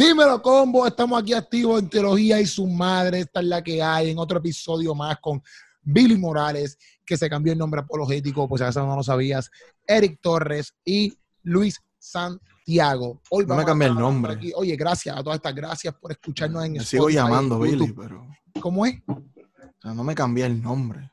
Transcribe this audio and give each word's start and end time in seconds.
Dímelo, 0.00 0.40
combo. 0.40 0.86
Estamos 0.86 1.20
aquí 1.20 1.34
activos 1.34 1.78
en 1.78 1.90
Teología 1.90 2.40
y 2.40 2.46
su 2.46 2.66
madre. 2.66 3.20
Esta 3.20 3.40
es 3.40 3.46
la 3.46 3.62
que 3.62 3.82
hay 3.82 4.08
en 4.08 4.18
otro 4.18 4.38
episodio 4.38 4.94
más 4.94 5.18
con 5.20 5.42
Billy 5.82 6.16
Morales, 6.16 6.78
que 7.04 7.18
se 7.18 7.28
cambió 7.28 7.52
el 7.52 7.58
nombre 7.58 7.82
apologético, 7.82 8.48
pues 8.48 8.62
acaso 8.62 8.86
no 8.86 8.96
lo 8.96 9.02
sabías. 9.02 9.50
Eric 9.86 10.18
Torres 10.22 10.74
y 10.86 11.12
Luis 11.42 11.78
Santiago. 11.98 13.20
Hoy 13.28 13.44
no 13.44 13.54
me 13.54 13.64
cambié 13.66 13.88
el 13.88 13.94
nombre. 13.94 14.38
Oye, 14.54 14.74
gracias 14.74 15.14
a 15.18 15.22
todas 15.22 15.36
estas 15.36 15.54
gracias 15.54 15.94
por 16.00 16.12
escucharnos 16.12 16.64
en 16.64 16.72
Me 16.72 16.80
sigo 16.80 17.10
llamando 17.10 17.60
Billy, 17.60 17.92
pero. 17.92 18.26
¿Cómo 18.58 18.86
es? 18.86 19.02
O 19.06 19.22
sea, 19.82 19.92
no 19.92 20.02
me 20.02 20.14
cambié 20.14 20.46
el 20.46 20.62
nombre. 20.62 21.12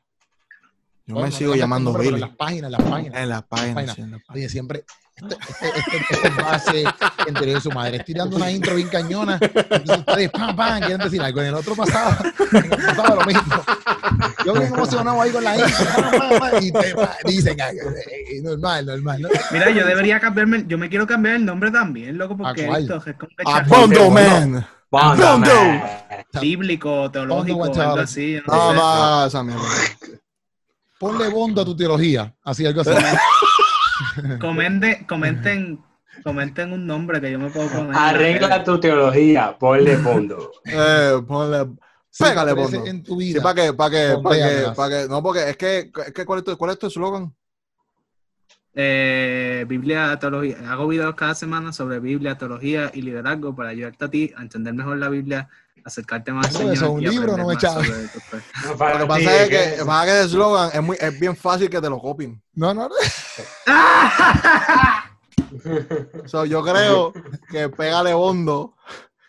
Yo 1.08 1.14
me 1.14 1.32
sigo 1.32 1.54
llamando 1.54 1.94
Billy. 1.94 2.14
En 2.14 2.20
las 2.20 2.30
páginas, 2.30 2.66
en 2.66 2.72
las 2.72 2.82
páginas. 2.82 3.14
En 3.22 3.28
las 3.28 3.42
páginas. 3.42 3.98
Oye, 4.28 4.48
siempre, 4.50 4.84
este, 5.16 5.36
este, 5.48 5.96
este, 5.96 6.14
este 6.14 6.42
base 6.42 6.84
de 7.46 7.60
su 7.62 7.70
madre. 7.70 7.96
Estoy 7.96 8.14
dando 8.14 8.36
una 8.36 8.50
intro 8.50 8.74
bien 8.74 8.88
cañona. 8.88 9.38
Entonces 9.40 9.98
ustedes, 10.00 10.30
pam, 10.30 10.54
pam, 10.54 10.80
quieren 10.80 10.98
decir 10.98 11.22
algo. 11.22 11.40
En 11.40 11.46
el 11.46 11.54
otro 11.54 11.74
pasado, 11.74 12.14
en 12.52 12.56
el 12.62 12.68
pasado 12.68 13.16
lo 13.16 13.24
mismo. 13.24 13.42
Yo 14.44 14.52
bien 14.52 14.66
emocionado 14.66 15.22
ahí 15.22 15.30
con 15.30 15.44
la 15.44 15.56
intro. 15.56 15.86
Pam, 16.18 16.38
pam, 16.38 16.62
y 16.62 16.72
te 16.72 16.94
dicen, 17.24 17.58
eh, 17.58 17.64
eh, 18.30 18.42
normal, 18.42 18.84
normal. 18.84 19.22
¿no? 19.22 19.28
Mira, 19.50 19.70
yo 19.70 19.86
debería 19.86 20.20
cambiarme, 20.20 20.64
yo 20.68 20.76
me 20.76 20.90
quiero 20.90 21.06
cambiar 21.06 21.36
el 21.36 21.44
nombre 21.46 21.70
también, 21.70 22.18
loco, 22.18 22.36
porque 22.36 22.68
esto 22.68 23.02
es 23.06 23.16
como 23.16 23.50
A 23.50 23.62
Bondo 23.62 24.10
Man. 24.10 24.66
Bondo. 24.90 25.52
Bíblico, 26.38 27.10
teológico, 27.10 27.64
algo 27.64 28.00
así. 28.00 28.38
No, 28.46 28.74
no, 28.74 29.26
esa 29.26 29.42
mierda. 29.42 29.62
Ponle 30.98 31.28
bondo 31.28 31.62
a 31.62 31.64
tu 31.64 31.76
teología, 31.76 32.34
así 32.42 32.66
algo 32.66 32.80
así. 32.80 32.90
Comenten, 34.40 35.04
comenten, 35.04 35.80
comenten 36.22 36.72
un 36.72 36.86
nombre 36.86 37.20
que 37.20 37.32
yo 37.32 37.38
me 37.38 37.50
puedo 37.50 37.68
poner. 37.68 37.94
Arregla 37.94 38.62
tu 38.64 38.78
teología, 38.78 39.56
ponle 39.58 39.96
fondo. 39.98 40.50
Eh, 40.64 41.20
ponle. 41.26 41.66
Pégale 42.18 42.52
bondo. 42.52 42.84
En 42.86 43.02
tu 43.02 43.16
vida. 43.16 43.38
Sí, 43.38 43.42
para 43.42 43.54
que, 43.54 43.72
para 43.72 43.90
que, 43.90 44.22
para 44.22 44.36
que, 44.36 44.72
para 44.74 44.88
que, 45.02 45.08
no, 45.08 45.22
porque 45.22 45.50
es 45.50 45.56
que, 45.56 45.90
es 46.06 46.12
que 46.12 46.24
¿cuál 46.24 46.40
es 46.40 46.44
tu, 46.44 46.56
cuál 46.56 46.72
es 46.72 46.78
tu 46.78 46.86
eslogan? 46.88 47.32
Eh, 48.74 49.64
Biblia, 49.68 50.18
teología. 50.18 50.56
Hago 50.70 50.88
videos 50.88 51.14
cada 51.14 51.34
semana 51.34 51.72
sobre 51.72 52.00
Biblia, 52.00 52.38
teología 52.38 52.90
y 52.94 53.02
liderazgo 53.02 53.54
para 53.54 53.70
ayudarte 53.70 54.04
a 54.04 54.08
ti 54.08 54.32
a 54.36 54.42
entender 54.42 54.74
mejor 54.74 54.98
la 54.98 55.08
Biblia, 55.08 55.48
acercarte 55.88 56.32
más 56.32 56.46
al 56.46 56.52
Señor. 56.52 56.74
es 56.74 56.82
un 56.82 57.02
y 57.02 57.08
libro, 57.08 57.36
no 57.36 57.46
me 57.48 57.54
echaba. 57.54 57.82
No, 57.82 58.70
Lo 58.70 58.98
que 58.98 59.06
pasa 59.06 59.42
es 59.42 59.48
que, 59.48 59.76
que- 59.78 59.84
pasa 59.84 60.04
que 60.06 60.20
el 60.20 60.26
eslogan 60.26 60.70
es, 60.72 60.82
muy, 60.82 60.96
es 61.00 61.18
bien 61.20 61.36
fácil 61.36 61.68
que 61.68 61.80
te 61.80 61.90
lo 61.90 61.98
copien. 61.98 62.40
No, 62.54 62.72
no, 62.72 62.88
no. 62.88 62.94
So, 66.26 66.44
yo 66.44 66.62
creo 66.62 67.12
que 67.50 67.68
pégale 67.70 68.12
bondo. 68.14 68.74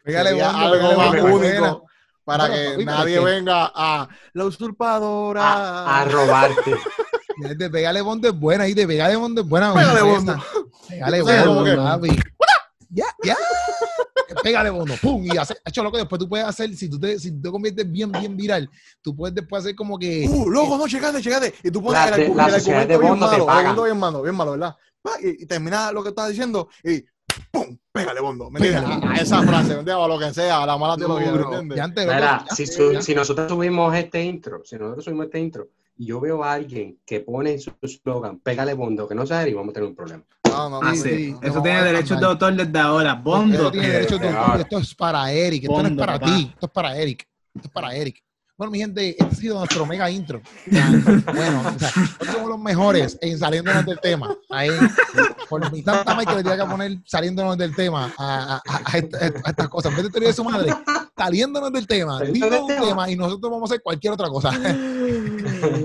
Pégale 0.03 0.33
bondo, 0.33 0.57
algo 0.57 0.89
pégale 0.89 1.21
más 1.23 1.33
único 1.33 1.85
para 2.25 2.47
Bueno, 2.47 2.77
que 2.77 2.85
nadie 2.85 3.17
que- 3.19 3.25
venga 3.25 3.71
a 3.73 4.07
la 4.33 4.45
usurpadora. 4.45 5.41
a, 5.43 6.01
a 6.01 6.05
robarte. 6.05 6.75
De 7.37 7.69
pegale 7.69 8.01
bondo 8.01 8.27
es 8.27 8.37
buena, 8.37 8.67
y 8.67 8.73
de 8.73 8.85
pegale 8.85 9.15
bondo 9.15 9.41
es 9.41 9.47
buena. 9.47 9.73
Pégale 9.73 10.01
bondo. 10.01 10.35
Pégale 10.89 11.21
bondo, 11.21 11.83
papi. 11.83 12.19
Ya, 12.89 13.05
ya. 13.23 13.37
Pégale 14.43 14.69
bondo, 14.69 14.95
pum, 15.01 15.23
y 15.25 15.37
hace, 15.37 15.55
hecho 15.65 15.83
loco, 15.83 15.97
después 15.97 16.19
tú 16.19 16.27
puedes 16.29 16.45
hacer, 16.45 16.73
si 16.75 16.89
tú 16.89 16.99
te, 16.99 17.17
si 17.19 17.31
te 17.41 17.49
conviertes 17.49 17.89
bien, 17.91 18.11
bien 18.11 18.35
viral, 18.37 18.69
tú 19.01 19.15
puedes 19.15 19.33
después 19.35 19.63
hacer 19.63 19.75
como 19.75 19.97
que, 19.97 20.27
Uh, 20.29 20.49
loco, 20.49 20.77
no, 20.77 20.87
checate, 20.87 21.21
checate. 21.21 21.53
Y 21.63 21.71
tú 21.71 21.81
pones 21.83 21.99
La- 22.09 22.15
el, 22.15 22.35
la 22.35 22.45
el 22.47 22.53
argumento 22.55 22.69
de 22.69 22.99
bien 22.99 23.13
te 23.13 23.19
malo, 23.19 23.35
el 23.43 23.49
argumento 23.49 23.83
bien 23.83 23.97
malo, 23.97 24.21
bien 24.21 24.35
malo, 24.35 24.51
¿verdad? 24.51 24.75
Y, 25.23 25.43
y 25.43 25.45
termina 25.45 25.91
lo 25.91 26.03
que 26.03 26.09
estás 26.09 26.29
diciendo 26.29 26.69
y 26.83 27.03
¡pum! 27.51 27.77
Pégale 27.91 28.19
bondo. 28.21 28.49
¿Me 28.51 28.59
entiendes? 28.59 28.83
Pégale. 28.83 29.05
A, 29.07 29.11
a 29.11 29.21
esa 29.21 29.41
frase, 29.41 29.69
¿me 29.73 29.79
entiendes? 29.79 29.95
O 29.95 30.07
lo 30.07 30.19
que 30.19 30.33
sea, 30.33 30.63
a 30.63 30.65
la 30.65 30.77
mala 30.77 30.95
teología, 30.97 31.31
¿me 31.31 31.41
entiendes? 31.41 31.79
Antes, 31.79 32.05
Mira, 32.05 32.45
ya, 32.49 32.55
si, 32.55 32.67
su- 32.67 32.93
ya. 32.93 33.01
si 33.01 33.15
nosotros 33.15 33.49
subimos 33.49 33.95
este 33.95 34.23
intro, 34.23 34.61
si 34.65 34.75
nosotros 34.77 35.05
subimos 35.05 35.25
este 35.25 35.39
intro 35.39 35.69
y 35.97 36.05
yo 36.05 36.19
veo 36.19 36.43
a 36.43 36.53
alguien 36.53 36.99
que 37.05 37.21
pone 37.21 37.53
en 37.53 37.59
su 37.59 37.71
slogan, 37.83 38.39
pégale 38.39 38.73
bondo, 38.73 39.07
que 39.07 39.15
no 39.15 39.25
sea 39.25 39.47
y 39.47 39.53
vamos 39.53 39.71
a 39.71 39.73
tener 39.73 39.89
un 39.89 39.95
problema. 39.95 40.23
No, 40.49 40.69
no, 40.69 40.79
Ah, 40.81 40.89
no. 40.89 40.95
sí. 40.95 41.01
sí, 41.01 41.35
Eso 41.41 41.61
tiene 41.61 41.83
derechos 41.83 42.19
de 42.19 42.25
autor 42.25 42.53
desde 42.55 42.79
ahora. 42.79 43.13
Bondo. 43.15 43.55
Esto 43.57 43.71
tiene 43.71 43.89
derecho 43.89 44.17
de 44.17 44.27
Eh, 44.27 44.35
autor, 44.35 44.59
esto 44.61 44.77
es 44.79 44.95
para 44.95 45.31
Eric, 45.31 45.63
esto 45.63 45.81
no 45.83 45.87
es 45.89 45.95
para 45.97 46.19
papá. 46.19 46.25
ti, 46.35 46.49
esto 46.53 46.65
es 46.65 46.71
para 46.71 46.97
Eric, 46.97 47.27
esto 47.55 47.67
es 47.67 47.73
para 47.73 47.95
Eric. 47.95 48.23
Bueno, 48.57 48.71
mi 48.71 48.79
gente, 48.79 49.11
este 49.11 49.23
ha 49.23 49.31
sido 49.35 49.57
nuestro 49.57 49.85
mega 49.85 50.11
intro. 50.11 50.41
Bueno, 51.33 51.61
o 51.73 51.79
sea, 51.79 51.91
nosotros 51.95 52.29
somos 52.33 52.49
los 52.49 52.59
mejores 52.59 53.17
en 53.21 53.39
saliéndonos 53.39 53.85
del 53.85 53.99
tema. 54.01 54.35
Ahí, 54.49 54.69
por 55.49 55.71
mi 55.71 55.81
tanta 55.81 56.13
madre 56.13 56.25
que 56.25 56.35
le 56.35 56.43
tenía 56.43 56.65
que 56.65 56.69
poner 56.69 56.97
saliéndonos 57.05 57.57
del 57.57 57.73
tema 57.73 58.11
a, 58.17 58.55
a- 58.67 58.81
a 58.85 58.97
esta- 58.97 59.17
a 59.17 59.49
estas 59.49 59.69
cosas. 59.69 59.91
En 59.91 59.95
vez 59.95 60.05
de 60.07 60.11
teoría 60.11 60.27
de 60.29 60.33
su 60.33 60.43
madre, 60.43 60.73
saliéndonos 61.17 61.71
del 61.71 61.87
tema, 61.87 62.19
del 62.19 62.31
un 62.31 62.67
tema. 62.67 62.85
tema 62.85 63.09
y 63.09 63.15
nosotros 63.15 63.49
vamos 63.49 63.69
a 63.71 63.73
hacer 63.73 63.81
cualquier 63.81 64.11
otra 64.13 64.27
cosa. 64.27 64.51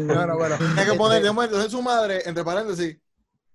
Bueno, 0.06 0.36
bueno. 0.36 0.56
Hay 0.76 0.86
que 0.86 0.94
poner, 0.94 1.20
digamos, 1.20 1.44
entonces 1.44 1.70
su 1.72 1.82
madre, 1.82 2.22
entre 2.26 2.44
paréntesis, 2.44 2.96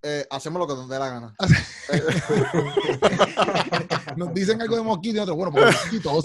eh, 0.01 0.25
hacemos 0.29 0.59
lo 0.59 0.67
que 0.67 0.75
nos 0.75 0.87
dé 0.87 0.99
la 0.99 1.09
gana. 1.09 1.35
Nos 4.15 4.33
dicen 4.33 4.61
algo 4.61 4.75
de 4.75 4.81
mosquito 4.81 5.15
y 5.15 5.19
nosotros, 5.19 5.37
bueno, 5.37 5.51
pues 5.51 5.65
mosquitos. 5.65 6.23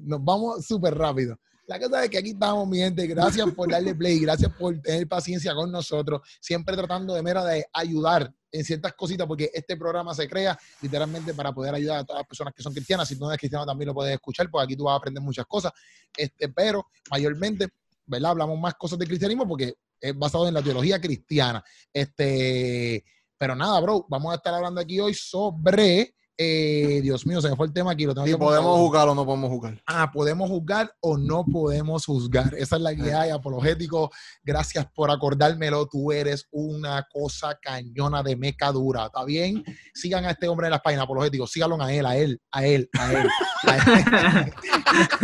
Nos 0.04 0.24
vamos 0.24 0.64
súper 0.64 0.96
rápido. 0.96 1.36
La 1.66 1.78
cosa 1.78 2.04
es 2.04 2.10
que 2.10 2.18
aquí 2.18 2.30
estamos, 2.30 2.66
mi 2.66 2.78
gente. 2.78 3.06
Gracias 3.06 3.50
por 3.50 3.70
darle 3.70 3.94
play, 3.94 4.18
gracias 4.20 4.50
por 4.54 4.80
tener 4.80 5.06
paciencia 5.06 5.54
con 5.54 5.70
nosotros. 5.70 6.22
Siempre 6.40 6.74
tratando 6.74 7.14
de 7.14 7.22
mera 7.22 7.44
de 7.44 7.66
ayudar 7.72 8.32
en 8.50 8.64
ciertas 8.64 8.94
cositas, 8.94 9.26
porque 9.26 9.50
este 9.52 9.76
programa 9.76 10.14
se 10.14 10.26
crea 10.26 10.58
literalmente 10.80 11.34
para 11.34 11.52
poder 11.52 11.74
ayudar 11.74 11.98
a 11.98 12.04
todas 12.04 12.20
las 12.20 12.26
personas 12.26 12.54
que 12.54 12.62
son 12.62 12.72
cristianas. 12.72 13.06
Si 13.06 13.16
tú 13.16 13.24
no 13.24 13.30
eres 13.30 13.38
cristiano, 13.38 13.66
también 13.66 13.88
lo 13.88 13.94
puedes 13.94 14.14
escuchar, 14.14 14.48
porque 14.50 14.64
aquí 14.64 14.76
tú 14.76 14.84
vas 14.84 14.94
a 14.94 14.96
aprender 14.96 15.22
muchas 15.22 15.44
cosas. 15.44 15.72
Este, 16.16 16.48
pero 16.48 16.86
mayormente, 17.10 17.68
¿verdad? 18.06 18.30
Hablamos 18.30 18.58
más 18.58 18.72
cosas 18.74 18.98
de 18.98 19.06
cristianismo 19.06 19.46
porque 19.46 19.74
es 20.00 20.16
basado 20.18 20.48
en 20.48 20.54
la 20.54 20.62
teología 20.62 21.00
cristiana. 21.00 21.62
Este, 21.92 23.04
pero 23.36 23.54
nada, 23.54 23.80
bro, 23.80 24.06
vamos 24.08 24.32
a 24.32 24.36
estar 24.36 24.54
hablando 24.54 24.80
aquí 24.80 24.98
hoy 25.00 25.14
sobre. 25.14 26.14
eh, 26.40 27.00
Dios 27.02 27.26
mío, 27.26 27.40
se 27.40 27.50
me 27.50 27.56
fue 27.56 27.66
el 27.66 27.72
tema 27.72 27.90
aquí. 27.92 28.04
Lo 28.06 28.14
tengo 28.14 28.26
Si 28.26 28.32
que 28.32 28.38
podemos 28.38 28.76
jugar 28.78 29.08
o 29.08 29.14
no 29.14 29.26
podemos 29.26 29.50
jugar. 29.50 29.82
Ah, 29.86 30.10
podemos 30.12 30.48
juzgar 30.48 30.92
o 31.00 31.18
no 31.18 31.44
podemos 31.44 32.06
juzgar. 32.06 32.54
Esa 32.56 32.76
es 32.76 32.82
la 32.82 32.90
hay, 32.90 33.30
apologético. 33.30 34.10
Gracias 34.44 34.86
por 34.94 35.10
acordármelo. 35.10 35.86
Tú 35.88 36.12
eres 36.12 36.46
una 36.52 37.04
cosa 37.12 37.58
cañona 37.60 38.22
de 38.22 38.36
meca 38.36 38.70
dura. 38.70 39.06
¿Está 39.06 39.24
bien? 39.24 39.64
Sigan 39.94 40.26
a 40.26 40.30
este 40.30 40.46
hombre 40.46 40.68
en 40.68 40.72
las 40.72 40.80
páginas 40.80 41.04
apologéticos. 41.04 41.50
Síganlo 41.50 41.82
a 41.82 41.92
él, 41.92 42.06
a 42.06 42.16
él, 42.16 42.40
a 42.52 42.66
él, 42.66 42.88
a 42.98 43.12
él. 43.12 43.28
a 43.66 44.40
él. 44.42 44.52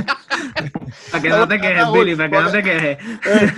Para 1.11 1.23
que 1.23 1.29
no 1.29 1.49
te 1.49 1.61
quejes, 1.61 1.93
Billy, 1.93 2.17
para 2.17 2.31
que 2.31 2.41
no 2.41 2.51
te 2.51 2.63
quejes. 2.63 2.99
Eh, 3.27 3.53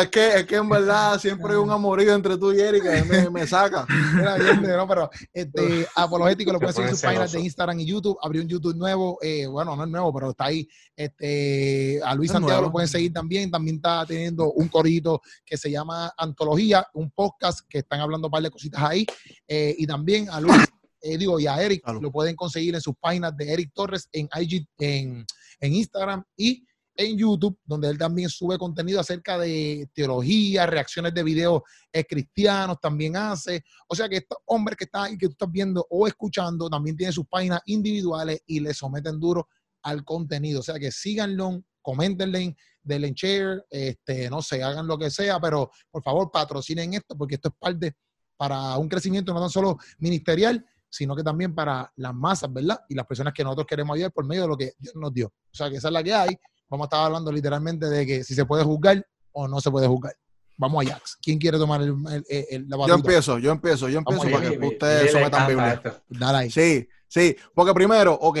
es 0.00 0.08
que, 0.08 0.34
es 0.36 0.46
que 0.46 0.56
en 0.56 0.68
verdad 0.68 1.18
siempre 1.18 1.52
hay 1.52 1.58
un 1.58 1.70
amorío 1.70 2.14
entre 2.14 2.36
tú 2.36 2.52
y 2.52 2.60
Eric 2.60 2.82
que 2.82 3.04
me, 3.04 3.30
me 3.30 3.46
saca. 3.46 3.86
Mira, 4.14 4.36
no, 4.76 4.88
pero 4.88 5.10
este, 5.32 5.86
apologético 5.96 6.52
lo 6.52 6.58
pueden 6.58 6.74
seguir 6.74 6.90
en 6.90 6.96
sus 6.96 7.02
páginas 7.02 7.32
de. 7.32 7.40
Instagram 7.40 7.80
y 7.80 7.86
YouTube. 7.86 8.18
Abrió 8.22 8.42
un 8.42 8.48
YouTube 8.48 8.76
nuevo, 8.76 9.18
eh, 9.22 9.46
bueno, 9.46 9.76
no 9.76 9.84
es 9.84 9.90
nuevo, 9.90 10.12
pero 10.12 10.30
está 10.30 10.46
ahí. 10.46 10.68
Este, 10.96 12.00
a 12.04 12.14
Luis 12.14 12.30
Es 12.30 12.32
Santiago 12.32 12.60
nuevo. 12.60 12.68
lo 12.68 12.72
pueden 12.72 12.88
seguir 12.88 13.12
también. 13.12 13.50
También 13.50 13.76
está 13.76 14.04
teniendo 14.06 14.52
un 14.52 14.68
corito 14.68 15.22
que 15.44 15.56
se 15.56 15.70
llama 15.70 16.12
Antología, 16.16 16.86
un 16.94 17.10
podcast 17.10 17.60
que 17.68 17.78
están 17.78 18.00
hablando 18.00 18.28
un 18.28 18.32
par 18.32 18.42
de 18.42 18.50
cositas 18.50 18.82
ahí. 18.82 19.06
Eh, 19.46 19.74
y 19.78 19.86
también 19.86 20.28
a 20.30 20.40
Luis, 20.40 20.64
eh, 21.00 21.16
digo, 21.18 21.38
y 21.38 21.46
a 21.46 21.62
Eric 21.62 21.82
lo 22.00 22.10
pueden 22.10 22.36
conseguir 22.36 22.74
en 22.74 22.80
sus 22.80 22.94
páginas 22.96 23.36
de 23.36 23.52
Eric 23.52 23.70
Torres 23.74 24.08
en 24.12 24.28
IG, 24.38 24.66
en, 24.78 25.24
en 25.60 25.74
Instagram 25.74 26.24
y 26.36 26.64
en 26.98 27.16
YouTube, 27.16 27.56
donde 27.64 27.88
él 27.88 27.96
también 27.96 28.28
sube 28.28 28.58
contenido 28.58 28.98
acerca 28.98 29.38
de 29.38 29.88
teología, 29.94 30.66
reacciones 30.66 31.14
de 31.14 31.22
videos 31.22 31.62
cristianos, 32.08 32.78
también 32.80 33.16
hace. 33.16 33.64
O 33.86 33.94
sea 33.94 34.08
que 34.08 34.16
estos 34.16 34.38
hombres 34.46 34.76
que 34.76 34.84
están 34.84 35.04
ahí, 35.04 35.16
que 35.16 35.26
tú 35.28 35.32
estás 35.32 35.50
viendo 35.50 35.86
o 35.90 36.08
escuchando, 36.08 36.68
también 36.68 36.96
tienen 36.96 37.12
sus 37.12 37.26
páginas 37.26 37.60
individuales 37.66 38.42
y 38.46 38.58
le 38.58 38.74
someten 38.74 39.20
duro 39.20 39.48
al 39.82 40.04
contenido. 40.04 40.58
O 40.58 40.62
sea 40.62 40.78
que 40.78 40.90
síganlo, 40.90 41.62
coméntenle, 41.80 42.56
denle 42.82 43.12
share, 43.14 43.64
este, 43.70 44.28
no 44.28 44.42
sé, 44.42 44.62
hagan 44.62 44.88
lo 44.88 44.98
que 44.98 45.10
sea, 45.10 45.38
pero 45.38 45.70
por 45.90 46.02
favor 46.02 46.30
patrocinen 46.32 46.94
esto, 46.94 47.16
porque 47.16 47.36
esto 47.36 47.48
es 47.50 47.54
parte 47.58 47.94
para 48.36 48.76
un 48.76 48.88
crecimiento 48.88 49.32
no 49.32 49.40
tan 49.40 49.50
solo 49.50 49.78
ministerial, 49.98 50.64
sino 50.88 51.14
que 51.16 51.22
también 51.22 51.54
para 51.54 51.92
las 51.96 52.14
masas, 52.14 52.52
¿verdad? 52.52 52.80
Y 52.88 52.94
las 52.94 53.06
personas 53.06 53.32
que 53.34 53.44
nosotros 53.44 53.66
queremos 53.66 53.94
ayudar 53.94 54.12
por 54.12 54.24
medio 54.24 54.42
de 54.42 54.48
lo 54.48 54.56
que 54.56 54.72
Dios 54.78 54.94
nos 54.96 55.12
dio. 55.12 55.26
O 55.28 55.54
sea 55.54 55.68
que 55.70 55.76
esa 55.76 55.88
es 55.88 55.92
la 55.92 56.02
que 56.02 56.14
hay. 56.14 56.38
Vamos 56.68 56.84
a 56.84 56.86
estar 56.86 57.04
hablando 57.06 57.30
literalmente 57.32 57.86
de 57.86 58.06
que 58.06 58.24
si 58.24 58.34
se 58.34 58.44
puede 58.44 58.64
juzgar 58.64 59.04
o 59.32 59.46
no 59.48 59.60
se 59.60 59.70
puede 59.70 59.86
juzgar. 59.86 60.14
Vamos 60.56 60.84
a 60.86 60.90
Jax. 60.90 61.16
¿Quién 61.22 61.38
quiere 61.38 61.56
tomar 61.56 61.80
el, 61.82 61.94
el- 62.10 62.24
el- 62.50 62.68
la 62.68 62.76
Yo 62.76 62.78
batuta? 62.78 62.94
empiezo, 62.96 63.38
yo 63.38 63.52
empiezo, 63.52 63.88
yo 63.88 64.00
Vamos 64.02 64.24
empiezo 64.24 64.38
allá. 64.38 64.48
para 64.48 64.60
que 64.60 64.66
ustedes 64.74 65.12
sometan 65.12 65.46
Biblia. 65.46 65.82
Dale 66.08 66.38
ahí. 66.38 66.50
Sí, 66.50 66.88
sí, 67.06 67.36
porque 67.54 67.72
primero, 67.74 68.14
ok. 68.14 68.38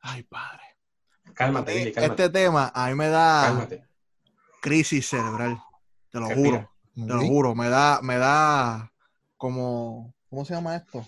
Ay, 0.00 0.22
padre. 0.24 0.62
Cálmate, 1.34 1.72
Billy, 1.74 1.92
cálmate. 1.92 2.24
Este 2.24 2.38
tema 2.38 2.70
a 2.74 2.88
mí 2.88 2.94
me 2.96 3.08
da 3.08 3.42
Cálmate. 3.46 3.86
crisis 4.60 5.08
cerebral. 5.08 5.58
Te 6.10 6.18
lo 6.20 6.28
Respira. 6.28 6.50
juro, 6.94 7.06
te 7.06 7.14
lo 7.14 7.20
juro. 7.26 7.54
Me 7.54 7.68
da, 7.68 8.00
me 8.02 8.18
da 8.18 8.92
como, 9.36 10.14
¿cómo 10.28 10.44
se 10.44 10.54
llama 10.54 10.76
esto? 10.76 11.06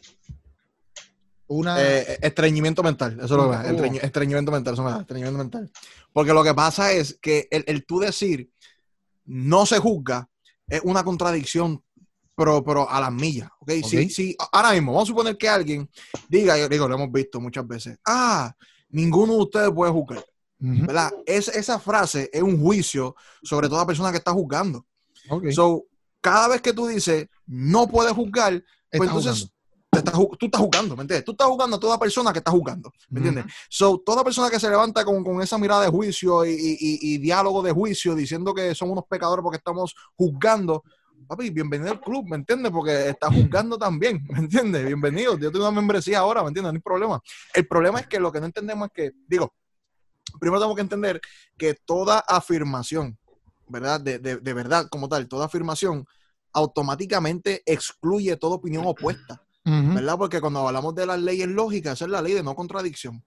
Una. 1.53 1.77
Eh, 1.83 2.19
estreñimiento 2.23 2.83
mental, 2.83 3.15
eso 3.15 3.25
es 3.25 3.31
lo 3.31 3.51
que 3.51 3.57
Uh. 3.57 3.61
es. 3.61 3.67
estreñ- 3.73 4.01
estreñimiento 4.05 4.53
mental, 4.53 4.75
eso 4.75 4.85
me 4.85 4.91
da, 4.93 5.01
estreñimiento 5.01 5.39
mental. 5.39 5.71
Porque 6.13 6.33
lo 6.33 6.45
que 6.45 6.55
pasa 6.55 6.93
es 6.93 7.19
que 7.21 7.49
el, 7.51 7.65
el 7.67 7.85
tú 7.85 7.99
decir 7.99 8.49
no 9.25 9.67
se 9.67 9.79
juzga 9.79 10.29
es 10.69 10.81
una 10.85 11.03
contradicción, 11.03 11.83
pero, 12.37 12.63
pero 12.63 12.89
a 12.89 13.01
las 13.01 13.13
millas. 13.13 13.51
¿ok? 13.59 13.71
Si, 13.85 13.97
Ok. 14.05 14.11
si 14.11 14.37
ahora 14.53 14.73
mismo, 14.73 14.93
vamos 14.93 15.09
a 15.09 15.13
suponer 15.13 15.37
que 15.37 15.49
alguien 15.49 15.91
diga, 16.29 16.57
yo 16.57 16.69
digo, 16.69 16.87
lo 16.89 16.95
hemos 16.95 17.11
visto 17.11 17.41
muchas 17.41 17.67
veces, 17.67 17.99
ah, 18.07 18.55
ninguno 18.91 19.35
de 19.35 19.41
ustedes 19.43 19.71
puede 19.73 19.91
juzgar. 19.93 20.25
Es, 21.27 21.49
esa 21.49 21.79
frase 21.81 22.29
es 22.33 22.43
un 22.43 22.61
juicio 22.61 23.17
sobre 23.43 23.69
toda 23.69 23.87
persona 23.87 24.11
que 24.13 24.19
está 24.19 24.31
juzgando. 24.33 24.87
ok. 25.29 25.51
So, 25.51 25.85
cada 26.21 26.49
vez 26.49 26.61
que 26.61 26.73
tú 26.75 26.87
dices 26.87 27.27
no 27.47 27.89
puedes 27.89 28.13
juzgar, 28.13 28.63
pues 28.91 29.09
entonces 29.09 29.33
jugando. 29.33 29.55
Te 29.91 29.99
estás 29.99 30.15
ju- 30.15 30.37
tú 30.39 30.47
estás 30.47 30.61
jugando, 30.61 30.97
¿me 30.97 31.03
entiendes? 31.03 31.25
Tú 31.25 31.33
estás 31.33 31.49
jugando 31.49 31.77
a 31.77 31.81
toda 31.81 31.99
persona 31.99 32.33
que 32.33 32.39
está 32.39 32.51
jugando, 32.53 32.93
¿me 33.09 33.19
entiendes? 33.19 33.53
So, 33.69 33.99
toda 33.99 34.23
persona 34.23 34.49
que 34.49 34.61
se 34.61 34.71
levanta 34.71 35.05
con, 35.05 35.25
con 35.25 35.43
esa 35.43 35.59
mirada 35.59 35.83
de 35.83 35.89
juicio 35.89 36.45
y, 36.47 36.53
y- 36.81 37.19
diálogo 37.19 37.61
de 37.63 37.73
juicio 37.73 38.15
diciendo 38.15 38.55
que 38.55 38.75
son 38.75 38.91
unos 38.91 39.05
pecadores 39.09 39.43
porque 39.43 39.57
estamos 39.59 39.95
juzgando, 40.17 40.85
papi, 41.27 41.51
bienvenido 41.51 41.91
al 41.91 42.01
club, 42.01 42.25
¿me 42.29 42.37
entiendes? 42.37 42.71
Porque 42.71 43.09
estás 43.09 43.35
juzgando 43.35 43.77
también, 43.77 44.25
¿me 44.31 44.39
entiendes? 44.39 44.87
Bienvenido, 44.87 45.37
yo 45.37 45.51
tengo 45.51 45.67
una 45.69 45.75
membresía 45.81 46.21
ahora, 46.21 46.43
¿me 46.43 46.49
entiendes? 46.49 46.73
No 46.73 46.77
hay 46.77 46.83
problema. 46.83 47.21
El 47.55 47.67
problema 47.67 47.99
es 48.01 48.07
que 48.07 48.21
lo 48.21 48.31
que 48.31 48.39
no 48.41 48.47
entendemos 48.47 48.87
es 48.89 48.93
que, 48.95 49.11
digo, 49.27 49.53
primero 50.39 50.61
tenemos 50.61 50.77
que 50.77 50.83
entender 50.83 51.21
que 51.59 51.75
toda 51.75 52.21
afirmación, 52.21 53.19
¿verdad? 53.67 54.01
De, 54.01 54.21
de- 54.21 54.37
de 54.37 54.53
verdad 54.55 54.87
como 54.89 55.09
tal, 55.09 55.27
toda 55.27 55.47
afirmación 55.47 56.07
automáticamente 56.53 57.63
excluye 57.67 58.37
toda 58.37 58.55
opinión 58.57 58.85
opuesta. 58.87 59.43
¿Verdad? 59.95 60.17
Porque 60.19 60.41
cuando 60.41 60.67
hablamos 60.67 60.95
de 60.95 61.07
las 61.07 61.21
leyes 61.21 61.49
lógicas, 61.49 61.95
esa 61.95 62.05
es 62.07 62.11
la 62.11 62.23
ley 62.23 62.35
de 62.35 62.43
no 62.43 62.55
contradicción. 62.55 63.23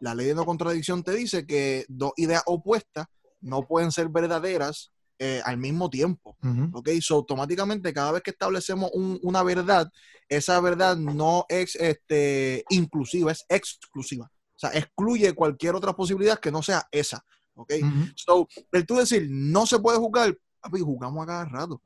La 0.00 0.14
ley 0.14 0.26
de 0.26 0.34
no 0.34 0.44
contradicción 0.44 1.02
te 1.02 1.12
dice 1.12 1.46
que 1.46 1.84
dos 1.88 2.12
ideas 2.16 2.42
opuestas 2.46 3.06
no 3.40 3.62
pueden 3.66 3.92
ser 3.92 4.08
verdaderas 4.08 4.92
eh, 5.18 5.40
al 5.46 5.56
mismo 5.56 5.88
tiempo. 5.88 6.36
¿Ok? 6.74 6.90
So, 7.00 7.14
automáticamente, 7.14 7.94
cada 7.94 8.12
vez 8.12 8.22
que 8.22 8.32
establecemos 8.32 8.90
un- 8.92 9.18
una 9.22 9.42
verdad, 9.42 9.90
esa 10.28 10.60
verdad 10.60 10.94
no 10.96 11.46
es 11.48 11.74
este, 11.76 12.64
inclusiva, 12.68 13.32
es 13.32 13.44
exclusiva. 13.48 14.30
O 14.54 14.58
sea, 14.58 14.70
excluye 14.70 15.32
cualquier 15.34 15.74
otra 15.74 15.94
posibilidad 15.94 16.38
que 16.38 16.50
no 16.50 16.62
sea 16.62 16.86
esa. 16.90 17.24
¿Ok? 17.54 17.72
So, 18.14 18.46
el 18.72 18.84
tú 18.84 18.96
decir 18.96 19.26
no 19.30 19.64
se 19.66 19.78
puede 19.78 19.96
jugar, 19.98 20.36
papi, 20.60 20.80
jugamos 20.80 21.22
a 21.22 21.26
cada 21.26 21.44
rato. 21.46 21.80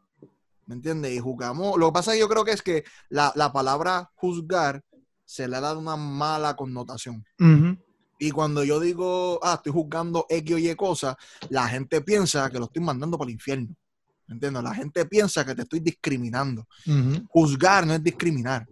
¿Me 0.70 0.76
entiendes? 0.76 1.10
Y 1.12 1.18
jugamos. 1.18 1.76
Lo 1.76 1.88
que 1.88 1.92
pasa 1.94 2.14
yo 2.16 2.28
creo 2.28 2.44
que 2.44 2.52
es 2.52 2.62
que 2.62 2.84
la, 3.08 3.32
la 3.34 3.52
palabra 3.52 4.08
juzgar 4.14 4.80
se 5.24 5.48
le 5.48 5.56
ha 5.56 5.60
dado 5.60 5.80
una 5.80 5.96
mala 5.96 6.54
connotación. 6.54 7.24
Y 8.20 8.30
cuando 8.30 8.62
yo 8.62 8.78
digo, 8.78 9.40
ah, 9.42 9.54
estoy 9.54 9.72
juzgando 9.72 10.26
X 10.28 10.54
o 10.54 10.58
Y 10.58 10.72
cosa, 10.76 11.18
la 11.48 11.66
gente 11.66 12.02
piensa 12.02 12.48
que 12.50 12.60
lo 12.60 12.66
estoy 12.66 12.82
mandando 12.84 13.18
para 13.18 13.28
el 13.28 13.34
infierno. 13.34 13.74
¿Me 14.28 14.34
entiendes? 14.34 14.62
La 14.62 14.72
gente 14.72 15.04
piensa 15.06 15.44
que 15.44 15.56
te 15.56 15.62
estoy 15.62 15.80
discriminando. 15.80 16.68
Juzgar 17.30 17.84
no 17.84 17.94
es 17.94 18.04
discriminar. 18.04 18.64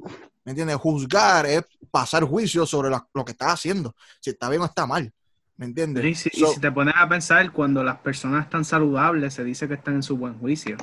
¿Me 0.45 0.53
entiendes? 0.53 0.77
Juzgar 0.77 1.47
es 1.47 1.65
pasar 1.91 2.23
juicio 2.23 2.65
sobre 2.65 2.91
la- 2.91 3.05
lo 3.13 3.25
que 3.25 3.33
estás 3.33 3.55
haciendo. 3.55 3.97
Si 4.21 4.31
está 4.31 4.49
bien 4.49 4.63
o 4.63 4.67
está 4.67 4.87
mal. 4.87 5.13
¿Me 5.57 5.67
entiendes? 5.67 6.05
Y 6.05 6.15
si, 6.15 6.29
y 6.33 6.39
si 6.55 6.61
te 6.61 6.71
pones 6.71 6.95
a 6.97 7.09
pensar, 7.09 7.51
cuando 7.51 7.83
las 7.83 7.99
personas 7.99 8.45
están 8.45 8.65
saludables, 8.65 9.35
se 9.35 9.43
dice 9.43 9.67
que 9.67 9.75
están 9.75 9.95
en 9.97 10.05
su 10.05 10.17
buen 10.17 10.39
juicio. 10.39 10.77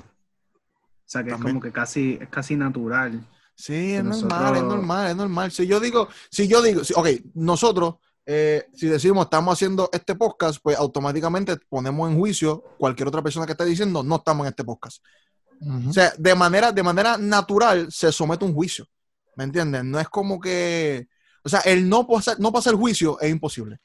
O 1.05 1.07
sea, 1.07 1.23
que 1.23 1.29
También. 1.31 1.47
es 1.47 1.53
como 1.53 1.61
que 1.61 1.71
casi, 1.71 2.17
es 2.19 2.29
casi 2.29 2.55
natural. 2.55 3.25
Sí, 3.55 3.93
es 3.93 4.03
normal, 4.03 4.55
es 4.57 4.63
normal, 4.63 5.07
es 5.11 5.15
normal. 5.15 5.51
Si 5.51 5.65
yo 5.67 5.79
digo, 5.79 6.09
si 6.29 6.47
yo 6.47 6.61
digo, 6.61 6.83
si- 6.83 6.93
ok, 6.95 7.07
nosotros, 7.35 7.95
eh, 8.25 8.65
si 8.73 8.87
decimos 8.87 9.25
estamos 9.25 9.53
haciendo 9.53 9.89
este 9.93 10.15
podcast, 10.15 10.59
pues 10.61 10.75
automáticamente 10.77 11.55
ponemos 11.69 12.09
en 12.09 12.17
juicio 12.17 12.63
cualquier 12.77 13.07
otra 13.07 13.21
persona 13.21 13.45
que 13.45 13.51
esté 13.53 13.65
diciendo 13.65 14.01
no 14.03 14.15
estamos 14.15 14.45
en 14.45 14.49
este 14.49 14.63
podcast. 14.63 15.03
O 15.87 15.93
sea, 15.93 16.11
de 16.17 16.35
manera, 16.35 16.71
de 16.73 16.83
manera 16.83 17.17
natural 17.17 17.89
se 17.91 18.11
somete 18.11 18.43
un 18.43 18.53
juicio. 18.53 18.85
¿Me 19.37 19.45
entiendes? 19.45 19.83
No 19.85 19.99
es 19.99 20.09
como 20.09 20.39
que, 20.39 21.07
o 21.43 21.49
sea, 21.49 21.59
el 21.61 21.87
no 21.87 22.05
pasar, 22.07 22.37
no 22.39 22.51
pasar 22.51 22.73
juicio 22.75 23.19
es 23.21 23.31
imposible. 23.31 23.77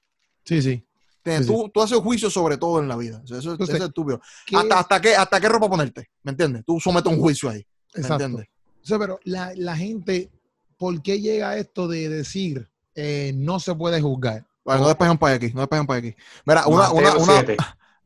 Sí, 0.45 0.61
sí. 0.63 0.85
¿Entiendes? 1.25 1.47
Sí, 1.49 1.53
sí. 1.53 1.61
Tú, 1.63 1.69
tú 1.69 1.83
haces 1.83 1.99
juicio 1.99 2.31
sobre 2.31 2.57
todo 2.57 2.81
en 2.81 2.89
la 2.89 2.97
vida. 2.97 3.21
O 3.23 3.27
sea, 3.27 3.39
eso, 3.39 3.53
Entonces, 3.53 3.75
eso 3.77 3.85
es 3.85 3.89
estúpido. 3.89 4.21
¿Qué- 4.47 4.57
Hasta, 4.57 4.79
hasta, 4.79 5.01
qué, 5.01 5.15
¿Hasta 5.17 5.41
qué 5.41 5.49
ropa 5.49 5.69
ponerte? 5.69 6.09
¿Me 6.23 6.31
entiendes? 6.33 6.65
Tú 6.67 6.81
sometes 6.81 7.13
un 7.13 7.21
juicio 7.21 7.49
ahí. 7.51 7.67
¿Me 7.95 8.01
Exacto. 8.03 8.25
entiendes? 8.25 8.49
O 8.83 8.87
sea, 8.87 8.99
pero 8.99 9.19
la, 9.25 9.53
la 9.57 9.77
gente, 9.77 10.31
¿por 10.79 11.03
qué 11.03 11.21
llega 11.21 11.51
a 11.51 11.57
esto 11.59 11.87
de 11.89 12.09
decir 12.09 12.69
eh, 12.95 13.33
no 13.37 13.61
se 13.61 13.75
puede 13.75 14.01
juzgar? 14.01 14.47
Bueno, 14.65 14.83
no 14.83 14.89
despejan 14.89 15.19
para 15.19 15.35
aquí, 15.35 15.53
no 15.55 15.61
despejan 15.61 15.87
para 15.87 15.99
aquí. 15.99 16.15
Mira, 16.47 16.67
una, 16.67 16.89
Mateo 16.89 16.97
una, 16.99 17.17
una, 17.17 17.33
7. 17.45 17.57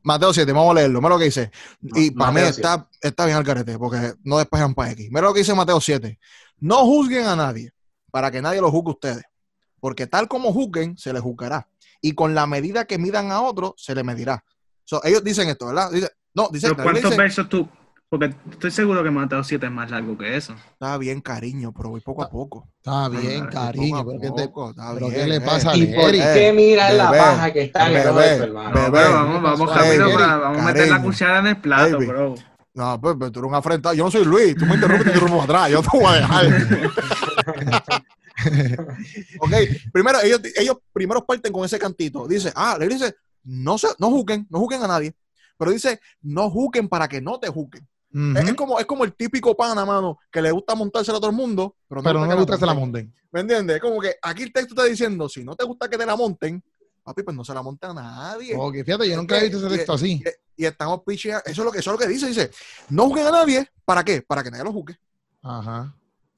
Mateo 0.03 0.35
7, 0.35 0.53
vamos 0.53 0.71
a 0.73 0.75
leerlo. 0.75 1.01
Mira 1.01 1.11
lo 1.15 1.19
que 1.19 1.25
dice. 1.27 1.51
Y 1.95 2.11
Ma- 2.11 2.27
para 2.27 2.31
mí 2.33 2.35
Mateo 2.41 2.51
está, 2.51 2.89
está 3.01 3.25
bien 3.27 3.39
al 3.39 3.45
carete, 3.45 3.79
porque 3.79 4.15
no 4.25 4.39
despejan 4.39 4.75
para 4.75 4.91
X. 4.93 5.09
Mira 5.11 5.23
lo 5.23 5.33
que 5.33 5.39
dice 5.41 5.55
Mateo 5.55 5.81
7. 5.81 6.19
No 6.61 6.79
juzguen 6.85 7.27
a 7.27 7.37
nadie, 7.37 7.73
para 8.11 8.31
que 8.31 8.43
nadie 8.43 8.61
lo 8.61 8.71
juzgue 8.71 8.89
a 8.91 8.93
ustedes. 8.95 9.25
Porque 9.81 10.07
tal 10.07 10.29
como 10.29 10.53
juzguen, 10.53 10.97
se 10.99 11.13
les 11.13 11.23
juzgará. 11.23 11.69
Y 12.07 12.13
con 12.13 12.35
la 12.35 12.47
medida 12.47 12.85
que 12.85 12.99
midan 12.99 13.33
a 13.33 13.41
otro, 13.41 13.75
se 13.79 13.95
les 13.95 14.05
medirá. 14.05 14.45
So, 14.85 15.03
ellos 15.05 15.25
dicen 15.25 15.49
esto, 15.49 15.69
¿verdad? 15.69 15.91
Dice, 15.91 16.11
no, 16.35 16.49
dice, 16.53 16.69
Pero 16.69 16.83
¿cuántos 16.83 17.05
dice, 17.05 17.17
versos 17.17 17.49
tú? 17.49 17.67
Porque 18.11 18.35
estoy 18.51 18.71
seguro 18.71 19.03
que 19.03 19.11
Mateo 19.11 19.43
7 19.43 19.65
es 19.65 19.73
más 19.73 19.91
largo 19.91 20.19
que 20.19 20.37
eso. 20.37 20.55
está 20.73 20.99
bien, 20.99 21.23
cariño, 21.23 21.73
pero 21.75 21.89
voy 21.89 22.03
poco 22.03 22.23
a 22.23 22.29
poco. 22.29 22.69
Está 22.77 23.09
bien, 23.09 23.45
ay, 23.45 23.51
cariño. 23.51 24.05
Poco 24.05 24.11
a 24.11 24.21
Pero, 24.21 24.21
¿qué 24.35 24.43
te- 24.43 24.49
poco, 24.49 24.71
está 24.71 24.93
pero 24.93 25.07
bien, 25.09 25.21
¿qué 25.23 25.27
le 25.29 25.37
eh. 25.37 25.41
pasa 25.41 25.71
a 25.71 25.77
¿Y 25.79 25.87
por 25.95 26.11
qué 26.13 26.53
mirar 26.55 26.93
la 26.93 27.11
bebé, 27.11 27.25
paja 27.25 27.53
que 27.55 27.63
está 27.63 27.91
en 27.91 27.97
el 27.97 28.05
bebé, 28.05 28.27
hermano? 28.37 28.71
bebé. 28.75 28.91
Pero 28.93 29.13
vamos, 29.15 29.43
vamos 29.43 29.77
Eri, 29.87 30.13
para- 30.13 30.37
vamos 30.37 30.59
a 30.61 30.65
meter 30.67 30.89
la 30.91 31.03
cuchara 31.03 31.39
en 31.39 31.47
el 31.47 31.57
plato, 31.57 31.93
baby. 31.97 32.07
bro. 32.07 32.35
No, 32.75 33.01
pues, 33.01 33.17
pero 33.19 33.33
tú 33.33 33.39
eres 33.41 33.49
un 33.49 33.55
afrentado. 33.55 33.95
Yo 33.95 34.05
no 34.05 34.11
soy 34.11 34.25
Luis. 34.27 34.55
Tú 34.57 34.67
me 34.67 34.75
interrumpes 34.75 35.07
y 35.07 35.11
te 35.11 35.17
interrumpo 35.17 35.43
atrás. 35.43 35.71
Yo 35.71 35.81
te 35.81 35.89
voy 35.97 36.05
a 36.05 36.13
dejar. 36.17 36.47
ok, 39.41 39.53
primero, 39.93 40.21
ellos, 40.23 40.41
ellos 40.57 40.77
primero 40.93 41.25
parten 41.25 41.53
con 41.53 41.65
ese 41.65 41.79
cantito. 41.79 42.27
Dice, 42.27 42.53
ah, 42.55 42.77
le 42.79 42.89
dice, 42.89 43.15
no, 43.45 43.79
se, 43.79 43.89
no 43.99 44.11
juzguen, 44.11 44.47
no 44.51 44.59
juzguen 44.59 44.83
a 44.83 44.89
nadie. 44.89 45.15
Pero 45.57 45.71
dice, 45.71 46.01
no 46.23 46.51
juzguen 46.51 46.89
para 46.89 47.09
que 47.09 47.21
no 47.21 47.39
te 47.39 47.49
juzguen. 47.49 47.87
Es, 48.37 48.49
es 48.49 48.55
como, 48.55 48.79
es 48.79 48.87
como 48.87 49.03
el 49.03 49.13
típico 49.13 49.57
pana, 49.57 49.85
mano, 49.85 50.21
que 50.31 50.41
le 50.41 50.53
gusta 50.53 50.77
montársela 50.77 51.19
a 51.19 51.21
todo 51.21 51.31
el 51.31 51.37
mundo, 51.37 51.75
pero 51.89 52.01
no, 52.01 52.05
Pero 52.05 52.21
no 52.21 52.27
le 52.27 52.35
gusta 52.37 52.55
que 52.55 52.61
se 52.61 52.67
la 52.67 52.75
monten. 52.75 53.13
¿Me 53.33 53.41
entiendes? 53.41 53.77
Es 53.77 53.83
como 53.83 54.01
que 54.01 54.15
aquí 54.23 54.45
el 54.45 54.53
texto 54.53 54.75
está 54.75 54.85
diciendo, 54.85 55.29
si 55.29 55.43
no 55.43 55.57
te 55.57 55.65
gusta 55.65 55.89
que 55.91 55.99
te 55.99 56.07
la 56.07 56.15
monten, 56.15 56.63
papi, 57.03 57.25
pues 57.25 57.37
no 57.37 57.45
se 57.45 57.53
la 57.53 57.63
monten 57.63 57.91
a 57.91 57.95
nadie. 57.95 58.55
Ok, 58.57 58.77
fíjate, 58.85 59.09
yo 59.09 59.17
nunca 59.17 59.37
he 59.39 59.49
visto 59.49 59.59
ese 59.59 59.77
texto 59.77 59.95
así. 59.95 60.23
Y, 60.57 60.63
y 60.63 60.67
estamos 60.67 61.03
picheando. 61.05 61.43
Eso 61.45 61.63
es 61.63 61.65
lo 61.65 61.73
que 61.73 61.81
eso 61.81 61.91
es 61.91 62.01
lo 62.01 62.07
que 62.07 62.13
dice. 62.13 62.29
Dice, 62.29 62.53
no 62.91 63.07
juzguen 63.07 63.27
a 63.27 63.31
nadie. 63.33 63.69
¿Para 63.85 64.05
qué? 64.05 64.23
Para 64.23 64.45
que 64.45 64.51
nadie 64.53 64.65
lo 64.65 64.73
juzgue. 64.73 64.97
Ajá. 65.43 65.93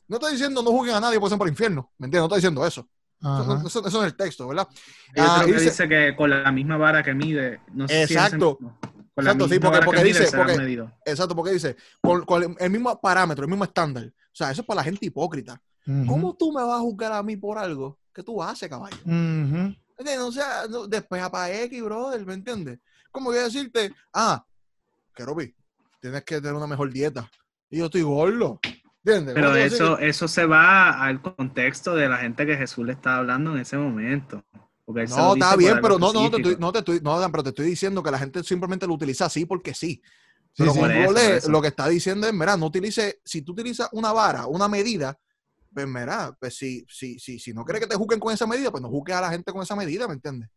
No 0.09 0.17
está 0.17 0.29
diciendo 0.29 0.63
no 0.63 0.71
juzguen 0.71 0.95
a 0.97 1.01
nadie, 1.01 1.19
pues 1.21 1.33
para 1.33 1.45
el 1.45 1.51
infierno. 1.51 1.91
¿Me 1.99 2.07
entiendes? 2.07 2.21
No 2.23 2.27
está 2.27 2.37
diciendo 2.37 2.67
eso. 2.67 2.89
Eso, 3.21 3.63
eso- 3.67 3.87
eso 3.89 3.99
no 3.99 4.05
es 4.07 4.13
el 4.13 4.17
texto, 4.17 4.47
¿verdad? 4.49 4.69
Y 5.15 5.21
Ah, 5.21 5.43
que 5.45 5.53
dice- 5.53 5.65
dice, 5.65 5.89
que 5.89 6.15
con 6.17 6.31
la 6.31 6.53
misma 6.53 6.77
vara 6.77 7.03
que 7.03 7.15
mide, 7.15 7.61
no 7.73 7.89
sé 7.89 8.07
si 8.07 8.13
Exacto. 8.15 8.59
mismo. 8.61 8.79
Con 8.81 9.25
la 9.25 9.31
Exacto, 9.31 9.45
sí, 9.47 9.51
misma 9.53 9.65
porque- 9.65 9.79
vara 9.79 9.85
porque 9.87 10.01
que 10.01 10.05
mide 10.05 10.19
dice- 10.19 10.31
será 10.31 10.43
porque- 10.45 10.59
medido. 10.59 10.93
Exacto, 11.05 11.35
porque 11.35 11.53
dice, 11.53 11.77
con, 12.03 12.25
con 12.27 12.57
el 12.59 12.71
mismo 12.71 13.01
parámetro, 13.01 13.45
el 13.45 13.51
mismo 13.51 13.65
estándar. 13.65 14.05
O 14.05 14.35
sea, 14.37 14.51
eso 14.51 14.61
es 14.61 14.67
para 14.67 14.77
la 14.77 14.85
gente 14.85 15.07
hipócrita. 15.07 15.61
¿Cómo 16.07 16.35
tú 16.35 16.53
me 16.53 16.63
vas 16.63 16.79
a 16.79 16.81
juzgar 16.81 17.13
a 17.13 17.23
mí 17.23 17.37
por 17.37 17.59
algo 17.59 17.99
que 18.13 18.23
tú 18.23 18.43
haces, 18.43 18.69
caballo? 18.69 18.97
Ujú. 19.05 19.13
¿Me 19.13 19.77
entiendes? 19.99 20.21
O 20.21 20.33
sea, 20.33 20.67
no, 20.69 20.87
despeja 20.87 21.31
para 21.31 21.51
X, 21.63 21.83
brother, 21.83 22.27
¿me 22.27 22.35
entiendes? 22.35 22.79
Como 23.11 23.31
voy 23.31 23.39
a 23.39 23.45
decirte, 23.45 23.95
ah, 24.13 24.45
Keropi, 25.15 25.55
tienes 26.01 26.23
que 26.25 26.37
tener 26.41 26.55
una 26.55 26.67
mejor 26.67 26.93
dieta. 26.93 27.31
Y 27.71 27.79
yo 27.79 27.87
estoy 27.87 28.03
gordo. 28.03 28.61
¿Entiendes? 29.07 29.35
Pero 29.35 29.55
eso, 29.55 29.99
eso 30.01 30.27
se 30.27 30.47
va 30.47 31.01
al 31.05 31.23
contexto 31.23 31.95
de 31.95 32.09
la 32.09 32.17
gente 32.17 32.45
que 32.45 32.57
Jesús 32.57 32.85
le 32.85 32.93
estaba 32.93 33.19
hablando 33.19 33.53
en 33.55 33.61
ese 33.61 33.77
momento. 33.77 34.45
Porque 34.85 35.03
él 35.03 35.09
No, 35.11 35.35
está 35.35 35.55
bien, 35.55 35.79
pero 35.81 35.97
no, 35.97 36.13
no, 36.13 36.29
te 36.29 36.39
estoy, 36.39 36.57
no 36.59 36.73
te 36.73 36.79
estoy, 36.81 37.01
no, 37.01 37.19
Dan, 37.19 37.31
pero 37.31 37.45
te 37.45 37.51
estoy 37.51 37.67
diciendo 37.67 38.03
que 38.03 38.11
la 38.11 38.19
gente 38.19 38.43
simplemente 38.43 38.85
lo 38.85 38.95
utiliza 38.95 39.27
así 39.27 39.47
porque 39.47 39.75
sí. 39.75 40.03
Pero 40.57 40.73
sí. 40.73 40.81
eso, 41.17 41.51
lo 41.51 41.63
que 41.63 41.69
está 41.69 41.87
diciendo 41.87 42.27
es, 42.27 42.35
mira, 42.35 42.57
no 42.57 42.67
utilice, 42.67 43.21
si 43.25 43.43
tú 43.43 43.53
utilizas 43.53 43.89
una 43.93 44.13
vara, 44.13 44.47
una 44.47 44.67
medida, 44.67 45.17
pues 45.73 45.87
mira, 45.87 46.37
pues 46.41 46.57
si, 46.57 46.85
si, 46.89 47.19
si, 47.21 47.39
si 47.39 47.53
no 47.53 47.65
quieres 47.65 47.83
que 47.83 47.89
te 47.89 47.97
juzguen 47.97 48.19
con 48.19 48.33
esa 48.33 48.47
medida, 48.47 48.73
pues 48.73 48.83
no 48.83 48.89
juzgues 48.89 49.15
a 49.15 49.21
la 49.21 49.31
gente 49.31 49.53
con 49.53 49.63
esa 49.63 49.77
medida, 49.77 50.09
¿me 50.09 50.15
entiendes? 50.15 50.49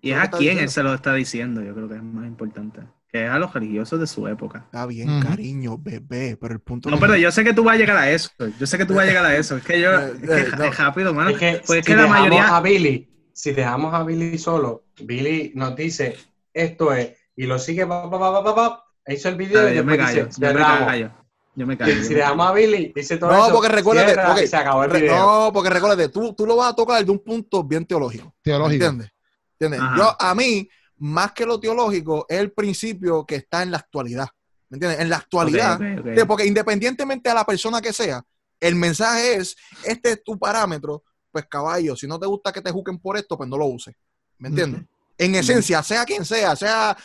Y 0.00 0.12
es 0.12 0.18
a 0.18 0.24
está 0.24 0.38
quién 0.38 0.58
él 0.58 0.66
diciendo. 0.66 0.72
se 0.72 0.82
lo 0.84 0.94
está 0.94 1.14
diciendo, 1.14 1.62
yo 1.62 1.74
creo 1.74 1.88
que 1.88 1.96
es 1.96 2.02
más 2.02 2.26
importante. 2.26 2.80
Que 3.10 3.24
es 3.24 3.30
a 3.30 3.38
los 3.38 3.52
religiosos 3.54 3.98
de 3.98 4.06
su 4.06 4.28
época. 4.28 4.64
Está 4.66 4.84
bien, 4.84 5.08
Ujú. 5.18 5.26
cariño, 5.28 5.78
bebé, 5.78 6.36
pero 6.38 6.52
el 6.52 6.60
punto 6.60 6.90
No, 6.90 6.98
pero 7.00 7.16
yo 7.16 7.32
sé 7.32 7.42
que 7.42 7.54
tú 7.54 7.64
vas 7.64 7.76
a 7.76 7.78
llegar 7.78 7.96
a 7.96 8.10
eso. 8.10 8.30
Yo 8.58 8.66
sé 8.66 8.76
que 8.76 8.84
tú 8.84 8.94
vas 8.94 9.04
a 9.04 9.06
llegar 9.06 9.24
a 9.24 9.34
eso. 9.34 9.56
Es 9.56 9.64
que 9.64 9.80
yo, 9.80 9.90
Eh, 9.98 10.12
es 10.22 10.28
que 10.28 10.34
eh, 10.64 10.68
es 10.68 10.76
rápido, 10.76 11.14
mano. 11.14 11.30
Es 11.30 11.38
que, 11.38 11.62
Pues 11.66 11.80
es 11.80 11.86
si 11.86 11.92
la 11.92 12.02
dejamos 12.02 12.18
mayoría, 12.20 12.56
a 12.56 12.60
Billy, 12.60 13.08
si 13.32 13.52
dejamos 13.52 13.94
a 13.94 14.02
Billy 14.04 14.36
solo, 14.36 14.84
Billy 15.02 15.52
nos 15.54 15.74
dice 15.74 16.16
esto 16.52 16.92
es, 16.92 17.16
y 17.34 17.46
lo 17.46 17.58
sigue, 17.58 17.86
pa, 17.86 18.10
pa, 18.10 18.18
pa, 18.18 18.44
pa, 18.44 18.54
pa, 18.54 18.84
hizo 19.06 19.28
el 19.30 19.36
video 19.36 19.62
Dale, 19.62 19.72
y 19.72 19.76
yo 19.76 19.84
me 19.84 19.96
callo, 19.96 20.26
dice, 20.26 20.40
yo 20.40 20.52
me 20.54 20.60
callo. 20.60 21.10
Yo 21.54 21.66
me 21.66 21.76
callo. 21.78 22.04
Si 22.04 22.14
dejamos 22.14 22.46
a 22.46 22.52
Billy, 22.52 22.92
dice 22.94 23.16
todo 23.16 23.32
No, 23.32 23.44
eso, 23.46 23.54
porque 23.54 23.68
recuérdate, 23.68 24.12
cierra 24.12 24.28
porque- 24.28 24.44
y 24.44 24.46
se 24.48 24.56
acabó 24.56 24.84
el 24.84 24.90
video. 24.92 25.16
No, 25.46 25.50
porque 25.52 25.70
recuérdate, 25.70 26.08
tú, 26.10 26.34
tú 26.34 26.44
lo 26.46 26.56
vas 26.56 26.72
a 26.72 26.76
tocar 26.76 27.02
de 27.04 27.10
un 27.10 27.18
punto 27.20 27.64
bien 27.64 27.86
teológico. 27.86 28.34
Teológico. 28.42 28.84
¿Entiendes? 28.84 29.10
¿Entiendes? 29.58 29.80
Yo, 29.96 30.14
a 30.20 30.34
mí, 30.34 30.68
más 30.98 31.32
que 31.32 31.46
lo 31.46 31.58
teológico, 31.60 32.26
es 32.28 32.38
el 32.38 32.52
principio 32.52 33.24
que 33.24 33.36
está 33.36 33.62
en 33.62 33.70
la 33.70 33.78
actualidad. 33.78 34.28
¿Me 34.68 34.76
entiendes? 34.76 35.00
En 35.00 35.08
la 35.08 35.16
actualidad. 35.16 35.78
Porque 36.26 36.44
independientemente 36.46 37.30
a 37.30 37.34
la 37.34 37.44
persona 37.44 37.80
que 37.80 37.92
sea, 37.92 38.22
el 38.60 38.74
mensaje 38.74 39.34
es, 39.36 39.56
este 39.84 40.10
es 40.12 40.24
tu 40.24 40.38
parámetro, 40.38 41.02
pues 41.30 41.46
caballo, 41.46 41.94
si 41.96 42.06
no 42.06 42.18
te 42.18 42.26
gusta 42.26 42.52
que 42.52 42.60
te 42.60 42.70
juzguen 42.70 42.98
por 42.98 43.16
esto, 43.16 43.36
pues 43.36 43.48
no 43.48 43.56
lo 43.56 43.66
uses. 43.66 43.94
¿Me 44.38 44.48
entiendes? 44.48 44.82
En 45.16 45.34
esencia, 45.34 45.82
sea 45.82 46.04
quien 46.04 46.24
sea, 46.24 46.54
sea 46.56 46.96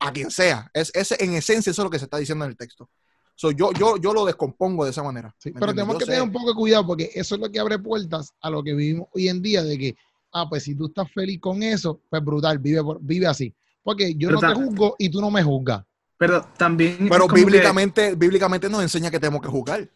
a 0.00 0.12
quien 0.12 0.30
sea, 0.30 0.68
es, 0.74 0.90
es- 0.94 1.12
en 1.20 1.34
esencia 1.34 1.70
eso 1.70 1.82
es 1.82 1.84
lo 1.84 1.90
que 1.90 1.98
se 1.98 2.04
está 2.04 2.18
diciendo 2.18 2.44
en 2.44 2.50
el 2.50 2.56
texto. 2.56 2.88
So, 3.36 3.50
yo, 3.50 3.72
yo, 3.72 3.96
yo 3.96 4.12
lo 4.12 4.24
descompongo 4.24 4.84
de 4.84 4.90
esa 4.92 5.02
manera. 5.02 5.34
Sí, 5.38 5.50
¿me 5.50 5.58
pero 5.60 5.70
entiendes? 5.70 5.74
tenemos 5.76 5.94
Yo 5.94 5.98
que 5.98 6.04
sé- 6.04 6.10
tener 6.12 6.22
un 6.22 6.32
poco 6.32 6.48
de 6.50 6.54
cuidado 6.54 6.86
porque 6.86 7.10
eso 7.14 7.34
es 7.34 7.40
lo 7.40 7.50
que 7.50 7.58
abre 7.58 7.78
puertas 7.78 8.32
a 8.40 8.50
lo 8.50 8.62
que 8.62 8.74
vivimos 8.74 9.08
hoy 9.12 9.28
en 9.28 9.40
día 9.42 9.62
de 9.62 9.78
que, 9.78 9.96
ah, 10.34 10.48
pues 10.48 10.64
si 10.64 10.74
tú 10.74 10.86
estás 10.86 11.10
feliz 11.12 11.40
con 11.40 11.62
eso, 11.62 12.00
pues 12.10 12.22
brutal, 12.22 12.58
vive, 12.58 12.80
vive 13.00 13.26
así. 13.26 13.54
Porque 13.82 14.14
yo 14.14 14.28
Pero 14.28 14.40
no 14.40 14.48
te 14.48 14.54
juzgo 14.54 14.96
y 14.98 15.08
tú 15.08 15.20
no 15.20 15.30
me 15.30 15.42
juzgas. 15.42 15.84
Pero 16.18 16.42
también. 16.56 17.08
Pero 17.08 17.28
que- 17.28 17.36
bíblicamente, 17.36 18.14
bíblicamente 18.14 18.68
nos 18.68 18.82
enseña 18.82 19.10
que 19.10 19.20
tenemos 19.20 19.40
que 19.40 19.48
juzgar. 19.48 19.88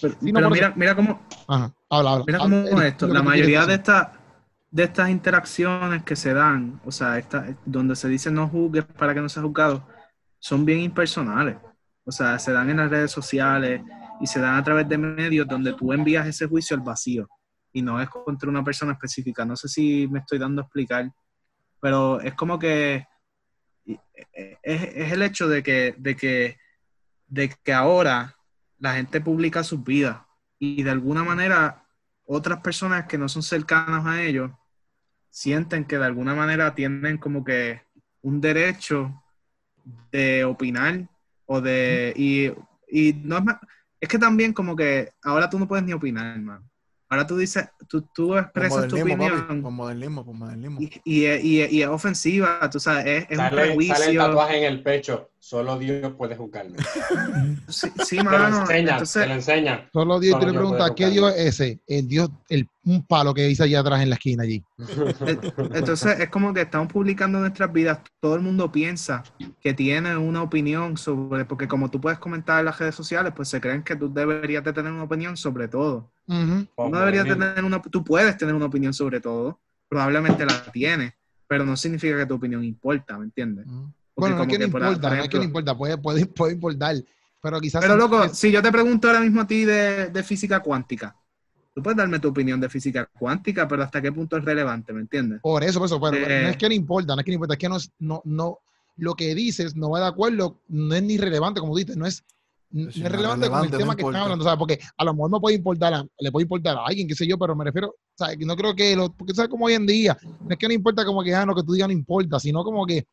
pero 0.00 0.14
Sí, 0.20 0.32
no, 0.32 0.34
pero 0.34 0.48
por 0.48 0.56
mira, 0.56 0.72
mira 0.76 0.94
cómo, 0.96 1.22
Ajá, 1.46 1.72
habla, 1.88 2.10
habla. 2.12 2.24
Mira 2.26 2.38
Habla, 2.40 2.64
cómo 2.70 2.82
es 2.82 2.88
esto, 2.88 3.06
la 3.08 3.22
mayoría 3.22 3.64
de 3.66 3.74
estas 3.74 4.08
de 4.70 4.82
estas 4.84 5.08
interacciones 5.08 6.02
que 6.02 6.14
se 6.14 6.34
dan, 6.34 6.78
o 6.84 6.92
sea, 6.92 7.16
esta, 7.18 7.56
donde 7.64 7.96
se 7.96 8.06
dice 8.06 8.30
no 8.30 8.48
juzgues 8.48 8.84
para 8.84 9.14
que 9.14 9.20
no 9.22 9.28
seas 9.30 9.46
juzgado, 9.46 9.86
son 10.38 10.66
bien 10.66 10.80
impersonales. 10.80 11.56
O 12.04 12.12
sea, 12.12 12.38
se 12.38 12.52
dan 12.52 12.68
en 12.68 12.76
las 12.76 12.90
redes 12.90 13.10
sociales 13.10 13.80
y 14.20 14.26
se 14.26 14.40
dan 14.40 14.56
a 14.56 14.62
través 14.62 14.86
de 14.86 14.98
medios 14.98 15.48
donde 15.48 15.72
tú 15.72 15.90
envías 15.92 16.26
ese 16.26 16.46
juicio 16.46 16.76
al 16.76 16.82
vacío 16.82 17.28
y 17.72 17.82
no 17.82 18.00
es 18.00 18.08
contra 18.08 18.48
una 18.48 18.64
persona 18.64 18.92
específica. 18.92 19.44
No 19.44 19.56
sé 19.56 19.68
si 19.68 20.08
me 20.08 20.20
estoy 20.20 20.38
dando 20.38 20.62
a 20.62 20.64
explicar, 20.64 21.10
pero 21.80 22.20
es 22.20 22.34
como 22.34 22.58
que 22.58 23.06
es, 23.84 24.58
es 24.62 25.12
el 25.12 25.22
hecho 25.22 25.48
de 25.48 25.62
que, 25.62 25.94
de 25.98 26.16
que, 26.16 26.58
de 27.26 27.48
que 27.62 27.72
ahora 27.72 28.36
la 28.78 28.94
gente 28.94 29.20
publica 29.20 29.64
sus 29.64 29.82
vidas 29.82 30.20
y 30.58 30.82
de 30.82 30.90
alguna 30.90 31.24
manera 31.24 31.84
otras 32.24 32.60
personas 32.60 33.06
que 33.06 33.18
no 33.18 33.28
son 33.28 33.42
cercanas 33.42 34.06
a 34.06 34.22
ellos 34.22 34.50
sienten 35.30 35.84
que 35.84 35.98
de 35.98 36.04
alguna 36.04 36.34
manera 36.34 36.74
tienen 36.74 37.18
como 37.18 37.44
que 37.44 37.82
un 38.22 38.40
derecho 38.40 39.22
de 40.10 40.44
opinar 40.44 41.08
o 41.46 41.60
de 41.60 42.12
y, 42.16 42.48
y 42.90 43.12
no 43.14 43.38
es 43.38 43.44
más- 43.44 43.58
es 44.00 44.08
que 44.08 44.18
también 44.18 44.52
como 44.52 44.76
que 44.76 45.10
ahora 45.22 45.48
tú 45.48 45.58
no 45.58 45.66
puedes 45.66 45.84
ni 45.84 45.92
opinar 45.92 46.36
hermano 46.36 46.68
ahora 47.08 47.26
tú 47.26 47.36
dices 47.36 47.68
tú, 47.88 48.02
tú 48.12 48.36
expresas 48.36 48.86
tu 48.86 48.96
modernismo, 48.96 49.16
papi, 49.18 49.42
opinión 49.42 49.62
por 49.62 49.72
modernismo, 49.72 50.24
por 50.24 50.34
modernismo. 50.34 50.80
y, 50.80 50.90
y, 51.04 51.26
y- 51.26 51.64
y 51.78 51.82
es 51.82 51.88
ofensiva 51.88 52.68
tú 52.70 52.80
sabes 52.80 53.06
es, 53.06 53.26
es 53.30 53.38
un 53.38 53.50
Sale, 53.50 53.80
sale 53.80 54.06
el 54.06 54.16
prejuicio 54.16 54.16
tatuaje 54.16 54.58
en 54.58 54.64
el 54.64 54.82
pecho. 54.82 55.30
Solo 55.40 55.78
Dios 55.78 56.12
puede 56.14 56.36
juzgarme. 56.36 56.76
sí, 57.68 57.88
sí, 58.04 58.16
Te 58.16 58.24
lo 58.24 58.30
mano 58.30 58.60
enseña, 58.60 58.92
entonces 58.92 59.22
te 59.22 59.28
lo 59.28 59.34
enseña. 59.34 59.88
Solo 59.92 60.20
Dios, 60.20 60.32
Solo 60.32 60.46
le 60.46 60.52
Dios 60.52 60.60
preguntas, 60.60 60.90
puede 60.90 60.94
¿qué. 60.94 61.10
Dios 61.10 61.32
es 61.36 61.60
ese? 61.60 61.80
El 61.86 62.08
Dios, 62.08 62.30
el, 62.48 62.68
un 62.84 63.06
palo 63.06 63.32
que 63.32 63.42
dice 63.42 63.62
allá 63.62 63.80
atrás 63.80 64.02
en 64.02 64.10
la 64.10 64.16
esquina 64.16 64.42
allí. 64.42 64.64
Entonces 65.74 66.20
es 66.20 66.28
como 66.28 66.52
que 66.52 66.62
estamos 66.62 66.92
publicando 66.92 67.38
nuestras 67.38 67.72
vidas, 67.72 68.00
todo 68.20 68.34
el 68.34 68.42
mundo 68.42 68.70
piensa 68.72 69.22
que 69.60 69.74
tiene 69.74 70.16
una 70.16 70.42
opinión 70.42 70.96
sobre, 70.96 71.44
porque 71.44 71.68
como 71.68 71.88
tú 71.88 72.00
puedes 72.00 72.18
comentar 72.18 72.58
en 72.58 72.64
las 72.64 72.78
redes 72.78 72.96
sociales, 72.96 73.32
pues 73.34 73.48
se 73.48 73.60
creen 73.60 73.82
que 73.84 73.94
tú 73.94 74.12
deberías 74.12 74.64
de 74.64 74.72
tener 74.72 74.92
una 74.92 75.04
opinión 75.04 75.36
sobre 75.36 75.68
todo. 75.68 76.10
Tú 76.26 76.88
no 76.90 76.98
deberías 76.98 77.24
de 77.24 77.36
tener 77.36 77.64
una, 77.64 77.80
tú 77.80 78.04
puedes 78.04 78.36
tener 78.36 78.54
una 78.54 78.66
opinión 78.66 78.92
sobre 78.92 79.20
todo, 79.20 79.60
probablemente 79.88 80.44
la 80.44 80.62
tienes, 80.72 81.14
pero 81.46 81.64
no 81.64 81.76
significa 81.76 82.18
que 82.18 82.26
tu 82.26 82.34
opinión 82.34 82.62
importa, 82.64 83.16
¿me 83.16 83.24
entiendes? 83.24 83.66
Porque 84.18 84.32
Bueno, 84.32 84.36
no 84.36 84.42
es 84.42 84.58
que 84.58 84.58
no 84.66 84.70
por- 84.72 84.80
importa, 84.82 85.08
por 85.08 85.16
no 85.16 85.22
es 85.22 85.28
que 85.28 85.38
no 85.38 85.44
importa, 85.44 85.76
puede, 85.78 85.96
puede, 85.98 86.26
puede 86.26 86.52
importar. 86.54 86.96
Pero 87.40 87.60
quizás. 87.60 87.80
Pero 87.80 87.96
loco, 87.96 88.28
si 88.30 88.50
yo 88.50 88.60
te 88.60 88.72
pregunto 88.72 89.06
ahora 89.06 89.20
mismo 89.20 89.40
a 89.42 89.46
ti 89.46 89.64
de, 89.64 90.08
de 90.08 90.22
física 90.24 90.58
cuántica, 90.58 91.14
tú 91.72 91.80
puedes 91.84 91.96
darme 91.96 92.18
tu 92.18 92.26
opinión 92.28 92.60
de 92.60 92.68
física 92.68 93.08
cuántica, 93.16 93.68
pero 93.68 93.84
hasta 93.84 94.02
qué 94.02 94.10
punto 94.10 94.36
es 94.36 94.44
relevante, 94.44 94.92
¿me 94.92 95.02
entiendes? 95.02 95.40
Por 95.40 95.62
eso, 95.62 95.78
por 95.78 95.86
eso, 95.86 96.00
pero 96.00 96.16
Eh. 96.16 96.42
no 96.42 96.48
es 96.48 96.56
que 96.56 96.68
no 96.68 96.74
importa, 96.74 97.14
no 97.14 97.20
es 97.20 97.24
que 97.24 97.30
no 97.30 97.34
importa, 97.36 97.54
es 97.54 97.58
que 97.60 97.68
no, 97.68 97.76
es- 97.76 97.92
no, 98.00 98.20
no, 98.24 98.58
lo 98.96 99.14
que 99.14 99.36
dices 99.36 99.76
no 99.76 99.90
va 99.90 100.00
de 100.00 100.06
acuerdo, 100.08 100.58
no 100.66 100.96
es 100.96 101.02
ni 101.04 101.16
relevante, 101.16 101.60
como 101.60 101.76
dices, 101.76 101.96
no 101.96 102.04
es, 102.06 102.24
no 102.72 102.88
es 102.90 102.96
no, 102.96 103.08
relevante 103.08 103.46
con 103.48 103.58
el 103.60 103.70
relevante, 103.70 103.78
tema 103.78 103.94
que 103.94 104.02
están 104.02 104.22
hablando, 104.22 104.42
¿sabes? 104.44 104.58
Porque 104.58 104.80
a 104.96 105.04
lo 105.04 105.14
mejor 105.14 105.30
me 105.30 105.38
puede 105.38 105.54
importar, 105.54 105.94
a- 105.94 106.04
le 106.18 106.32
puede 106.32 106.42
importar 106.42 106.76
a 106.76 106.86
alguien, 106.86 107.06
qué 107.06 107.14
sé 107.14 107.24
yo, 107.24 107.38
pero 107.38 107.54
me 107.54 107.64
refiero, 107.64 107.94
¿sabes? 108.16 108.36
Que 108.36 108.44
no 108.44 108.56
creo 108.56 108.74
que, 108.74 108.96
lo, 108.96 109.12
porque 109.12 109.32
sabes 109.32 109.48
como 109.48 109.66
hoy 109.66 109.74
en 109.74 109.86
día, 109.86 110.18
no 110.40 110.48
es 110.50 110.58
que 110.58 110.66
no 110.66 110.74
importa 110.74 111.04
como 111.04 111.22
que, 111.22 111.32
ah, 111.32 111.46
lo 111.46 111.54
que 111.54 111.62
tú 111.62 111.72
digas 111.74 111.86
no 111.88 111.92
importa, 111.92 112.40
sino 112.40 112.64
como 112.64 112.84
que 112.84 113.06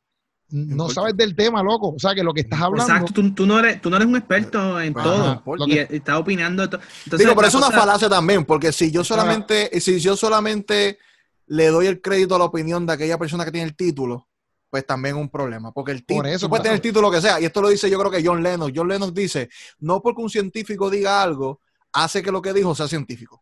no 0.50 0.90
sabes 0.90 1.16
del 1.18 1.36
tema, 1.36 1.64
loco, 1.64 1.90
o 1.96 2.00
sea, 2.00 2.14
que 2.14 2.24
lo 2.24 2.34
que 2.34 2.42
estás 2.42 2.62
hablando... 2.62 2.92
Exacto, 2.94 3.14
tú, 3.14 3.34
tú 3.34 3.46
no 3.46 3.60
eres, 3.60 3.82
tú 3.82 3.90
no 3.90 3.96
eres 3.98 4.08
un 4.08 4.16
experto 4.16 4.80
en 4.80 4.94
todo 4.94 5.42
porque- 5.44 5.88
y, 5.90 5.94
y 5.94 5.98
estás 5.98 6.18
opinando 6.18 6.62
de 6.64 6.68
todo. 6.70 6.82
Entonces, 7.06 7.20
Digo, 7.26 7.36
pero 7.36 7.48
es 7.48 7.56
una 7.56 7.68
cosa- 7.68 7.80
falacia 7.80 8.10
también, 8.10 8.46
porque 8.46 8.72
si 8.72 8.92
yo 8.92 9.04
solamente, 9.04 9.80
si 9.82 10.00
yo 10.00 10.16
solamente 10.16 11.00
le 11.48 11.68
doy 11.68 11.88
el 11.88 12.02
crédito 12.02 12.36
a 12.36 12.40
la 12.40 12.46
opinión 12.46 12.86
de 12.86 12.94
aquella 12.94 13.18
persona 13.18 13.44
que 13.46 13.52
tiene 13.52 13.68
el 13.68 13.76
título, 13.76 14.28
pues 14.70 14.86
también 14.86 15.16
es 15.16 15.22
un 15.22 15.30
problema. 15.30 15.72
Porque 15.72 15.92
el 15.94 16.00
título, 16.06 16.24
Por 16.24 16.28
eso, 16.28 16.46
tú 16.46 16.50
puedes 16.50 16.60
por 16.62 16.64
tener 16.64 16.76
el 16.76 16.82
título 16.82 17.10
que 17.12 17.22
sea, 17.22 17.40
y 17.40 17.46
esto 17.46 17.62
lo 17.62 17.70
dice 17.70 17.90
yo 17.90 17.98
creo 18.00 18.12
que 18.12 18.24
John 18.26 18.44
Lennon. 18.44 18.72
John 18.76 18.88
Lennon 18.88 19.14
dice, 19.14 19.50
no 19.80 20.02
porque 20.02 20.22
un 20.22 20.30
científico 20.30 20.90
diga 20.90 21.22
algo, 21.22 21.62
hace 21.94 22.22
que 22.22 22.32
lo 22.32 22.42
que 22.42 22.54
dijo 22.54 22.76
sea 22.76 22.88
científico. 22.88 23.42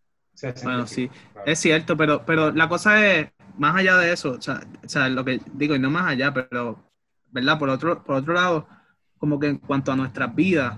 Bueno, 0.64 0.86
sí, 0.88 1.10
Es 1.46 1.60
cierto, 1.60 1.96
pero, 1.96 2.26
pero 2.26 2.52
la 2.52 2.68
cosa 2.68 3.06
es, 3.06 3.28
más 3.58 3.76
allá 3.76 3.98
de 3.98 4.12
eso, 4.14 4.32
o 4.32 4.42
sea, 4.42 4.62
o 4.86 4.90
sea, 4.90 5.08
lo 5.10 5.24
que 5.24 5.40
digo, 5.54 5.76
y 5.76 5.80
no 5.80 5.90
más 5.90 6.08
allá, 6.08 6.34
pero, 6.34 6.84
¿verdad? 7.34 7.60
Por 7.60 7.70
otro, 7.70 8.04
por 8.04 8.16
otro 8.16 8.34
lado, 8.34 8.68
como 9.18 9.40
que 9.40 9.48
en 9.48 9.58
cuanto 9.58 9.92
a 9.92 9.96
nuestras 9.96 10.34
vidas, 10.34 10.78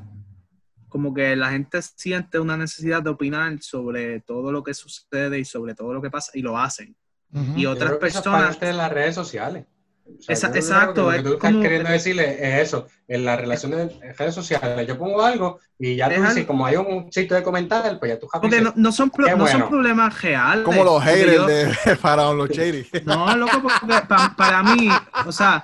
como 0.90 1.14
que 1.14 1.36
la 1.36 1.52
gente 1.52 1.82
siente 1.82 2.40
una 2.40 2.56
necesidad 2.58 3.04
de 3.04 3.10
opinar 3.10 3.62
sobre 3.62 4.22
todo 4.22 4.52
lo 4.52 4.64
que 4.64 4.74
sucede 4.74 5.38
y 5.40 5.46
sobre 5.46 5.76
todo 5.76 5.94
lo 5.94 6.02
que 6.02 6.10
pasa, 6.10 6.32
y 6.34 6.42
lo 6.42 6.58
hacen. 6.58 6.96
Ujú. 7.34 7.54
Y 7.58 7.64
Yo 7.64 7.72
otras 7.72 7.90
creo 7.90 8.00
que 8.00 8.08
eso 8.08 8.20
es 8.20 8.24
personas, 8.24 8.48
parte 8.56 8.66
de 8.68 8.74
las 8.74 8.92
redes 8.92 9.14
sociales. 9.16 9.66
O 10.08 10.22
sea, 10.22 10.34
Esa- 10.34 10.48
exacto, 10.50 10.94
que 10.94 11.02
Lo 11.02 11.10
que 11.12 11.18
es 11.18 11.24
tú 11.24 11.34
estás 11.34 11.52
como- 11.52 11.64
queriendo 11.64 11.90
decirle 11.90 12.38
es 12.40 12.68
eso. 12.68 12.88
En 13.08 13.26
las 13.26 13.40
relaciones 13.42 14.00
de 14.00 14.14
redes 14.14 14.36
sociales, 14.36 14.88
yo 14.88 14.98
pongo 15.00 15.24
algo 15.24 15.60
y 15.80 15.96
ya 15.96 16.06
tú 16.08 16.12
Es 16.14 16.22
dices, 16.22 16.38
algo- 16.38 16.48
como 16.48 16.66
hay 16.68 16.76
un 16.76 17.12
sitio 17.12 17.36
de 17.36 17.42
comentarios, 17.42 17.98
pues 17.98 18.12
ya 18.14 18.20
tú 18.20 18.28
porque 18.40 18.62
no, 18.62 18.72
no 18.76 18.92
son, 18.92 19.10
pro- 19.10 19.26
no 19.26 19.32
son 19.48 19.62
bueno. 19.62 19.70
problemas 19.70 20.22
reales. 20.22 20.64
Como 20.64 20.84
los 20.84 21.04
haters 21.04 21.34
yo- 21.34 21.46
de 21.48 21.66
Faraón, 22.00 22.38
los 22.38 22.50
shady. 22.52 22.86
No, 23.04 23.36
loco, 23.36 23.60
porque 23.64 23.96
pa- 24.08 24.34
para 24.38 24.62
mí, 24.62 24.88
o 25.26 25.32
sea, 25.32 25.64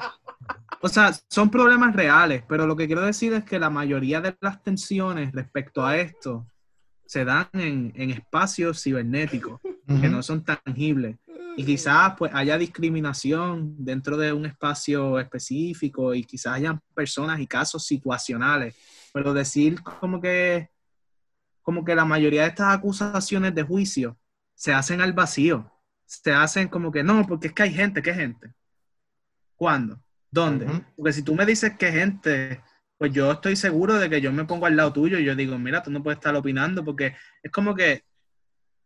o 0.82 0.90
sea, 0.90 1.14
son 1.30 1.50
problemas 1.50 1.96
reales, 1.96 2.44
pero 2.48 2.66
lo 2.66 2.76
que 2.76 2.88
quiero 2.88 3.02
decir 3.02 3.34
es 3.34 3.44
que 3.44 3.60
la 3.60 3.70
mayoría 3.70 4.22
de 4.22 4.36
las 4.42 4.62
tensiones 4.64 5.32
respecto 5.32 5.86
a 5.86 5.98
esto 5.98 6.48
se 7.06 7.26
dan 7.26 7.48
en, 7.54 7.92
en 7.96 8.10
espacios 8.12 8.82
cibernéticos 8.82 9.60
que 9.62 10.10
no 10.10 10.24
son 10.24 10.44
tangibles. 10.44 11.18
Y 11.58 11.66
quizás 11.66 12.14
pues 12.18 12.32
haya 12.34 12.58
discriminación 12.58 13.76
dentro 13.78 14.16
de 14.16 14.32
un 14.32 14.46
espacio 14.46 15.20
específico 15.20 16.14
y 16.14 16.24
quizás 16.24 16.54
hayan 16.54 16.80
personas 16.96 17.40
y 17.42 17.48
casos 17.48 17.86
situacionales, 17.86 18.76
pero 19.14 19.34
decir 19.34 19.82
como 19.84 20.22
que 20.22 20.70
como 21.62 21.86
que 21.86 21.96
la 21.96 22.06
mayoría 22.06 22.44
de 22.44 22.50
estas 22.50 22.74
acusaciones 22.74 23.54
de 23.54 23.64
juicio 23.64 24.18
se 24.56 24.74
hacen 24.74 25.02
al 25.02 25.14
vacío. 25.14 25.72
Se 26.06 26.32
hacen 26.32 26.68
como 26.68 26.92
que 26.92 27.04
no, 27.04 27.26
porque 27.28 27.48
es 27.48 27.54
que 27.54 27.64
hay 27.64 27.74
gente, 27.74 28.02
¿qué 28.02 28.14
gente? 28.14 28.54
¿Cuándo? 29.56 30.02
¿Dónde? 30.32 30.66
Porque 30.96 31.14
si 31.14 31.24
tú 31.24 31.36
me 31.36 31.46
dices 31.46 31.74
que 31.78 31.92
gente, 31.92 32.62
pues 32.98 33.12
yo 33.12 33.32
estoy 33.34 33.56
seguro 33.56 34.00
de 34.00 34.10
que 34.10 34.22
yo 34.22 34.32
me 34.32 34.46
pongo 34.46 34.66
al 34.66 34.76
lado 34.78 34.94
tuyo 34.94 35.18
y 35.20 35.26
yo 35.26 35.36
digo, 35.36 35.58
mira, 35.58 35.84
tú 35.84 35.92
no 35.92 36.02
puedes 36.02 36.18
estar 36.20 36.34
opinando 36.36 36.84
porque 36.86 37.16
es 37.44 37.52
como 37.52 37.76
que, 37.76 38.04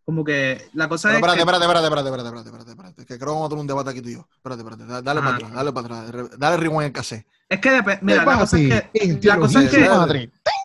como 0.03 0.23
que 0.23 0.67
la 0.73 0.87
cosa 0.89 1.09
Pero 1.09 1.17
es 1.17 1.19
espérate, 1.19 1.37
que- 1.37 1.41
espérate, 1.41 1.65
espérate, 1.65 1.85
espérate, 1.85 2.07
espérate, 2.07 2.27
espérate, 2.27 2.49
espérate, 2.49 2.71
espérate, 2.71 3.05
que 3.05 3.17
creo 3.19 3.19
que 3.19 3.33
vamos 3.33 3.45
a 3.45 3.49
tener 3.49 3.61
un 3.61 3.67
debate 3.67 3.89
aquí 3.91 4.01
tú 4.01 4.09
y 4.09 4.13
yo. 4.13 4.27
Espérate, 4.35 4.61
espérate, 4.61 4.85
da- 4.85 5.01
dale 5.01 5.19
Ajá. 5.19 5.27
para 5.29 5.35
atrás, 5.37 5.53
dale 5.53 5.71
para 5.73 6.01
atrás, 6.01 6.39
dale 6.39 6.57
rewind 6.57 6.83
en 6.87 6.91
cassette. 6.91 7.27
Es 7.49 7.59
que 7.59 7.71
depende, 7.71 7.99
mira, 8.03 8.25
la 8.25 8.39
cosa 8.39 8.57
es 8.59 8.67
que, 8.91 9.27
la 9.27 9.37
cosa 9.37 9.63
es 9.63 9.69
que. 9.69 9.85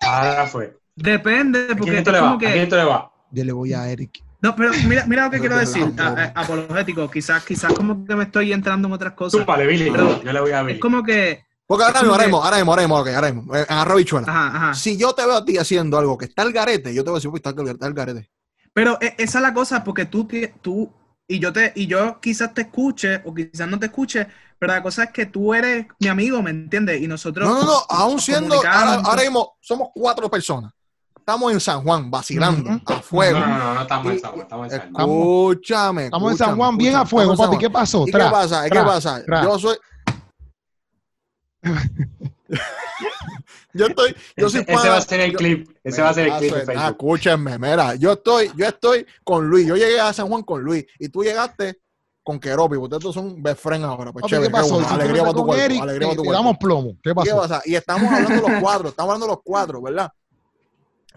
Ahora 0.02 0.46
fue. 0.46 0.78
depende, 0.96 1.64
¿A 1.64 1.76
porque 1.76 1.84
quién 1.84 1.96
es 1.98 2.04
tú 2.04 2.10
le 2.12 2.20
vas? 2.20 2.32
como 2.32 2.48
¿A 2.48 2.52
quién 2.52 2.68
tú 2.68 2.76
le 2.76 2.84
vas? 2.84 3.04
Yo 3.32 3.44
le 3.44 3.52
voy 3.52 3.72
a 3.74 3.88
Eric. 3.90 4.22
No, 4.42 4.56
pero 4.56 4.72
mira, 4.86 5.04
mira 5.06 5.24
lo 5.26 5.30
que 5.30 5.40
quiero 5.40 5.56
decir, 5.58 5.92
a- 5.98 6.32
a- 6.34 6.42
apologético, 6.42 7.10
quizás, 7.10 7.44
quizás 7.44 7.72
como 7.72 8.04
que 8.04 8.16
me 8.16 8.24
estoy 8.24 8.52
entrando 8.52 8.88
en 8.88 8.94
otras 8.94 9.12
cosas, 9.12 9.40
Túpale, 9.40 9.66
Billy. 9.66 9.90
Pero- 9.90 10.22
yo 10.22 10.32
le 10.32 10.40
voy 10.40 10.52
a 10.52 10.62
Billy. 10.62 10.74
es 10.74 10.80
como 10.80 11.02
que, 11.02 11.44
Porque 11.66 11.84
ahora 11.84 12.00
mismo, 12.00 12.12
ahora 12.14 12.24
que- 12.24 12.28
mismo, 12.28 12.42
ahora 12.44 12.56
mismo, 12.56 12.70
ahora 12.72 12.82
mismo, 12.82 12.98
ok, 12.98 13.08
ahora 13.08 13.32
mismo, 13.32 13.56
eh, 13.56 13.94
bichuela. 13.96 14.26
ajá, 14.28 14.46
ajá, 14.56 14.74
Si 14.74 14.96
yo 14.96 15.12
te 15.14 15.24
veo 15.26 15.36
a 15.36 15.44
ti 15.44 15.58
haciendo 15.58 15.98
algo 15.98 16.16
que 16.18 16.24
está 16.24 16.42
al 16.42 16.52
garete, 16.52 16.92
yo 16.94 17.04
te 17.04 17.10
voy 17.10 17.16
a 17.16 17.18
decir, 17.18 17.30
pues 17.30 17.42
está 17.44 17.86
al 17.86 17.94
garete. 17.94 18.30
pero 18.72 18.98
e- 19.00 19.14
esa 19.18 19.38
es 19.38 19.42
la 19.42 19.52
cosa, 19.54 19.82
porque 19.84 20.06
tú, 20.06 20.26
tú 20.62 20.92
y 21.28 21.38
yo 21.38 21.52
te, 21.52 21.72
y 21.76 21.86
yo 21.86 22.18
quizás 22.20 22.52
te 22.54 22.62
escuche 22.62 23.20
o 23.24 23.34
quizás 23.34 23.68
no 23.68 23.78
te 23.78 23.86
escuche, 23.86 24.26
pero 24.58 24.72
la 24.72 24.82
cosa 24.82 25.04
es 25.04 25.10
que 25.10 25.26
tú 25.26 25.54
eres 25.54 25.86
mi 26.00 26.08
amigo, 26.08 26.42
¿me 26.42 26.50
entiendes? 26.50 27.00
Y 27.00 27.06
nosotros 27.06 27.48
No, 27.48 27.60
no, 27.60 27.64
no, 27.66 27.80
aún 27.88 28.20
siendo, 28.20 28.54
ahora, 28.56 28.94
ahora 29.04 29.22
mismo 29.22 29.56
somos 29.60 29.88
cuatro 29.94 30.28
personas. 30.30 30.72
Estamos 31.30 31.52
en 31.52 31.60
San 31.60 31.82
Juan 31.82 32.10
vacilando 32.10 32.80
a 32.86 33.00
fuego. 33.00 33.38
No, 33.38 33.46
no, 33.46 33.58
no, 33.58 33.74
no 33.74 33.82
estamos 33.82 34.12
en 34.12 34.20
San 34.20 34.30
Juan, 34.32 34.42
estamos 34.42 34.64
en 34.64 34.70
San 34.80 34.92
Juan. 34.92 35.06
Escúchame. 35.08 36.04
Estamos 36.06 36.32
en 36.32 36.38
San 36.38 36.56
Juan 36.56 36.76
bien 36.76 36.96
a 36.96 37.06
fuego, 37.06 37.36
papi. 37.36 37.58
¿Qué 37.58 37.70
pasó? 37.70 37.98
Juan. 37.98 38.08
¿Y 38.08 38.12
Tra, 38.12 38.24
qué 38.26 38.30
pasa? 38.30 38.66
¿Y 38.66 38.70
tra, 38.70 38.80
qué 38.80 38.86
pasa? 38.86 39.24
tra. 39.24 39.42
Yo 39.44 39.58
soy. 39.58 39.76
yo 43.72 43.86
estoy. 43.86 44.16
Yo 44.36 44.46
Ese, 44.46 44.58
soy 44.64 44.64
ese 44.74 44.88
va 44.88 44.96
a 44.96 45.00
ser 45.00 45.20
el 45.20 45.32
yo- 45.32 45.38
clip. 45.38 45.70
Ese 45.84 46.02
va 46.02 46.08
a 46.10 46.14
ser 46.14 46.26
el 46.26 46.32
Ah, 46.32 46.38
clip 46.38 46.52
de. 46.54 46.74
Escúchenme, 46.74 47.58
mira, 47.58 47.94
yo 47.94 48.12
estoy, 48.12 48.50
yo 48.56 48.66
estoy 48.66 49.06
con 49.24 49.46
Luis. 49.48 49.66
Yo 49.66 49.76
llegué 49.76 50.00
a 50.00 50.12
San 50.12 50.26
Juan 50.28 50.42
con 50.42 50.62
Luis 50.62 50.84
y 50.98 51.08
tú 51.08 51.22
llegaste 51.22 51.78
con 52.22 52.38
Keropi. 52.40 52.76
Ustedes 52.76 53.02
dos 53.02 53.14
son 53.14 53.40
best 53.42 53.60
friends 53.62 53.86
ahora. 53.86 54.12
Pues 54.12 54.24
chévere, 54.26 54.48
¿Qué 54.48 54.52
pasó? 54.52 54.74
bueno, 54.74 54.88
tú 54.88 54.88
te 54.88 54.94
alegría 55.02 55.22
metes 55.22 55.32
para 55.32 55.40
tu 55.40 55.46
cuerpo. 55.46 55.64
Eric, 55.64 55.82
Alegría 55.82 56.08
para 56.08 56.16
tu 56.16 56.24
cuerpo. 56.24 56.42
damos 56.42 56.58
plomo. 56.58 56.90
¿Qué 57.02 57.10
¿Qué 57.10 57.14
pasó? 57.14 57.36
pasa? 57.36 57.62
Y 57.64 57.74
estamos 57.76 58.12
hablando 58.12 58.48
los 58.48 58.60
cuatro, 58.60 58.88
estamos 58.88 59.10
hablando 59.10 59.26
los 59.28 59.38
cuatro, 59.44 59.80
¿verdad? 59.80 60.10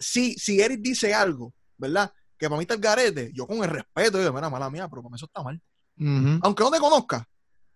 Si, 0.03 0.35
si 0.35 0.61
Eric 0.61 0.81
dice 0.81 1.13
algo, 1.13 1.53
¿verdad? 1.77 2.11
Que 2.37 2.47
para 2.47 2.57
mí 2.57 2.63
está 2.63 2.73
el 2.73 2.79
garete, 2.79 3.31
yo 3.33 3.47
con 3.47 3.57
el 3.63 3.69
respeto 3.69 4.17
digo, 4.17 4.33
mira, 4.33 4.49
mala 4.49 4.69
mía, 4.69 4.87
pero 4.89 5.01
para 5.01 5.11
mí 5.11 5.15
eso 5.15 5.25
está 5.25 5.43
mal. 5.43 5.61
Aunque 6.41 6.63
no 6.63 6.71
te 6.71 6.79
conozca, 6.79 7.27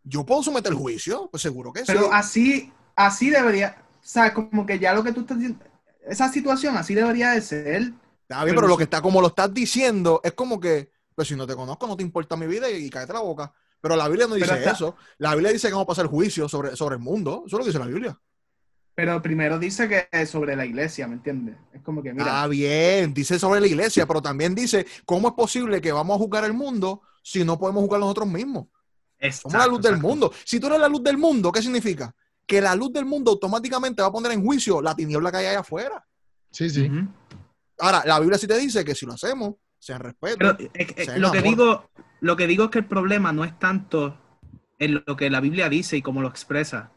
yo 0.04 0.26
puedo 0.26 0.44
someter 0.44 0.74
juicio, 0.74 1.30
pues 1.32 1.42
seguro 1.42 1.72
que 1.72 1.82
sí. 1.82 1.86
Pero 1.88 2.12
así, 2.12 2.72
así 2.96 3.30
debería, 3.30 3.78
o 3.80 4.08
sea, 4.08 4.34
como 4.34 4.66
que 4.66 4.80
ya 4.80 4.94
lo 4.94 5.04
que 5.04 5.12
tú 5.12 5.22
estás 5.22 5.38
diciendo, 5.38 5.64
esa 6.08 6.32
situación 6.32 6.78
así 6.78 6.96
debería 6.96 7.32
de 7.32 7.42
ser. 7.42 7.82
Está 8.22 8.44
bien, 8.44 8.56
pero 8.56 8.56
pero 8.56 8.68
lo 8.68 8.78
que 8.78 8.84
está, 8.84 9.02
como 9.02 9.22
lo 9.22 9.28
estás 9.28 9.54
diciendo, 9.54 10.22
es 10.24 10.34
como 10.34 10.60
que, 10.60 10.92
pues 11.16 11.28
si 11.28 11.36
no 11.36 11.48
te 11.48 11.56
conozco, 11.56 11.88
no 11.88 11.98
te 11.98 12.04
importa 12.04 12.36
mi 12.36 12.48
vida 12.48 12.70
y, 12.70 12.86
y 12.86 12.90
cállate 12.90 13.14
la 13.14 13.22
boca. 13.22 13.54
Pero 13.82 13.96
la 13.96 14.08
Biblia 14.08 14.28
no 14.28 14.36
dice 14.36 14.64
eso. 14.66 14.96
La 15.18 15.34
Biblia 15.36 15.52
dice 15.52 15.68
que 15.68 15.74
vamos 15.74 15.86
a 15.86 15.88
pasar 15.88 16.08
juicio 16.08 16.50
sobre, 16.50 16.76
sobre 16.76 16.96
el 16.96 17.02
mundo. 17.02 17.44
Eso 17.46 17.56
es 17.56 17.60
lo 17.60 17.60
que 17.60 17.70
dice 17.70 17.80
la 17.80 17.86
Biblia. 17.86 18.20
Pero 18.98 19.22
primero 19.22 19.60
dice 19.60 19.88
que 19.88 20.08
es 20.12 20.28
sobre 20.28 20.56
la 20.56 20.66
iglesia, 20.66 21.08
¿me 21.08 21.14
entiendes? 21.14 21.56
Es 21.72 21.84
como 21.84 22.02
que, 22.02 22.14
mira, 22.14 22.26
Está 22.26 22.48
bien, 22.48 23.14
dice 23.14 23.38
sobre 23.38 23.62
la 23.62 23.68
iglesia, 23.68 24.08
pero 24.08 24.24
también 24.24 24.56
dice 24.56 24.88
cómo 25.06 25.28
es 25.28 25.36
posible 25.36 25.80
que 25.80 25.92
vamos 25.92 26.16
a 26.16 26.18
juzgar 26.18 26.44
el 26.46 26.54
mundo 26.54 27.04
si 27.22 27.46
no 27.46 27.60
podemos 27.60 27.84
juzgar 27.84 28.00
nosotros 28.00 28.28
mismos. 28.28 28.66
Somos 29.20 29.20
la 29.20 29.28
exacto, 29.28 29.70
luz 29.70 29.82
del 29.84 29.92
exacto. 29.92 30.08
mundo. 30.08 30.34
Si 30.44 30.60
tú 30.60 30.66
eres 30.66 30.80
la 30.80 30.88
luz 30.88 31.04
del 31.04 31.20
mundo, 31.20 31.52
¿qué 31.52 31.62
significa? 31.62 32.12
Que 32.48 32.60
la 32.60 32.74
luz 32.74 32.92
del 32.92 33.06
mundo 33.06 33.30
automáticamente 33.30 34.02
va 34.02 34.08
a 34.08 34.12
poner 34.12 34.32
en 34.32 34.44
juicio 34.44 34.82
la 34.82 34.96
tiniebla 34.96 35.30
que 35.30 35.38
hay 35.38 35.46
allá 35.46 35.60
afuera. 35.60 36.04
Sí, 36.50 36.68
sí. 36.68 36.90
Ahora, 37.78 38.02
la 38.04 38.20
Biblia 38.20 38.40
sí 38.40 38.48
te 38.48 38.58
dice 38.58 38.84
que 38.84 38.96
si 38.96 39.06
lo 39.06 39.14
hacemos, 39.14 39.58
sean 39.78 40.00
respeto. 40.00 40.38
Pero 40.40 40.58
eh, 40.60 40.72
eh, 40.74 41.06
sea, 41.06 41.20
lo 41.20 41.32
que 41.32 41.38
amor. 41.38 41.50
digo, 41.52 41.90
lo 42.22 42.36
que 42.36 42.48
digo 42.48 42.64
es 42.64 42.72
que 42.72 42.80
el 42.80 42.88
problema 42.88 43.32
no 43.32 43.44
es 43.44 43.60
tanto 43.60 44.18
en 44.80 45.04
lo 45.06 45.16
que 45.16 45.30
la 45.30 45.40
Biblia 45.40 45.70
dice 45.70 45.98
y 45.98 46.02
cómo 46.02 46.20
lo 46.24 46.30
expresa, 46.30 46.94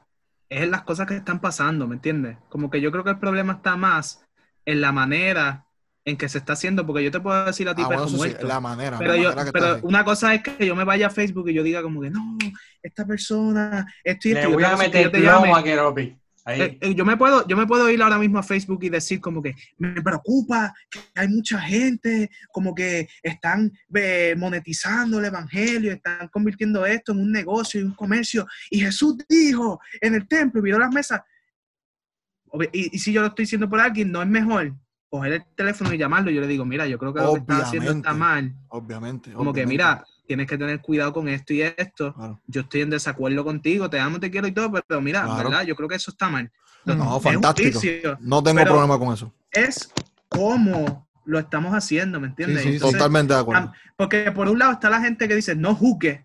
es 0.51 0.63
en 0.63 0.71
las 0.73 0.83
cosas 0.83 1.07
que 1.09 1.17
están 1.17 1.41
pasando, 1.41 1.87
¿me 1.89 1.97
entiendes? 1.97 2.39
Como 2.51 2.71
que 2.71 2.81
yo 2.83 2.93
creo 2.93 3.05
que 3.05 3.11
el 3.11 3.19
problema 3.21 3.55
está 3.55 3.77
más 3.77 4.25
en 4.67 4.81
la 4.83 4.93
manera 4.93 5.67
en 6.05 6.17
que 6.17 6.29
se 6.29 6.39
está 6.39 6.55
haciendo, 6.55 6.87
porque 6.87 7.05
yo 7.05 7.11
te 7.11 7.21
puedo 7.21 7.45
decir 7.47 7.69
a 7.69 7.75
ti 7.75 7.83
Ah, 7.83 7.87
bueno, 7.87 8.05
perro 8.05 8.09
eso 8.09 8.19
sí, 8.25 8.31
muerto. 8.31 8.47
la 8.47 8.61
manera. 8.61 8.99
Pero, 8.99 9.13
la 9.13 9.19
yo, 9.19 9.29
manera 9.31 9.45
que 9.47 9.53
pero 9.53 9.79
una 9.83 10.05
cosa 10.05 10.35
es 10.35 10.43
que 10.43 10.67
yo 10.67 10.75
me 10.77 10.85
vaya 10.85 11.07
a 11.09 11.11
Facebook 11.11 11.49
y 11.51 11.55
yo 11.55 11.63
diga 11.63 11.83
como 11.83 12.01
que 12.03 12.11
no, 12.11 12.37
esta 12.83 13.07
persona, 13.07 13.87
esto 14.05 14.29
y 14.29 14.35
Le 14.35 14.41
esto, 14.41 14.53
voy 14.53 14.65
a 14.65 14.73
yo 14.73 14.79
meter 14.79 15.11
te 15.13 15.21
llame. 15.21 15.53
a 15.55 15.63
Keropi. 15.63 16.20
Eh, 16.55 16.79
eh, 16.81 16.95
yo 16.95 17.05
me 17.05 17.17
puedo, 17.17 17.47
yo 17.47 17.57
me 17.57 17.67
puedo 17.67 17.89
ir 17.91 18.03
ahora 18.03 18.19
mismo 18.19 18.39
a 18.39 18.43
Facebook 18.43 18.83
y 18.83 18.89
decir 18.89 19.21
como 19.21 19.43
que 19.43 19.55
me 19.79 20.01
preocupa 20.03 20.73
que 20.91 21.01
hay 21.15 21.29
mucha 21.29 21.61
gente, 21.61 22.31
como 22.53 22.75
que 22.75 23.09
están 23.23 23.73
eh, 23.95 24.35
monetizando 24.37 25.19
el 25.19 25.27
evangelio, 25.27 25.93
están 25.93 26.29
convirtiendo 26.29 26.85
esto 26.87 27.13
en 27.13 27.21
un 27.21 27.33
negocio 27.33 27.81
y 27.81 27.85
un 27.85 27.95
comercio. 27.95 28.47
Y 28.71 28.81
Jesús 28.81 29.17
dijo 29.29 29.81
en 30.01 30.15
el 30.15 30.27
templo 30.27 30.61
y 30.61 30.65
miró 30.65 30.79
las 30.79 30.93
mesas. 30.93 31.21
Y, 32.73 32.97
y 32.97 32.99
si 32.99 33.13
yo 33.13 33.21
lo 33.21 33.29
estoy 33.29 33.45
diciendo 33.45 33.69
por 33.69 33.81
alguien, 33.81 34.11
no 34.11 34.23
es 34.23 34.29
mejor 34.29 34.75
coger 35.11 35.33
el 35.33 35.45
teléfono 35.57 35.93
y 35.93 35.99
llamarlo. 35.99 36.31
Yo 36.31 36.41
le 36.41 36.47
digo, 36.47 36.65
mira, 36.65 36.87
yo 36.87 36.97
creo 36.97 37.13
que 37.13 37.21
lo 37.21 37.35
que 37.35 37.41
estás 37.41 37.63
haciendo 37.65 37.91
está 37.91 38.15
mal. 38.15 38.55
Obviamente. 38.69 39.33
Como 39.33 39.53
que, 39.53 39.67
mira, 39.67 40.05
tienes 40.31 40.47
que 40.47 40.57
tener 40.57 40.81
cuidado 40.81 41.13
con 41.13 41.27
esto 41.29 41.53
y 41.53 41.63
esto. 41.63 42.15
Claro. 42.15 42.41
Yo 42.47 42.61
estoy 42.61 42.83
en 42.83 42.91
desacuerdo 42.91 43.43
contigo, 43.43 43.91
te 43.91 43.99
amo, 43.99 44.21
te 44.21 44.31
quiero 44.31 44.47
y 44.47 44.53
todo, 44.53 44.71
pero 44.87 45.01
mira, 45.01 45.25
Claro. 45.25 45.49
¿verdad? 45.49 45.65
Yo 45.65 45.75
creo 45.75 45.89
que 45.89 45.97
eso 45.97 46.13
está 46.13 46.29
mal. 46.29 46.49
No, 46.85 47.19
fantástico. 47.19 47.81
No 48.21 48.41
tengo 48.41 48.63
problema 48.63 48.97
con 48.97 49.13
eso. 49.13 49.35
Es 49.51 49.93
cómo 50.29 51.09
lo 51.25 51.41
estamos 51.41 51.73
haciendo, 51.73 52.21
¿me 52.21 52.29
entiendes? 52.29 52.63
Sí, 52.63 52.69
sí, 52.69 52.75
Entonces, 52.77 52.97
Totalmente 52.97 53.35
de 53.35 53.41
acuerdo. 53.41 53.73
porque 53.97 54.31
por 54.31 54.49
un 54.49 54.61
lado 54.61 54.71
está 54.71 54.89
la 54.89 55.01
gente 55.01 55.27
que 55.27 55.35
dice, 55.35 55.57
no 55.57 55.75
juzgue, 55.75 56.25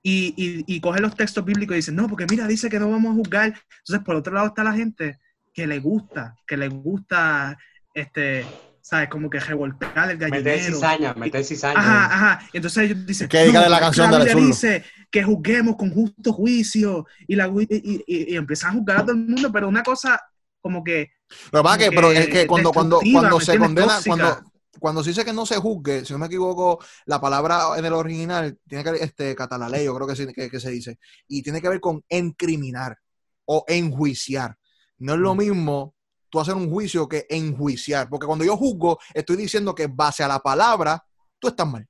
y, 0.00 0.32
y, 0.36 0.76
y 0.76 0.80
coge 0.80 1.00
los 1.00 1.16
textos 1.16 1.44
bíblicos 1.44 1.74
y 1.74 1.78
dice, 1.78 1.90
no, 1.92 2.06
porque 2.06 2.26
mira, 2.30 2.46
dice 2.46 2.70
que 2.70 2.78
no 2.78 2.88
vamos 2.88 3.10
a 3.10 3.16
juzgar. 3.16 3.46
Entonces, 3.80 4.04
por 4.04 4.14
otro 4.14 4.32
lado 4.32 4.46
está 4.46 4.62
la 4.62 4.74
gente 4.74 5.18
que 5.52 5.66
le 5.66 5.80
gusta, 5.80 6.36
que 6.46 6.56
le 6.56 6.68
gusta, 6.68 7.58
este, 7.94 8.46
¿sabes? 8.82 9.08
Como 9.08 9.28
que 9.30 9.40
revolcar 9.40 10.10
el 10.10 10.18
Meter 10.18 10.30
gallinero. 10.30 10.74
cizaña, 10.74 11.14
meter 11.14 11.44
cizaña. 11.44 11.78
Ajá, 11.80 12.04
ajá. 12.06 12.48
Y 12.52 12.56
entonces 12.58 12.84
ellos 12.90 13.06
dicen, 13.06 13.24
Es 13.26 13.30
que 13.30 13.44
dígale 13.44 13.68
la 13.68 13.80
canción 13.80 14.10
de 14.10 14.34
dice 14.34 14.84
que 15.10 15.22
juzguemos 15.22 15.76
con 15.76 15.90
justo 15.90 16.32
juicio 16.32 17.06
y, 17.26 17.34
la, 17.36 17.48
y, 17.48 18.02
y- 18.06 18.36
empiezan 18.36 18.70
a 18.70 18.72
juzgar 18.74 18.96
a 18.98 19.00
todo 19.02 19.12
el 19.12 19.18
mundo, 19.18 19.50
pero 19.52 19.68
una 19.68 19.82
cosa 19.82 20.20
como 20.60 20.84
que 20.84 21.10
Lo 21.52 21.60
que 21.60 21.62
pasa 21.64 21.76
es 21.76 21.88
que, 21.88 21.94
pero 21.94 22.12
es 22.12 22.28
que 22.28 22.46
cuando, 22.46 22.72
cuando, 22.72 23.00
cuando 23.12 23.38
¿me 23.38 23.44
se 23.44 23.58
condena, 23.58 23.86
Tóxica. 23.94 24.08
cuando, 24.16 24.50
cuando 24.78 25.02
se 25.02 25.10
dice 25.10 25.24
que 25.24 25.32
no 25.32 25.44
se 25.46 25.56
juzgue, 25.56 26.04
si 26.04 26.12
no 26.12 26.18
me 26.18 26.26
equivoco, 26.26 26.78
la 27.06 27.20
palabra 27.20 27.76
en 27.76 27.84
el 27.84 27.92
original 27.92 28.56
tiene 28.68 28.84
que 28.84 28.92
ver, 28.92 29.02
este, 29.02 29.34
catalaley, 29.34 29.84
yo 29.84 29.94
creo 29.94 30.06
que, 30.06 30.16
sí- 30.16 30.32
que, 30.32 30.48
que 30.50 30.60
se 30.60 30.70
dice, 30.70 30.98
y 31.28 31.42
tiene 31.42 31.60
que 31.60 31.68
ver 31.68 31.80
con 31.80 32.02
encriminar 32.08 32.96
o 33.46 33.64
enjuiciar. 33.68 34.56
No 34.98 35.14
es 35.14 35.18
lo 35.18 35.34
Mm. 35.34 35.38
mismo 35.38 35.94
tú 36.30 36.40
hacer 36.40 36.54
un 36.54 36.70
juicio 36.70 37.08
que 37.08 37.26
enjuiciar, 37.28 38.08
porque 38.08 38.26
cuando 38.26 38.44
yo 38.44 38.56
juzgo, 38.56 38.98
estoy 39.12 39.36
diciendo 39.36 39.74
que 39.74 39.88
base 39.88 40.22
a 40.22 40.28
la 40.28 40.38
palabra, 40.38 41.04
tú 41.38 41.48
estás 41.48 41.66
mal. 41.66 41.86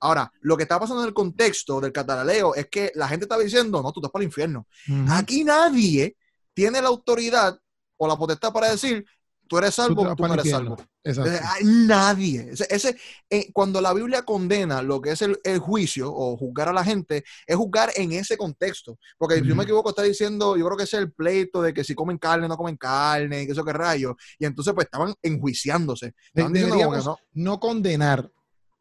Ahora, 0.00 0.30
lo 0.40 0.56
que 0.56 0.64
está 0.64 0.78
pasando 0.78 1.02
en 1.02 1.08
el 1.08 1.14
contexto 1.14 1.80
del 1.80 1.92
catalaleo 1.92 2.54
es 2.54 2.68
que 2.68 2.92
la 2.94 3.08
gente 3.08 3.24
está 3.24 3.38
diciendo, 3.38 3.82
no, 3.82 3.92
tú 3.92 4.00
estás 4.00 4.10
para 4.10 4.22
el 4.22 4.28
infierno. 4.28 4.66
Aquí 5.08 5.44
nadie 5.44 6.16
tiene 6.54 6.80
la 6.82 6.88
autoridad 6.88 7.58
o 7.96 8.06
la 8.06 8.16
potestad 8.16 8.52
para 8.52 8.70
decir, 8.70 9.04
tú 9.48 9.58
eres 9.58 9.74
salvo, 9.74 10.14
tú, 10.14 10.26
no 10.26 10.34
eres 10.34 10.50
salvo. 10.50 10.76
Exacto. 11.04 11.30
Hay 11.50 11.64
nadie. 11.64 12.48
Ese, 12.50 12.66
ese, 12.68 12.96
eh, 13.30 13.50
cuando 13.52 13.80
la 13.80 13.92
Biblia 13.92 14.24
condena 14.24 14.82
lo 14.82 15.00
que 15.00 15.12
es 15.12 15.22
el, 15.22 15.38
el 15.44 15.58
juicio 15.58 16.12
o 16.12 16.36
juzgar 16.36 16.68
a 16.68 16.72
la 16.72 16.84
gente, 16.84 17.24
es 17.46 17.56
juzgar 17.56 17.90
en 17.96 18.12
ese 18.12 18.36
contexto. 18.36 18.98
Porque 19.16 19.40
si 19.40 19.46
yo 19.46 19.54
me 19.54 19.64
equivoco, 19.64 19.90
está 19.90 20.02
diciendo, 20.02 20.56
yo 20.56 20.64
creo 20.66 20.76
que 20.76 20.84
es 20.84 20.94
el 20.94 21.12
pleito 21.12 21.62
de 21.62 21.72
que 21.72 21.84
si 21.84 21.94
comen 21.94 22.18
carne, 22.18 22.48
no 22.48 22.56
comen 22.56 22.76
carne, 22.76 23.42
y 23.42 23.46
que 23.46 23.52
eso 23.52 23.64
que 23.64 23.72
rayo. 23.72 24.16
Y 24.38 24.46
entonces, 24.46 24.74
pues 24.74 24.86
estaban 24.86 25.14
enjuiciándose. 25.22 26.14
Estaban 26.26 26.52
deberíamos 26.52 27.04
no. 27.04 27.18
no 27.32 27.60
condenar. 27.60 28.30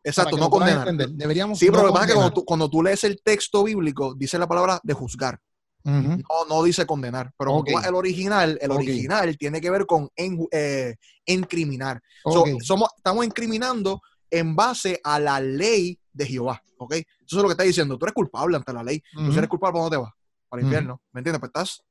Exacto, 0.03 0.37
no 0.37 0.49
condenar. 0.49 0.93
Deberíamos 0.93 1.59
Sí, 1.59 1.67
pero 1.67 1.77
no 1.77 1.87
lo 1.87 1.89
que 1.89 1.93
pasa 1.93 2.05
es 2.05 2.11
que 2.11 2.13
cuando 2.13 2.29
condenar. 2.29 2.33
tú, 2.33 2.45
cuando 2.45 2.69
tú 2.69 2.83
lees 2.83 3.03
el 3.03 3.21
texto 3.21 3.63
bíblico, 3.63 4.13
dice 4.15 4.37
la 4.37 4.47
palabra 4.47 4.79
de 4.83 4.93
juzgar. 4.93 5.39
Ujú. 5.85 6.17
No, 6.17 6.45
no 6.49 6.63
dice 6.63 6.85
condenar, 6.85 7.31
pero 7.37 7.51
al 7.85 7.95
original, 7.95 8.57
el 8.61 8.71
original 8.71 9.37
tiene 9.37 9.61
que 9.61 9.69
ver 9.69 9.85
con 9.85 10.09
en- 10.15 10.47
eh, 10.51 10.95
incriminar. 11.25 12.01
So, 12.33 12.43
somos, 12.63 12.89
estamos 12.97 13.25
incriminando 13.25 14.01
en 14.31 14.55
base 14.55 14.99
a 15.03 15.19
la 15.19 15.39
ley 15.39 15.99
de 16.11 16.25
Jehová, 16.25 16.61
¿ok? 16.77 16.93
Eso 16.93 17.05
es 17.27 17.33
lo 17.35 17.43
que 17.45 17.51
está 17.51 17.63
diciendo. 17.63 17.97
Tú 17.97 18.05
eres 18.05 18.13
culpable 18.13 18.57
ante 18.57 18.73
la 18.73 18.83
ley. 18.83 19.01
Tú 19.25 19.31
si 19.31 19.37
eres 19.37 19.49
culpable, 19.49 19.73
¿para 19.73 19.83
dónde 19.83 19.97
te 19.97 20.01
vas? 20.01 20.13
Para 20.49 20.59
el 20.61 20.65
infierno. 20.65 21.01
¿Me 21.11 21.19
entiendes? 21.19 21.39
Pues 21.39 21.49
estás 21.49 21.81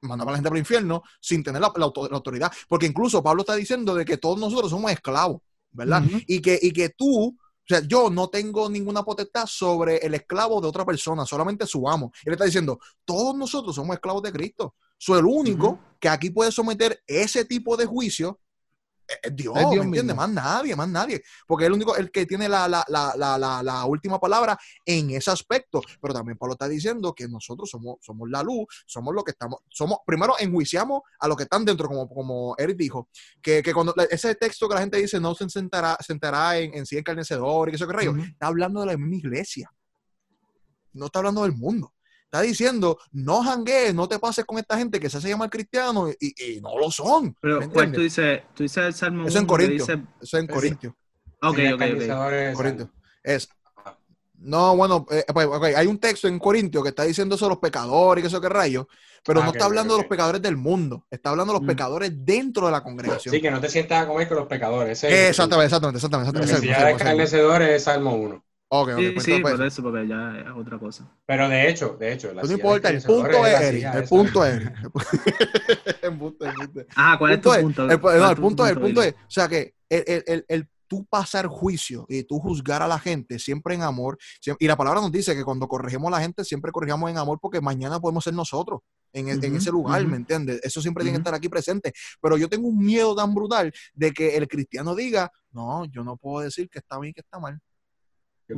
mandando 0.00 0.30
a 0.30 0.32
la 0.32 0.36
gente 0.38 0.48
para 0.50 0.58
el 0.58 0.62
infierno 0.62 1.02
sin 1.20 1.42
tener 1.42 1.60
la, 1.62 1.72
la 1.76 1.84
auto- 1.86 2.08
la 2.08 2.16
autoridad. 2.16 2.52
Porque 2.68 2.86
incluso 2.86 3.22
Pablo 3.22 3.42
está 3.42 3.54
diciendo 3.54 3.94
de 3.94 4.04
que 4.04 4.16
todos 4.18 4.38
nosotros 4.38 4.70
somos 4.70 4.90
esclavos, 4.90 5.40
¿verdad? 5.70 6.02
Y, 6.26 6.40
que, 6.42 6.58
y 6.60 6.72
que 6.72 6.88
tú, 6.90 7.36
o 7.64 7.66
sea, 7.66 7.80
yo 7.80 8.10
no 8.10 8.28
tengo 8.28 8.68
ninguna 8.68 9.02
potestad 9.02 9.46
sobre 9.46 9.96
el 9.96 10.14
esclavo 10.14 10.60
de 10.60 10.68
otra 10.68 10.84
persona, 10.84 11.24
solamente 11.24 11.66
su 11.66 11.88
amo. 11.88 12.12
Él 12.24 12.34
está 12.34 12.44
diciendo, 12.44 12.78
todos 13.06 13.34
nosotros 13.34 13.74
somos 13.74 13.94
esclavos 13.94 14.22
de 14.22 14.32
Cristo. 14.32 14.74
So, 14.98 15.18
el 15.18 15.24
único 15.24 15.80
que 15.98 16.08
aquí 16.08 16.30
puede 16.30 16.52
someter 16.52 17.02
ese 17.06 17.44
tipo 17.44 17.76
de 17.76 17.86
juicio 17.86 18.40
es 19.06 19.18
es 19.22 19.36
Dios, 19.36 19.54
Es 19.56 19.70
Dios 19.70 19.84
¿me 19.84 19.84
entiendes? 19.84 20.16
Más 20.16 20.28
nadie, 20.28 20.76
más 20.76 20.88
nadie. 20.88 21.22
Porque 21.46 21.64
es 21.64 21.66
el 21.68 21.74
único, 21.74 21.96
el 21.96 22.10
que 22.10 22.26
tiene 22.26 22.48
la, 22.48 22.68
la, 22.68 22.84
la, 22.88 23.62
la, 23.62 23.84
última 23.84 24.18
palabra 24.18 24.58
en 24.84 25.10
ese 25.10 25.30
aspecto. 25.30 25.82
Pero 26.00 26.14
también 26.14 26.38
Pablo 26.38 26.54
está 26.54 26.68
diciendo 26.68 27.14
que 27.14 27.28
nosotros 27.28 27.68
somos, 27.68 27.96
somos 28.00 28.28
la 28.30 28.42
luz, 28.42 28.66
somos 28.86 29.14
lo 29.14 29.22
que 29.22 29.32
estamos, 29.32 29.60
somos, 29.68 29.98
primero 30.06 30.34
enjuiciamos 30.38 31.02
a 31.18 31.28
los 31.28 31.36
que 31.36 31.44
están 31.44 31.64
dentro, 31.64 31.88
como, 31.88 32.08
como 32.08 32.54
Eric 32.58 32.76
dijo, 32.76 33.08
que, 33.42 33.62
que 33.62 33.74
cuando 33.74 33.94
ese 34.10 34.34
texto 34.34 34.68
que 34.68 34.74
la 34.74 34.80
gente 34.80 34.98
dice 34.98 35.20
no 35.20 35.34
se 35.34 35.48
sentará, 35.48 35.96
sentará 36.00 36.58
en, 36.58 36.74
en 36.74 36.86
sí 36.86 36.96
encarnecedor 36.96 37.68
y 37.68 37.72
que 37.72 37.76
eso 37.76 37.86
que 37.86 37.92
rayo, 37.92 38.12
Ujú. 38.12 38.22
está 38.22 38.46
hablando 38.46 38.80
de 38.80 38.86
la 38.86 38.96
misma 38.96 39.16
iglesia. 39.16 39.70
No 40.92 41.06
está 41.06 41.18
hablando 41.18 41.42
del 41.42 41.52
mundo. 41.52 41.92
Está 42.34 42.42
diciendo, 42.42 42.98
no 43.12 43.44
janguees, 43.44 43.94
no 43.94 44.08
te 44.08 44.18
pases 44.18 44.44
con 44.44 44.58
esta 44.58 44.76
gente 44.76 44.98
que 44.98 45.08
se 45.08 45.18
hace 45.18 45.28
llamar 45.28 45.48
cristiano 45.48 46.10
y, 46.10 46.56
y 46.56 46.60
no 46.60 46.76
lo 46.76 46.90
son. 46.90 47.36
Pero, 47.40 47.60
¿me 47.60 47.68
¿cuál 47.68 47.92
tú 47.92 48.00
dices? 48.00 48.42
Tú 48.54 48.64
dices 48.64 48.84
el 48.86 48.92
Salmo 48.92 49.28
Eso 49.28 49.38
en 49.38 49.44
1 49.44 49.46
que 49.46 49.50
Corintios. 49.52 49.86
dice... 49.88 50.02
Eso 50.20 50.38
en 50.38 50.46
Sí. 50.46 50.52
Corintios. 50.52 50.94
Ok, 51.42 51.58
ok, 51.74 51.82
ok. 52.50 52.56
Corintios. 52.56 52.88
Es, 53.22 53.48
No, 54.40 54.76
bueno, 54.76 55.06
eh, 55.12 55.24
pues, 55.32 55.46
ok, 55.46 55.62
hay 55.76 55.86
un 55.86 55.98
texto 56.00 56.26
en 56.26 56.40
Corintio 56.40 56.82
que 56.82 56.88
está 56.88 57.04
diciendo 57.04 57.36
eso 57.36 57.44
de 57.44 57.50
los 57.50 57.58
pecadores 57.58 58.20
y 58.20 58.22
que 58.24 58.26
eso 58.26 58.40
que 58.40 58.48
rayos, 58.48 58.86
pero 59.24 59.38
Ah, 59.40 59.44
no 59.44 59.50
ok, 59.50 59.54
está 59.54 59.66
hablando 59.66 59.94
ok, 59.94 59.98
de 59.98 60.02
los 60.02 60.10
pecadores 60.10 60.42
del 60.42 60.56
mundo, 60.56 61.06
está 61.12 61.30
hablando 61.30 61.52
de 61.52 61.60
los 61.60 61.62
Mm. 61.64 61.70
pecadores 61.70 62.12
dentro 62.16 62.66
de 62.66 62.72
la 62.72 62.82
congregación. 62.82 63.32
Sí, 63.32 63.40
que 63.40 63.50
no 63.52 63.60
te 63.60 63.68
sientas 63.68 64.02
a 64.02 64.08
comer 64.08 64.26
con 64.26 64.38
los 64.38 64.48
pecadores. 64.48 64.98
ese 64.98 65.06
es 65.06 65.14
el- 65.22 65.28
exactamente, 65.30 65.66
exactamente, 65.66 65.98
exactamente. 65.98 66.32
Porque 66.32 66.50
exactamente, 66.52 66.60
si 66.60 66.82
ya 66.82 66.90
exactamente, 66.90 67.74
es 67.76 67.84
Salmo 67.84 68.16
1. 68.16 68.43
Ok, 68.68 68.88
ok, 68.88 68.98
Sí, 68.98 69.10
pues, 69.10 69.24
sí, 69.24 69.32
entonces, 69.32 69.56
por 69.58 69.66
eso, 69.66 69.82
porque 69.82 70.08
ya 70.08 70.38
es 70.38 70.50
otra 70.56 70.78
cosa. 70.78 71.08
Pero 71.26 71.48
de 71.48 71.68
hecho, 71.68 71.96
de 71.98 72.12
hecho, 72.12 72.32
la 72.32 72.40
pues 72.40 72.50
no 72.50 72.56
importa, 72.56 72.88
el 72.90 73.02
punto 73.02 73.46
es, 73.46 73.60
Eric, 73.60 73.84
el 73.84 73.90
esa. 74.02 74.08
punto 74.08 74.44
es. 74.44 74.62
Ah, 76.96 77.16
¿cuál 77.18 77.32
es 77.32 77.40
tu 77.40 77.50
punto 77.50 77.62
punto? 77.62 77.82
El, 77.90 77.98
pu- 77.98 78.00
¿Cuál 78.02 78.18
no, 78.18 78.24
es 78.24 78.30
el 78.30 78.36
punto 78.36 78.64
es, 78.66 78.72
el 78.72 78.80
punto 78.80 79.02
es, 79.02 79.14
o 79.14 79.16
sea 79.30 79.48
que 79.48 79.74
el, 79.88 80.04
el, 80.06 80.24
el, 80.26 80.44
el 80.48 80.68
tú 80.86 81.04
pasar 81.06 81.46
juicio 81.46 82.04
y 82.08 82.22
tú 82.24 82.38
juzgar 82.38 82.82
a 82.82 82.86
la 82.88 82.98
gente 82.98 83.38
siempre 83.38 83.74
en 83.74 83.82
amor, 83.82 84.18
y 84.58 84.66
la 84.66 84.76
palabra 84.76 85.00
nos 85.00 85.10
dice 85.10 85.34
que 85.34 85.44
cuando 85.44 85.66
corregimos 85.66 86.08
a 86.08 86.16
la 86.16 86.20
gente 86.20 86.44
siempre 86.44 86.70
corrijamos 86.72 87.10
en 87.10 87.18
amor 87.18 87.38
porque 87.40 87.60
mañana 87.60 87.98
podemos 88.00 88.22
ser 88.24 88.34
nosotros 88.34 88.80
en, 89.12 89.28
e- 89.28 89.38
en 89.40 89.56
ese 89.56 89.70
lugar. 89.70 90.04
¿me 90.06 90.16
entiendes? 90.16 90.60
Eso 90.62 90.80
siempre 90.82 91.02
tiene 91.04 91.16
que 91.18 91.20
estar 91.20 91.34
aquí 91.34 91.48
presente, 91.48 91.92
pero 92.20 92.36
yo 92.36 92.48
tengo 92.48 92.68
un 92.68 92.78
miedo 92.78 93.14
tan 93.14 93.34
brutal 93.34 93.72
de 93.94 94.12
que 94.12 94.36
el 94.36 94.46
cristiano 94.46 94.94
diga, 94.94 95.30
no, 95.52 95.84
yo 95.86 96.04
no 96.04 96.16
puedo 96.16 96.44
decir 96.44 96.68
que 96.68 96.78
está 96.80 96.98
bien 96.98 97.10
y 97.10 97.14
que 97.14 97.20
está 97.20 97.38
mal. 97.38 97.58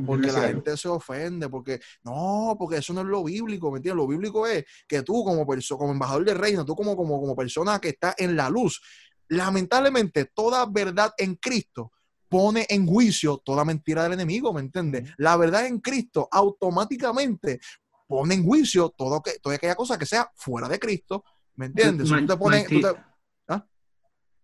Porque 0.05 0.27
la 0.27 0.41
gente 0.47 0.77
se 0.77 0.87
ofende, 0.89 1.47
porque 1.49 1.79
no, 2.03 2.55
porque 2.59 2.77
eso 2.77 2.93
no 2.93 3.01
es 3.01 3.07
lo 3.07 3.23
bíblico, 3.23 3.71
¿me 3.71 3.77
entiendes? 3.77 3.97
Lo 4.03 4.07
bíblico 4.07 4.45
es 4.45 4.65
que 4.87 5.01
tú 5.03 5.23
como, 5.23 5.45
como 5.45 5.91
embajador 5.91 6.25
del 6.25 6.37
reino, 6.37 6.65
tú 6.65 6.75
como, 6.75 6.95
como, 6.97 7.19
como 7.21 7.35
persona 7.35 7.79
que 7.79 7.89
está 7.89 8.13
en 8.17 8.35
la 8.35 8.49
luz, 8.49 8.81
lamentablemente 9.29 10.25
toda 10.25 10.65
verdad 10.65 11.13
en 11.17 11.35
Cristo 11.35 11.91
pone 12.29 12.65
en 12.69 12.85
juicio 12.85 13.37
toda 13.37 13.63
mentira 13.63 14.03
del 14.03 14.13
enemigo, 14.13 14.53
¿me 14.53 14.59
entiendes? 14.61 15.09
La 15.17 15.37
verdad 15.37 15.65
en 15.65 15.79
Cristo 15.79 16.27
automáticamente 16.31 17.59
pone 18.07 18.35
en 18.35 18.43
juicio 18.43 18.89
todo 18.89 19.21
que, 19.21 19.39
toda 19.39 19.55
aquella 19.55 19.75
cosa 19.75 19.97
que 19.97 20.05
sea 20.05 20.29
fuera 20.35 20.67
de 20.67 20.79
Cristo, 20.79 21.23
¿me 21.55 21.67
entiendes? 21.67 22.09
Ma- 22.09 22.19
Tú 22.21 22.27
te 22.27 22.37
pones, 22.37 22.67
te- 22.81 22.95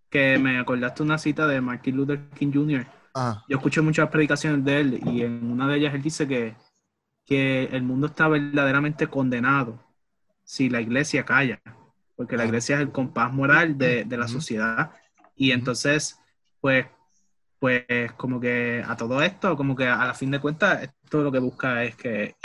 Que 0.10 0.38
me 0.38 0.60
acordaste 0.60 1.02
una 1.02 1.18
cita 1.18 1.48
de 1.48 1.60
Martin 1.60 1.96
Luther 1.98 2.30
King 2.38 2.52
Jr. 2.54 2.86
Ajá. 3.14 3.44
Yo 3.48 3.58
escuché 3.58 3.82
muchas 3.82 4.10
predicaciones 4.10 4.64
de 4.66 4.80
él 4.80 5.00
y 5.06 5.22
en 5.22 5.52
una 5.52 5.68
de 5.68 5.78
ellas 5.78 5.94
él 5.94 6.02
dice 6.02 6.28
que, 6.28 6.56
que 7.26 7.66
el 7.66 7.84
mundo 7.84 8.08
está 8.08 8.28
verdaderamente 8.28 9.08
condenado 9.08 9.80
si 10.44 10.70
la 10.70 10.82
iglesia 10.82 11.24
calla, 11.24 11.62
porque 12.16 12.36
la 12.36 12.44
Claro. 12.44 12.50
iglesia 12.50 12.76
es 12.76 12.82
el 12.82 12.92
compás 12.92 13.32
moral 13.32 13.78
de, 13.78 14.04
de 14.04 14.18
la 14.18 14.28
sociedad. 14.28 14.92
Y 15.36 15.52
entonces, 15.52 16.20
pues, 16.60 16.86
pues 17.60 17.86
como 18.18 18.40
que 18.40 18.84
a 18.86 18.96
todo 18.98 19.22
esto, 19.22 19.56
como 19.56 19.76
que 19.76 19.88
a 19.88 20.06
la 20.06 20.14
fin 20.14 20.32
de 20.32 20.40
cuentas, 20.40 20.84
esto 20.84 21.24
lo 21.24 21.32
que 21.32 21.40
busca 21.40 21.84
es 21.84 21.96
que 21.96 22.36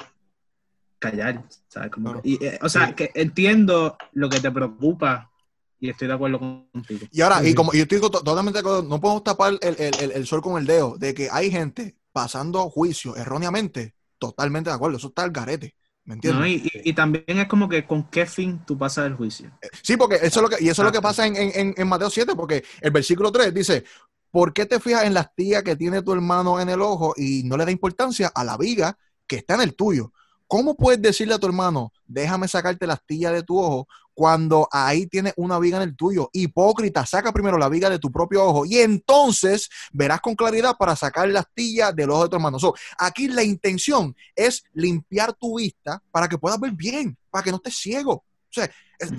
callar, 0.99 1.43
¿sabes? 1.69 1.91
Como 1.91 2.21
y, 2.25 2.43
eh, 2.45 2.59
o 2.63 2.69
sea, 2.69 2.95
que 2.95 3.11
entiendo 3.15 3.97
lo 4.13 4.29
que 4.29 4.41
te 4.41 4.51
preocupa 4.51 5.31
y 5.81 5.91
estoy 5.91 6.09
de 6.09 6.15
acuerdo 6.15 6.39
contigo. 6.41 7.07
Y 7.11 7.21
ahora, 7.21 7.41
Sí, 7.41 7.51
y 7.51 7.55
como 7.55 7.73
yo 7.73 7.83
estoy 7.83 8.01
to- 8.01 8.11
totalmente 8.11 8.59
de 8.59 8.61
acuerdo, 8.61 8.83
no 8.83 9.01
podemos 9.01 9.25
tapar 9.25 9.55
el, 9.61 9.77
el- 9.79 9.95
el- 10.01 10.13
el 10.13 10.27
sol 10.27 10.43
con 10.43 10.59
el 10.59 10.67
dedo, 10.67 10.97
de 10.99 11.15
que 11.15 11.29
hay 11.31 11.51
gente 11.51 11.97
pasando 12.13 12.69
juicio 12.71 13.17
erróneamente, 13.17 13.95
totalmente 14.19 14.71
de 14.71 14.77
acuerdo, 14.77 14.97
eso 14.97 15.09
está 15.09 15.23
al 15.23 15.31
garete, 15.31 15.75
¿me 16.05 16.15
entiendes? 16.15 16.41
¿no? 16.41 16.47
Y, 16.47 16.55
y- 16.85 16.91
y 16.91 16.93
también 16.93 17.25
es 17.39 17.47
como 17.47 17.69
que 17.69 17.87
con 17.87 18.09
qué 18.11 18.27
fin 18.27 18.61
tú 18.67 18.77
pasas 18.77 19.07
el 19.07 19.15
juicio. 19.15 19.51
Sí, 19.83 19.97
porque 19.97 20.17
eso 20.17 20.41
es 20.41 20.43
lo 20.43 20.49
que, 20.49 20.57
y 20.65 20.69
eso 20.69 20.83
es 20.83 20.87
lo 20.87 20.93
que 20.93 21.01
pasa 21.01 21.27
en, 21.27 21.37
en- 21.37 21.75
en- 21.77 21.89
Mateo 21.89 22.11
7, 22.11 22.35
porque 22.35 22.65
el 22.81 22.91
versículo 22.91 23.31
3 23.31 23.55
dice, 23.55 23.85
¿por 24.31 24.53
qué 24.53 24.67
te 24.67 24.81
fijas 24.81 25.05
en 25.05 25.15
la 25.15 25.21
astilla 25.21 25.63
que 25.63 25.77
tiene 25.77 26.03
tu 26.03 26.13
hermano 26.13 26.61
en 26.61 26.69
el 26.69 26.83
ojo 26.83 27.15
y 27.17 27.43
no 27.45 27.57
le 27.57 27.65
da 27.65 27.71
importancia 27.71 28.33
a 28.35 28.43
la 28.45 28.57
viga 28.57 28.99
que 29.27 29.37
está 29.37 29.55
en 29.55 29.61
el 29.63 29.75
tuyo? 29.75 30.13
¿Cómo 30.47 30.77
puedes 30.77 31.01
decirle 31.03 31.35
a 31.35 31.39
tu 31.39 31.47
hermano, 31.47 31.93
déjame 32.07 32.49
sacarte 32.49 32.87
la 32.87 32.95
astilla 32.95 33.31
de 33.31 33.43
tu 33.43 33.59
ojo 33.61 33.87
cuando 34.19 34.69
ahí 34.73 35.07
tienes 35.07 35.33
una 35.37 35.61
viga 35.61 35.77
en 35.77 35.91
el 35.91 35.97
tuyo? 35.97 36.29
Hipócrita, 36.33 37.07
saca 37.07 37.33
primero 37.33 37.57
la 37.57 37.69
viga 37.69 37.89
de 37.89 38.01
tu 38.01 38.11
propio 38.11 38.45
ojo 38.45 38.67
y 38.67 38.79
entonces 38.79 39.69
verás 39.93 40.21
con 40.21 40.35
claridad 40.35 40.77
para 40.77 40.97
sacar 40.97 41.29
la 41.29 41.39
astilla 41.39 41.93
del 41.93 42.11
ojo 42.11 42.25
de 42.25 42.31
tu 42.31 42.35
hermano. 42.35 42.59
So, 42.59 42.75
aquí 42.99 43.29
la 43.29 43.45
intención 43.45 44.17
es 44.35 44.65
limpiar 44.73 45.35
tu 45.35 45.59
vista 45.59 46.03
para 46.11 46.27
que 46.27 46.37
puedas 46.37 46.59
ver 46.59 46.73
bien, 46.73 47.17
para 47.31 47.45
que 47.45 47.53
no 47.53 47.59
estés 47.59 47.77
ciego. 47.77 48.13
O 48.13 48.51
sea, 48.51 48.69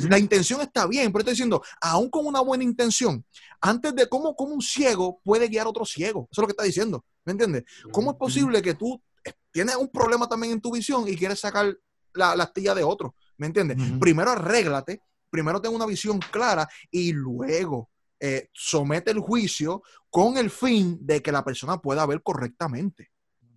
la 0.09 0.19
intención 0.19 0.59
está 0.59 0.85
bien, 0.85 1.13
pero 1.13 1.19
estoy 1.19 1.31
diciendo, 1.31 1.63
aún 1.79 2.09
con 2.09 2.25
una 2.25 2.41
buena 2.41 2.65
intención, 2.65 3.23
antes 3.61 3.95
de 3.95 4.09
cómo, 4.09 4.35
cómo 4.35 4.53
un 4.53 4.61
ciego 4.61 5.21
puede 5.23 5.47
guiar 5.47 5.65
a 5.65 5.69
otro 5.69 5.85
ciego. 5.85 6.27
Eso 6.29 6.41
es 6.41 6.43
lo 6.43 6.47
que 6.47 6.51
está 6.51 6.63
diciendo. 6.63 7.05
¿Me 7.23 7.31
entiendes? 7.31 7.63
¿Cómo 7.93 8.11
es 8.11 8.17
posible 8.17 8.61
que 8.61 8.73
tú 8.73 9.01
eh, 9.23 9.31
tienes 9.49 9.77
un 9.77 9.87
problema 9.87 10.27
también 10.27 10.51
en 10.51 10.59
tu 10.59 10.73
visión 10.73 11.07
y 11.07 11.15
quieres 11.15 11.39
sacar 11.39 11.73
la, 12.13 12.35
la 12.35 12.43
astilla 12.43 12.75
de 12.75 12.83
otro? 12.83 13.15
¿Me 13.39 13.47
entiendes? 13.47 13.77
Primero 13.99 14.31
arréglate, 14.31 15.01
primero 15.29 15.59
ten 15.59 15.73
una 15.73 15.85
visión 15.87 16.19
clara 16.19 16.67
y 16.91 17.11
luego 17.13 17.89
eh, 18.19 18.49
somete 18.53 19.11
el 19.11 19.19
juicio 19.19 19.81
con 20.09 20.37
el 20.37 20.49
fin 20.51 20.97
de 21.01 21.21
que 21.21 21.31
la 21.31 21.43
persona 21.43 21.77
pueda 21.77 22.05
ver 22.05 22.21
correctamente. 22.21 23.09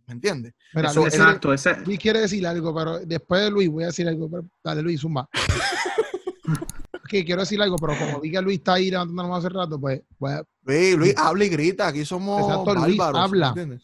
¿Me 0.07 0.15
entiendes? 0.15 0.55
Eso- 0.75 1.01
Luis, 1.03 1.15
Exacto, 1.15 1.53
ese, 1.53 1.77
Luis 1.85 1.99
quiere 1.99 2.21
decir 2.21 2.47
algo, 2.47 2.75
pero 2.75 2.99
después 3.01 3.43
de 3.43 3.51
Luis 3.51 3.69
voy 3.69 3.83
a 3.85 3.87
decir 3.89 4.09
algo. 4.09 4.31
pero- 4.31 4.45
dale, 4.65 4.83
Luis, 4.83 5.01
zumba. 5.01 5.29
que 7.09 7.25
quiero 7.25 7.43
decir 7.43 7.61
algo, 7.61 7.77
pero 7.77 7.99
como 7.99 8.21
vi 8.21 8.31
que 8.31 8.41
Luis 8.41 8.59
está 8.59 8.75
ahí 8.75 8.91
levantándonos 8.91 9.39
hace 9.39 9.49
rato, 9.51 9.79
pues, 9.81 10.01
pues 10.19 10.41
Luis, 10.65 10.97
Luis, 10.97 11.15
habla 11.19 11.45
y 11.45 11.49
grita. 11.51 11.89
Aquí 11.89 12.05
somos 12.07 12.41
Exacto, 12.43 12.75
Luis, 12.75 12.97
bárbaros. 12.97 13.19
¿me 13.33 13.37
habla. 13.45 13.49
entiendes? 13.49 13.83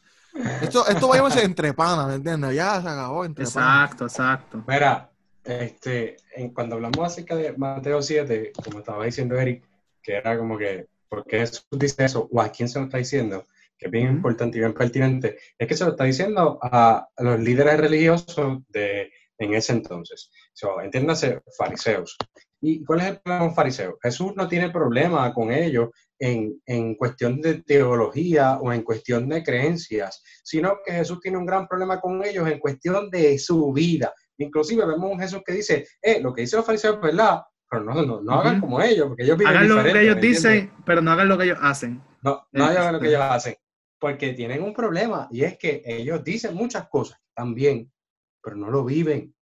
Esto, 0.62 0.86
esto 0.86 1.08
va 1.08 1.14
a 1.14 1.18
llamarse 1.18 1.42
entre 1.44 1.74
panas, 1.74 2.06
¿me 2.06 2.14
entiendes? 2.14 2.54
Ya 2.54 2.80
se 2.80 2.88
acabó 2.88 3.24
entre 3.24 3.44
panas. 3.44 3.84
exacto, 3.90 4.04
exacto. 4.06 4.64
Mira, 4.66 5.10
este, 5.48 6.16
en- 6.34 6.52
cuando 6.52 6.76
hablamos 6.76 6.98
acerca 7.06 7.36
de 7.36 7.52
Mateo 7.56 8.02
7, 8.02 8.52
como 8.64 8.80
estaba 8.80 9.04
diciendo 9.04 9.36
Eric, 9.38 9.64
que 10.02 10.14
era 10.14 10.38
como 10.38 10.56
que, 10.58 10.86
¿por 11.08 11.24
qué 11.24 11.38
Jesús 11.40 11.66
dice 11.72 12.04
eso? 12.04 12.28
¿O 12.32 12.40
a 12.40 12.50
quién 12.50 12.68
se 12.68 12.78
lo 12.78 12.84
está 12.86 12.98
diciendo? 12.98 13.44
Que 13.78 13.86
es 13.86 13.92
bien 13.92 14.08
importante 14.08 14.58
y 14.58 14.60
bien 14.60 14.74
pertinente. 14.74 15.38
Es 15.58 15.66
que 15.68 15.76
se 15.76 15.84
lo 15.84 15.90
está 15.92 16.04
diciendo 16.04 16.58
a, 16.62 17.08
a 17.16 17.22
los 17.22 17.40
líderes 17.40 17.78
religiosos 17.80 18.58
de 18.68 19.10
en 19.40 19.54
ese 19.54 19.72
entonces. 19.72 20.30
So, 20.52 20.80
entiéndase, 20.80 21.40
fariseos. 21.56 22.16
¿Y 22.60 22.84
cuál 22.84 23.00
es 23.00 23.06
el 23.06 23.20
problema 23.20 23.46
con 23.46 23.54
fariseos? 23.54 23.94
Jesús 24.02 24.32
no 24.34 24.48
tiene 24.48 24.70
problema 24.70 25.32
con 25.32 25.52
ellos 25.52 25.90
en, 26.18 26.60
en 26.66 26.96
cuestión 26.96 27.40
de 27.40 27.62
teología 27.62 28.58
o 28.60 28.72
en 28.72 28.82
cuestión 28.82 29.28
de 29.28 29.44
creencias, 29.44 30.24
sino 30.42 30.78
que 30.84 30.90
Jesús 30.92 31.20
tiene 31.20 31.38
un 31.38 31.46
gran 31.46 31.68
problema 31.68 32.00
con 32.00 32.24
ellos 32.24 32.48
en 32.50 32.58
cuestión 32.58 33.10
de 33.10 33.38
su 33.38 33.72
vida. 33.72 34.12
Inclusive 34.38 34.86
vemos 34.86 35.10
un 35.10 35.18
Jesús 35.20 35.42
que 35.44 35.52
dice, 35.52 35.86
eh, 36.00 36.20
lo 36.20 36.32
que 36.32 36.42
dicen 36.42 36.58
los 36.58 36.66
fariseos 36.66 36.96
es 36.96 37.00
verdad, 37.00 37.42
pero 37.68 37.84
no, 37.84 38.02
no, 38.02 38.20
no 38.22 38.32
hagan 38.40 38.60
como 38.60 38.80
ellos, 38.80 39.08
porque 39.08 39.24
ellos 39.24 39.36
viven 39.36 39.56
Hagan 39.56 39.68
lo 39.68 39.82
que 39.82 40.02
ellos 40.02 40.20
dicen, 40.20 40.72
pero 40.86 41.02
no 41.02 41.10
hagan 41.10 41.28
lo 41.28 41.36
que 41.36 41.44
ellos 41.44 41.58
hacen. 41.60 42.02
No, 42.22 42.46
no 42.52 42.64
hagan 42.64 42.94
lo 42.94 43.00
que 43.00 43.06
este- 43.06 43.16
ellos 43.16 43.30
hacen, 43.30 43.56
porque 43.98 44.32
tienen 44.32 44.62
un 44.62 44.72
problema 44.72 45.28
y 45.30 45.42
es 45.44 45.58
que 45.58 45.82
ellos 45.84 46.22
dicen 46.24 46.54
muchas 46.54 46.88
cosas 46.88 47.18
también, 47.34 47.92
pero 48.42 48.56
no 48.56 48.70
lo 48.70 48.84
viven. 48.84 49.34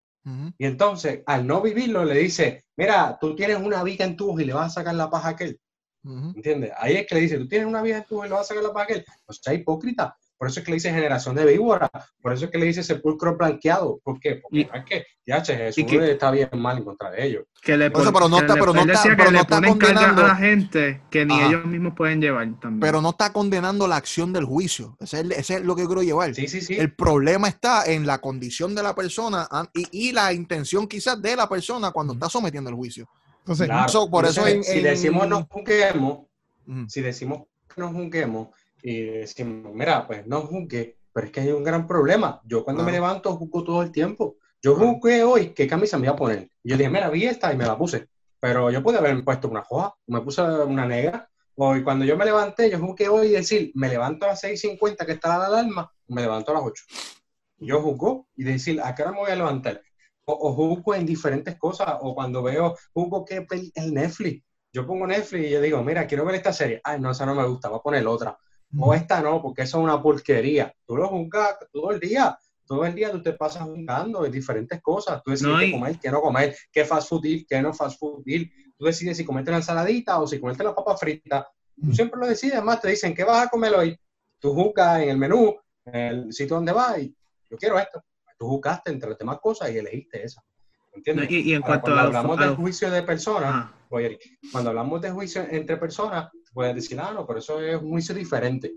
Y 0.59 0.67
entonces, 0.67 1.23
al 1.25 1.47
no 1.47 1.61
vivirlo, 1.63 2.05
le 2.05 2.15
dice, 2.19 2.65
mira, 2.77 3.17
tú 3.21 3.37
tienes 3.37 3.59
una 3.63 3.85
viga 3.85 4.05
en 4.05 4.17
tu 4.17 4.41
y 4.41 4.45
le 4.45 4.55
vas 4.55 4.67
a 4.73 4.81
sacar 4.81 4.97
la 4.97 5.09
paja 5.09 5.29
a 5.29 5.31
aquel. 5.33 5.61
Ujú. 6.03 6.33
¿Entiendes? 6.35 6.73
Ahí 6.79 6.97
es 6.97 7.07
que 7.07 7.15
le 7.15 7.21
dice, 7.21 7.39
tú 7.39 7.47
tienes 7.47 7.69
una 7.69 7.81
viga 7.81 7.99
en 7.99 8.05
tu 8.07 8.25
y 8.25 8.29
le 8.29 8.35
vas 8.35 8.41
a 8.41 8.45
sacar 8.49 8.65
la 8.65 8.73
paja 8.73 8.81
a 8.81 8.85
aquel. 8.85 9.05
O 9.27 9.33
sea, 9.33 9.55
hipócrita. 9.55 10.17
Por 10.39 10.49
eso 10.49 10.61
es 10.61 10.67
que 10.67 10.71
le 10.71 10.77
dice 10.77 10.91
generación 10.91 11.35
de 11.35 11.47
víbora. 11.47 11.91
Por 12.21 12.33
eso 12.33 12.45
es 12.45 12.51
que 12.51 12.59
le 12.59 12.67
dice 12.67 12.83
sepulcro 12.83 13.37
blanqueado. 13.37 14.01
¿Por 14.05 14.21
qué? 14.21 14.37
Porque 14.37 14.61
Y- 14.61 14.65
no 14.67 14.75
es 14.75 14.85
que, 14.85 15.07
ya, 15.27 15.43
che, 15.43 15.57
Jesús 15.57 15.79
y 15.79 15.87
que- 15.87 16.11
está 16.13 16.31
bien 16.31 16.51
mal 16.53 16.77
en 16.79 16.85
contra 16.85 17.11
de 17.11 17.27
ellos. 17.27 17.45
Que 17.63 17.77
le 17.77 17.91
pero 17.91 18.05
no 18.29 18.37
que 18.37 18.43
está- 18.45 18.55
le- 18.55 18.61
pero 18.61 18.75
no 18.75 18.81
está- 18.83 18.93
decía 18.93 19.13
pero 19.17 19.17
que 19.17 19.25
no 19.25 19.31
le 19.33 19.39
está 19.41 19.57
ponen 19.57 19.79
carga 19.79 19.95
condenando- 19.95 20.25
a 20.25 20.29
la 20.29 20.37
gente 20.37 21.01
que 21.11 21.25
ni 21.25 21.35
Ajá. 21.35 21.47
ellos 21.49 21.65
mismos 21.65 21.95
pueden 21.97 22.21
llevar 22.21 22.47
también. 22.61 22.81
Pero 22.81 23.01
no 23.01 23.11
está 23.11 23.33
condenando 23.33 23.89
la 23.89 23.97
acción 23.97 24.33
del 24.33 24.45
juicio. 24.45 24.97
Ese 25.01 25.21
es, 25.21 25.31
ese 25.31 25.55
es 25.55 25.63
lo 25.63 25.75
que 25.75 25.83
yo 25.83 25.89
quiero 25.89 26.03
llevar. 26.03 26.35
Sí, 26.35 26.47
sí, 26.49 26.61
sí. 26.61 26.75
El 26.77 26.93
problema 26.95 27.49
está 27.49 27.87
en 27.87 28.07
la 28.07 28.19
condición 28.19 28.75
de 28.75 28.83
la 28.83 28.95
persona 28.95 29.49
y, 29.75 30.09
y 30.09 30.13
la 30.13 30.33
intención 30.35 30.87
quizás 30.87 31.21
de 31.23 31.35
la 31.35 31.49
persona 31.49 31.91
cuando 31.93 32.13
está 32.13 32.29
sometiendo 32.29 32.69
el 32.71 32.77
juicio. 32.77 33.09
entonces, 33.39 33.69
Claro. 33.69 33.89
So, 33.89 34.11
por 34.11 34.27
eso 34.27 34.45
en- 34.47 34.63
si 34.65 34.79
en- 34.79 34.83
decimos 34.85 35.27
nos 35.29 35.45
juzguemos, 35.49 36.27
si 36.89 37.01
decimos 37.01 37.43
que 37.73 37.81
nos 37.81 37.93
juzguemos 37.93 38.49
y 38.89 39.03
decimos, 39.03 39.75
mira, 39.75 40.07
pues 40.07 40.25
no 40.29 40.43
juzgue, 40.43 40.97
pero 41.13 41.27
es 41.27 41.33
que 41.33 41.41
hay 41.41 41.51
un 41.51 41.65
gran 41.65 41.89
problema. 41.89 42.41
Yo 42.45 42.63
cuando 42.65 42.85
me 42.85 42.93
Claro. 42.93 43.05
levanto 43.07 43.37
juzgo 43.37 43.65
todo 43.65 43.83
el 43.83 43.91
tiempo. 43.91 44.37
Yo 44.63 44.77
juzgué 44.77 45.25
hoy 45.25 45.49
qué 45.49 45.67
camisa 45.67 45.99
me 45.99 46.05
iba 46.07 46.13
a 46.15 46.17
poner. 46.17 46.49
Yo 46.63 46.77
dije, 46.77 46.89
mira, 46.89 47.11
vi 47.11 47.25
esta 47.25 47.53
y 47.53 47.57
me 47.57 47.67
la 47.67 47.77
puse. 47.77 48.07
Pero 48.39 48.71
yo 48.71 48.85
pude 48.85 48.99
haberme 48.99 49.25
puesto 49.25 49.49
una 49.49 49.65
hoja, 49.69 49.93
me 50.07 50.21
puse 50.21 50.41
una 50.41 50.87
negra. 50.87 51.29
O 51.57 51.75
y 51.75 51.83
cuando 51.83 52.05
yo 52.05 52.17
me 52.17 52.25
levanté, 52.25 52.71
yo 52.71 52.79
juzgué 52.79 53.09
hoy 53.09 53.27
y 53.27 53.31
decir, 53.33 53.73
me 53.75 53.89
levanto 53.89 54.25
a 54.25 54.29
las 54.29 54.45
6.50 54.45 55.05
que 55.05 55.13
está 55.13 55.37
la 55.37 55.47
alarma, 55.47 55.91
me 56.07 56.23
levanto 56.23 56.53
a 56.53 56.55
las 56.55 56.63
8. 56.63 56.85
Y 57.59 57.67
yo 57.67 57.81
juzgo 57.81 58.29
y 58.37 58.45
decir, 58.45 58.81
¿a 58.81 58.95
qué 58.95 59.03
hora 59.03 59.11
me 59.11 59.19
voy 59.19 59.31
a 59.33 59.37
levantar? 59.37 59.83
O, 60.27 60.33
o 60.33 60.53
juzgo 60.53 60.95
en 60.95 61.07
diferentes 61.07 61.57
cosas, 61.57 61.89
o 62.03 62.15
cuando 62.15 62.41
veo, 62.41 62.77
juzgo 62.93 63.25
que 63.25 63.45
el 63.75 63.95
Netflix. 63.95 64.45
Yo 64.73 64.87
pongo 64.87 65.07
Netflix 65.07 65.47
y 65.47 65.51
yo 65.51 65.61
digo, 65.61 65.83
mira, 65.83 66.07
quiero 66.07 66.25
ver 66.25 66.37
esta 66.37 66.53
serie. 66.53 66.81
Ay, 66.85 67.01
no, 67.01 67.11
esa 67.11 67.25
no 67.27 67.35
me 67.35 67.47
gusta, 67.49 67.69
voy 67.69 67.79
a 67.79 67.83
poner 67.83 68.07
otra. 68.07 68.37
O 68.79 68.93
esta 68.95 69.21
no, 69.21 69.41
porque 69.43 69.63
eso 69.63 69.79
es 69.79 69.85
una 69.85 70.03
porquería. 70.03 70.75
Tú 70.87 70.97
lo 70.97 71.09
juzgas 71.09 71.57
todo 71.73 71.91
el 71.93 72.01
día. 72.01 72.37
todo 72.69 72.85
el 72.85 72.97
día 72.97 73.13
tú 73.13 73.23
te 73.23 73.33
pasas 73.33 73.63
jugando 73.63 74.23
de 74.25 74.31
diferentes 74.31 74.83
cosas. 74.83 75.23
Tú 75.23 75.31
decides 75.31 75.53
No, 75.53 75.59
qué 75.61 75.67
y- 75.67 75.71
comer, 75.73 75.99
qué 76.01 76.11
no 76.11 76.21
comer, 76.21 76.57
qué 76.73 76.85
fast 76.85 77.09
food 77.09 77.25
ir, 77.27 77.47
qué 77.47 77.63
no 77.63 77.73
fast 77.73 77.97
food 77.97 78.23
ir. 78.27 78.51
Tú 78.77 78.85
decides 78.87 79.17
si 79.17 79.25
comerte 79.25 79.53
la 79.53 79.59
ensaladita 79.59 80.19
o 80.21 80.27
si 80.27 80.41
comerte 80.41 80.65
la 80.65 80.75
papa 80.75 80.97
frita. 80.97 81.47
Tú 81.81 81.93
siempre 81.93 82.19
lo 82.19 82.27
decides, 82.27 82.57
además 82.57 82.81
te 82.81 82.89
dicen, 82.89 83.15
¿qué 83.15 83.23
vas 83.23 83.47
a 83.47 83.49
comer 83.49 83.73
hoy? 83.73 83.97
Tú 84.41 84.53
juzgas 84.53 85.01
en 85.01 85.11
el 85.11 85.17
menú, 85.17 85.55
en 85.85 85.95
el 85.95 86.33
sitio 86.33 86.57
donde 86.57 86.73
vas 86.73 86.99
y 86.99 87.15
yo 87.49 87.57
quiero 87.57 87.79
esto. 87.79 88.03
Tú 88.37 88.49
juzgaste 88.49 88.91
entre 88.91 89.11
las 89.11 89.19
demás 89.19 89.39
cosas 89.41 89.71
y 89.71 89.79
elegiste 89.79 90.25
esa. 90.25 90.43
No, 90.43 90.97
¿Entiendes? 90.97 91.31
y, 91.31 91.37
y 91.43 91.55
en 91.55 91.63
Ahora, 91.63 91.67
cuanto 91.67 91.83
cuando 91.85 92.01
a 92.01 92.05
hablamos 92.07 92.39
a 92.41 92.47
los- 92.47 92.57
juicio 92.57 92.91
de 92.91 93.03
personas. 93.05 93.71
Voy, 93.89 94.07
Eric. 94.07 94.23
Cuando 94.51 94.71
hablamos 94.71 95.01
de 95.03 95.11
juicio 95.13 95.47
entre 95.49 95.77
personas, 95.77 96.31
puedes 96.57 96.75
decir, 96.75 96.99
ah, 96.99 97.13
no, 97.13 97.27
pero 97.27 97.39
eso 97.39 97.61
es 97.61 97.77
un 97.81 97.91
juicio 97.91 98.15
diferente. 98.15 98.75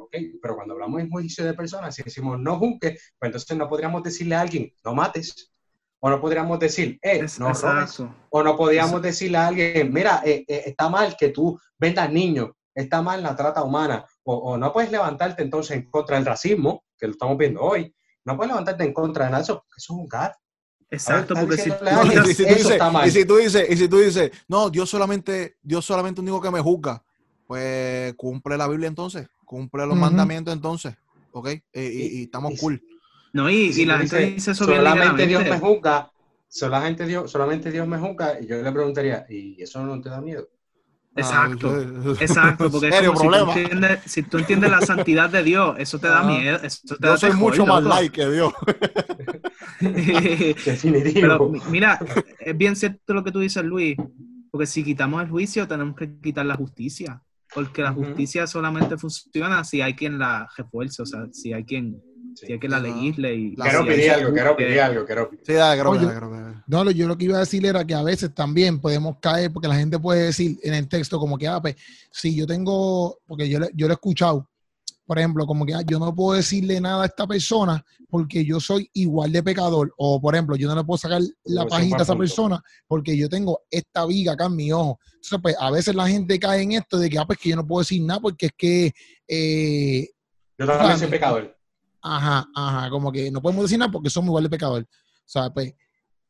Ok, 0.00 0.14
pero 0.42 0.56
cuando 0.56 0.74
hablamos 0.74 1.00
de 1.02 1.08
juicio 1.08 1.44
de 1.44 1.54
personas, 1.54 1.94
si 1.94 2.02
decimos 2.02 2.38
no 2.40 2.58
juzgues, 2.58 3.12
pues 3.18 3.28
entonces 3.28 3.56
no 3.56 3.68
podríamos 3.68 4.02
decirle 4.02 4.34
a 4.34 4.40
alguien, 4.40 4.72
no 4.84 4.94
mates. 4.94 5.52
O 6.00 6.08
no 6.10 6.20
podríamos 6.20 6.58
decir, 6.58 6.98
eh, 7.02 7.20
Es- 7.24 7.38
no 7.38 7.46
robes. 7.52 7.62
exacto. 7.62 8.14
O 8.30 8.42
no 8.42 8.56
podríamos 8.56 8.92
Eso- 8.94 9.00
decirle 9.00 9.38
a 9.38 9.46
alguien, 9.48 9.92
mira, 9.92 10.22
eh, 10.24 10.44
eh, 10.48 10.62
está 10.66 10.88
mal 10.88 11.16
que 11.16 11.28
tú 11.30 11.58
vendas 11.78 12.10
niños, 12.12 12.50
está 12.74 13.00
mal 13.02 13.22
la 13.22 13.34
trata 13.36 13.62
humana. 13.62 14.04
O, 14.24 14.34
o 14.36 14.56
no 14.58 14.72
puedes 14.72 14.90
levantarte 14.90 15.42
entonces 15.42 15.76
en 15.76 15.90
contra 15.90 16.16
del 16.16 16.26
racismo, 16.26 16.84
que 16.98 17.06
lo 17.06 17.12
estamos 17.12 17.36
viendo 17.38 17.60
hoy. 17.62 17.94
No 18.24 18.36
puedes 18.36 18.50
levantarte 18.50 18.84
en 18.84 18.92
contra 18.92 19.24
de 19.26 19.30
nada 19.32 19.42
eso, 19.42 19.54
porque 19.56 19.74
eso 19.78 19.92
es 19.94 19.98
un 20.00 20.06
gat. 20.08 20.34
Exacto, 20.90 21.34
ver, 21.34 21.40
porque 21.40 21.58
si 21.58 21.70
tú 21.72 21.84
No, 21.90 22.12
y, 22.12 22.34
si 22.34 22.44
dices, 22.46 22.70
está 22.72 22.90
mal. 22.90 23.08
y 23.08 23.10
si 23.10 23.24
tú 23.24 23.36
dices, 23.36 23.66
y 23.70 23.76
si 23.76 23.88
tú 23.88 23.98
dices, 23.98 24.30
no, 24.48 24.70
Dios 24.70 24.88
solamente, 24.90 25.56
Dios 25.62 25.84
solamente 25.84 26.20
único 26.20 26.40
que 26.40 26.50
me 26.50 26.60
juzga, 26.60 27.02
pues 27.46 28.14
cumple 28.14 28.56
la 28.56 28.68
Biblia 28.68 28.88
entonces, 28.88 29.28
cumple 29.44 29.86
los 29.86 29.96
mandamientos 29.96 30.52
entonces, 30.54 30.94
¿ok? 31.30 31.48
Y, 31.72 31.80
y- 31.80 32.20
y 32.20 32.22
estamos 32.24 32.52
y- 32.52 32.56
cool. 32.56 32.82
No, 33.32 33.50
y, 33.50 33.72
si 33.72 33.82
y 33.82 33.84
la 33.84 33.98
gente 33.98 34.18
dice 34.18 34.52
eso 34.52 34.64
solamente 34.64 35.26
Dios 35.26 35.46
me 35.46 35.58
juzga, 35.58 36.12
solamente 36.48 37.06
Dios, 37.06 37.30
solamente 37.30 37.70
Dios 37.70 37.86
me 37.86 37.98
juzga, 37.98 38.40
y 38.40 38.46
yo 38.46 38.62
le 38.62 38.72
preguntaría, 38.72 39.26
¿y 39.28 39.62
eso 39.62 39.82
no 39.84 40.00
te 40.00 40.08
da 40.08 40.20
miedo? 40.20 40.48
Exacto. 41.16 41.70
Ah, 41.74 42.14
Exacto, 42.20 42.70
porque 42.70 42.88
es 42.88 42.94
serio 42.94 43.12
como 43.12 43.32
si 43.32 43.38
tú, 43.38 43.50
entiendes, 43.50 43.98
si 44.06 44.22
tú 44.22 44.38
entiendes 44.38 44.70
la 44.70 44.80
santidad 44.82 45.28
de 45.30 45.42
Dios, 45.42 45.74
eso 45.78 45.98
te 45.98 46.06
da 46.08 46.20
Ah. 46.20 46.24
miedo, 46.24 46.58
eso 46.62 46.80
te 46.86 47.06
Yo 47.06 47.10
da 47.10 47.16
soy 47.16 47.32
mucho 47.32 47.66
más 47.66 47.82
like 47.82 48.12
que 48.14 48.30
Dios. 48.30 48.52
Pero 51.14 51.48
mi- 51.48 51.60
mira, 51.70 51.98
es 52.38 52.56
bien 52.56 52.76
cierto 52.76 53.14
lo 53.14 53.24
que 53.24 53.32
tú 53.32 53.40
dices, 53.40 53.64
Luis, 53.64 53.96
porque 54.50 54.66
si 54.66 54.82
quitamos 54.84 55.22
el 55.22 55.28
juicio 55.30 55.66
tenemos 55.68 55.96
que 55.96 56.18
quitar 56.20 56.46
la 56.46 56.56
justicia, 56.56 57.22
porque 57.54 57.82
la 57.82 57.92
justicia 57.92 58.46
solamente 58.46 58.96
funciona 58.96 59.64
si 59.64 59.80
hay 59.80 59.94
quien 59.94 60.18
la 60.18 60.48
refuerce, 60.56 61.02
o 61.02 61.06
sea, 61.06 61.26
si 61.32 61.52
hay 61.52 61.64
quien, 61.64 62.00
Sí. 62.40 62.46
si 62.46 62.52
hay 62.52 62.58
quien 62.58 62.72
la 62.72 62.80
legisle 62.80 63.34
y 63.34 63.56
La- 63.56 63.64
Quiero 63.64 63.86
pedir 63.86 64.10
algo, 64.10 64.32
quiero 64.32 64.56
pedir 64.56 64.80
algo, 64.80 65.04
quiero 65.04 65.30
Sí, 65.44 65.52
dale, 65.52 65.76
que- 65.76 65.82
creo 66.06 66.30
que- 66.30 66.58
No, 66.66 66.84
lo- 66.84 66.90
yo 66.90 67.08
lo 67.08 67.16
que 67.18 67.24
iba 67.24 67.36
a 67.36 67.40
decir 67.40 67.64
era 67.66 67.84
que 67.84 67.94
a 67.94 68.02
veces 68.02 68.34
también 68.34 68.80
podemos 68.80 69.16
caer, 69.20 69.52
porque 69.52 69.68
la 69.68 69.76
gente 69.76 69.98
puede 69.98 70.24
decir 70.26 70.58
en 70.62 70.74
el 70.74 70.88
texto 70.88 71.18
como 71.18 71.36
que, 71.38 71.48
ah, 71.48 71.60
pues, 71.60 71.76
si 72.12 72.34
yo 72.34 72.46
tengo, 72.46 73.18
porque 73.26 73.48
yo, 73.48 73.58
le- 73.58 73.70
yo 73.74 73.86
lo 73.88 73.92
he 73.92 73.96
escuchado, 73.96 74.48
por 75.06 75.18
ejemplo, 75.18 75.46
como 75.46 75.64
que 75.64 75.74
ah, 75.74 75.80
yo 75.86 75.98
no 75.98 76.14
puedo 76.14 76.36
decirle 76.36 76.78
nada 76.82 77.02
a 77.04 77.06
esta 77.06 77.26
persona 77.26 77.82
porque 78.10 78.44
yo 78.44 78.60
soy 78.60 78.90
igual 78.92 79.32
de 79.32 79.42
pecador, 79.42 79.92
o 79.96 80.20
por 80.20 80.34
ejemplo, 80.34 80.54
yo 80.54 80.68
no 80.68 80.74
le 80.76 80.84
puedo 80.84 80.98
sacar 80.98 81.22
la 81.44 81.62
pajita 81.70 81.96
a 81.96 82.02
esa 82.02 82.12
persona 82.18 82.62
porque 82.86 83.16
yo 83.16 83.28
tengo 83.28 83.62
esta 83.70 84.04
viga 84.04 84.32
acá 84.34 84.44
en 84.46 84.56
mi 84.56 84.70
ojo. 84.70 84.98
Entonces, 85.14 85.38
pues, 85.42 85.56
a 85.58 85.70
veces 85.70 85.94
la 85.94 86.06
gente 86.08 86.38
cae 86.38 86.60
en 86.62 86.72
esto 86.72 86.98
de 86.98 87.08
que, 87.08 87.18
ah, 87.18 87.24
pues, 87.26 87.38
que 87.38 87.48
yo 87.48 87.56
no 87.56 87.66
puedo 87.66 87.80
decir 87.80 88.02
nada 88.02 88.20
porque 88.20 88.46
es 88.46 88.52
que, 88.56 88.92
eh, 89.26 90.08
Yo 90.58 90.66
también 90.66 90.98
soy 90.98 91.08
pecador. 91.08 91.56
Ajá, 92.02 92.46
ajá, 92.54 92.90
como 92.90 93.10
que 93.12 93.30
no 93.30 93.40
podemos 93.42 93.64
decir 93.64 93.78
nada 93.78 93.90
porque 93.90 94.10
somos 94.10 94.28
igual 94.28 94.44
de 94.44 94.50
pecador. 94.50 94.82
O 94.82 94.86
sea, 95.24 95.50
pues, 95.52 95.74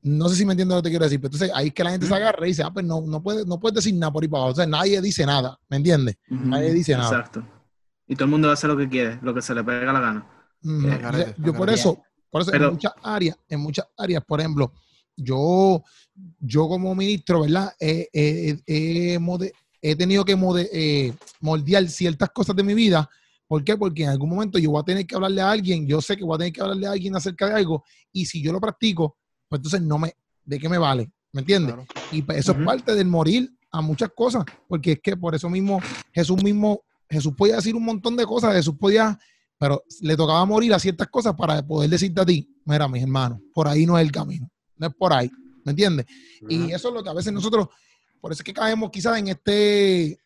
no 0.03 0.29
sé 0.29 0.37
si 0.37 0.45
me 0.45 0.53
entiendes 0.53 0.77
lo 0.77 0.83
que 0.83 0.87
te 0.87 0.91
quiero 0.91 1.05
decir, 1.05 1.21
pero 1.21 1.29
entonces 1.35 1.51
ahí 1.55 1.69
es 1.69 1.75
que 1.75 1.85
la 1.85 1.91
gente 1.91 2.07
se 2.07 2.15
agarra 2.15 2.47
y 2.47 2.51
dice, 2.51 2.63
ah, 2.63 2.71
pues 2.73 2.85
no, 2.87 3.01
no 3.03 3.23
puedes 3.23 3.47
no 3.47 3.59
puedes 3.59 3.75
decir 3.77 3.95
nada 3.95 4.13
por 4.13 4.23
ahí 4.23 4.29
para 4.29 4.43
abajo. 4.45 4.53
O 4.53 4.57
sea, 4.57 4.67
nadie 4.67 5.01
dice 5.03 5.27
nada, 5.27 5.59
¿me 5.69 5.77
entiendes? 5.79 6.17
Nadie 6.29 6.73
dice 6.73 6.93
nada. 6.97 7.09
Exacto. 7.09 7.43
Y 8.07 8.15
todo 8.15 8.25
el 8.25 8.31
mundo 8.31 8.49
va 8.49 8.53
a 8.53 8.55
hacer 8.55 8.71
lo 8.71 8.77
que 8.77 8.89
quiere, 8.89 9.19
lo 9.23 9.35
que 9.35 9.43
se 9.43 9.55
le 9.55 9.63
pega 9.65 9.93
la 9.93 10.01
gana. 10.01 10.27
Eh, 10.65 10.69
O 11.07 11.13
sea, 11.17 11.35
yo 11.37 11.53
por 11.55 11.69
eso, 11.71 12.03
por 12.31 12.43
eso 12.43 12.51
Pero- 12.51 12.67
en 12.69 12.73
muchas 12.75 12.93
áreas, 13.03 13.37
en 13.49 13.61
muchas 13.61 13.87
áreas, 13.97 14.23
por 14.27 14.41
ejemplo, 14.41 14.73
yo, 15.17 15.83
yo 16.41 16.69
como 16.69 16.95
ministro, 16.95 17.43
¿verdad? 17.43 17.73
Eh, 17.81 18.09
eh, 18.13 18.59
eh, 18.67 19.15
he 19.15 19.19
mode- 19.19 19.53
he 19.83 19.95
tenido 19.97 20.25
que 20.25 20.37
mode- 20.37 20.69
eh, 20.73 21.13
moldear 21.41 21.87
ciertas 21.89 22.31
cosas 22.31 22.55
de 22.57 22.63
mi 22.63 22.75
vida. 22.75 23.09
¿Por 23.49 23.65
qué? 23.65 23.77
Porque 23.77 24.05
en 24.05 24.11
algún 24.11 24.29
momento 24.29 24.59
yo 24.59 24.71
voy 24.71 24.81
a 24.81 24.85
tener 24.85 25.07
que 25.07 25.15
hablarle 25.15 25.41
a 25.41 25.51
alguien, 25.51 25.87
yo 25.87 26.03
sé 26.03 26.17
que 26.17 26.23
voy 26.23 26.35
a 26.35 26.39
tener 26.39 26.53
que 26.53 26.61
hablarle 26.61 26.87
a 26.87 26.93
alguien 26.93 27.17
acerca 27.17 27.49
de 27.49 27.55
algo, 27.55 27.83
y 28.13 28.27
si 28.27 28.43
yo 28.43 28.53
lo 28.53 28.61
practico, 28.61 29.17
pues 29.49 29.61
entonces 29.61 29.81
no 29.81 29.99
me, 29.99 30.15
¿de 30.45 30.59
qué 30.59 30.69
me 30.69 30.77
vale? 30.77 31.11
¿Me 31.33 31.41
entiendes? 31.41 31.75
Claro. 31.75 31.89
Y 32.13 32.23
pues 32.23 32.39
eso 32.39 32.53
es 32.53 32.59
parte 32.65 32.95
del 32.95 33.07
morir 33.07 33.51
a 33.71 33.81
muchas 33.81 34.11
cosas, 34.15 34.45
porque 34.67 34.93
es 34.93 35.01
que 35.01 35.17
por 35.17 35.35
eso 35.35 35.49
mismo 35.49 35.81
Jesús 36.13 36.43
mismo, 36.43 36.83
Jesús 37.09 37.33
podía 37.37 37.57
decir 37.57 37.75
un 37.75 37.85
montón 37.85 38.17
de 38.17 38.27
cosas, 38.27 38.55
Jesús 38.55 38.75
podía, 38.79 39.19
pero 39.59 39.83
le 40.01 40.17
tocaba 40.17 40.45
morir 40.45 40.75
a 40.75 40.79
ciertas 40.79 41.09
cosas 41.09 41.35
para 41.35 41.67
poder 41.67 41.89
decirte 41.89 42.21
a 42.21 42.27
ti, 42.27 42.55
mira, 42.65 42.87
mis 42.87 43.03
hermanos, 43.03 43.41
por 43.55 43.67
ahí 43.67 43.87
no 43.87 43.99
es 43.99 44.05
el 44.05 44.13
camino, 44.13 44.51
no 44.77 44.87
es 44.87 44.95
por 44.95 45.13
ahí, 45.13 45.31
¿me 45.65 45.71
entiendes? 45.71 46.07
Y 46.49 46.71
eso 46.71 46.89
es 46.89 46.95
lo 46.95 47.03
que 47.03 47.11
a 47.11 47.15
veces 47.15 47.33
nosotros, 47.33 47.69
por 48.21 48.33
eso 48.33 48.41
es 48.41 48.45
que 48.45 48.53
caemos 48.53 48.91
quizás 48.91 49.19
en 49.19 49.29
este, 49.29 50.19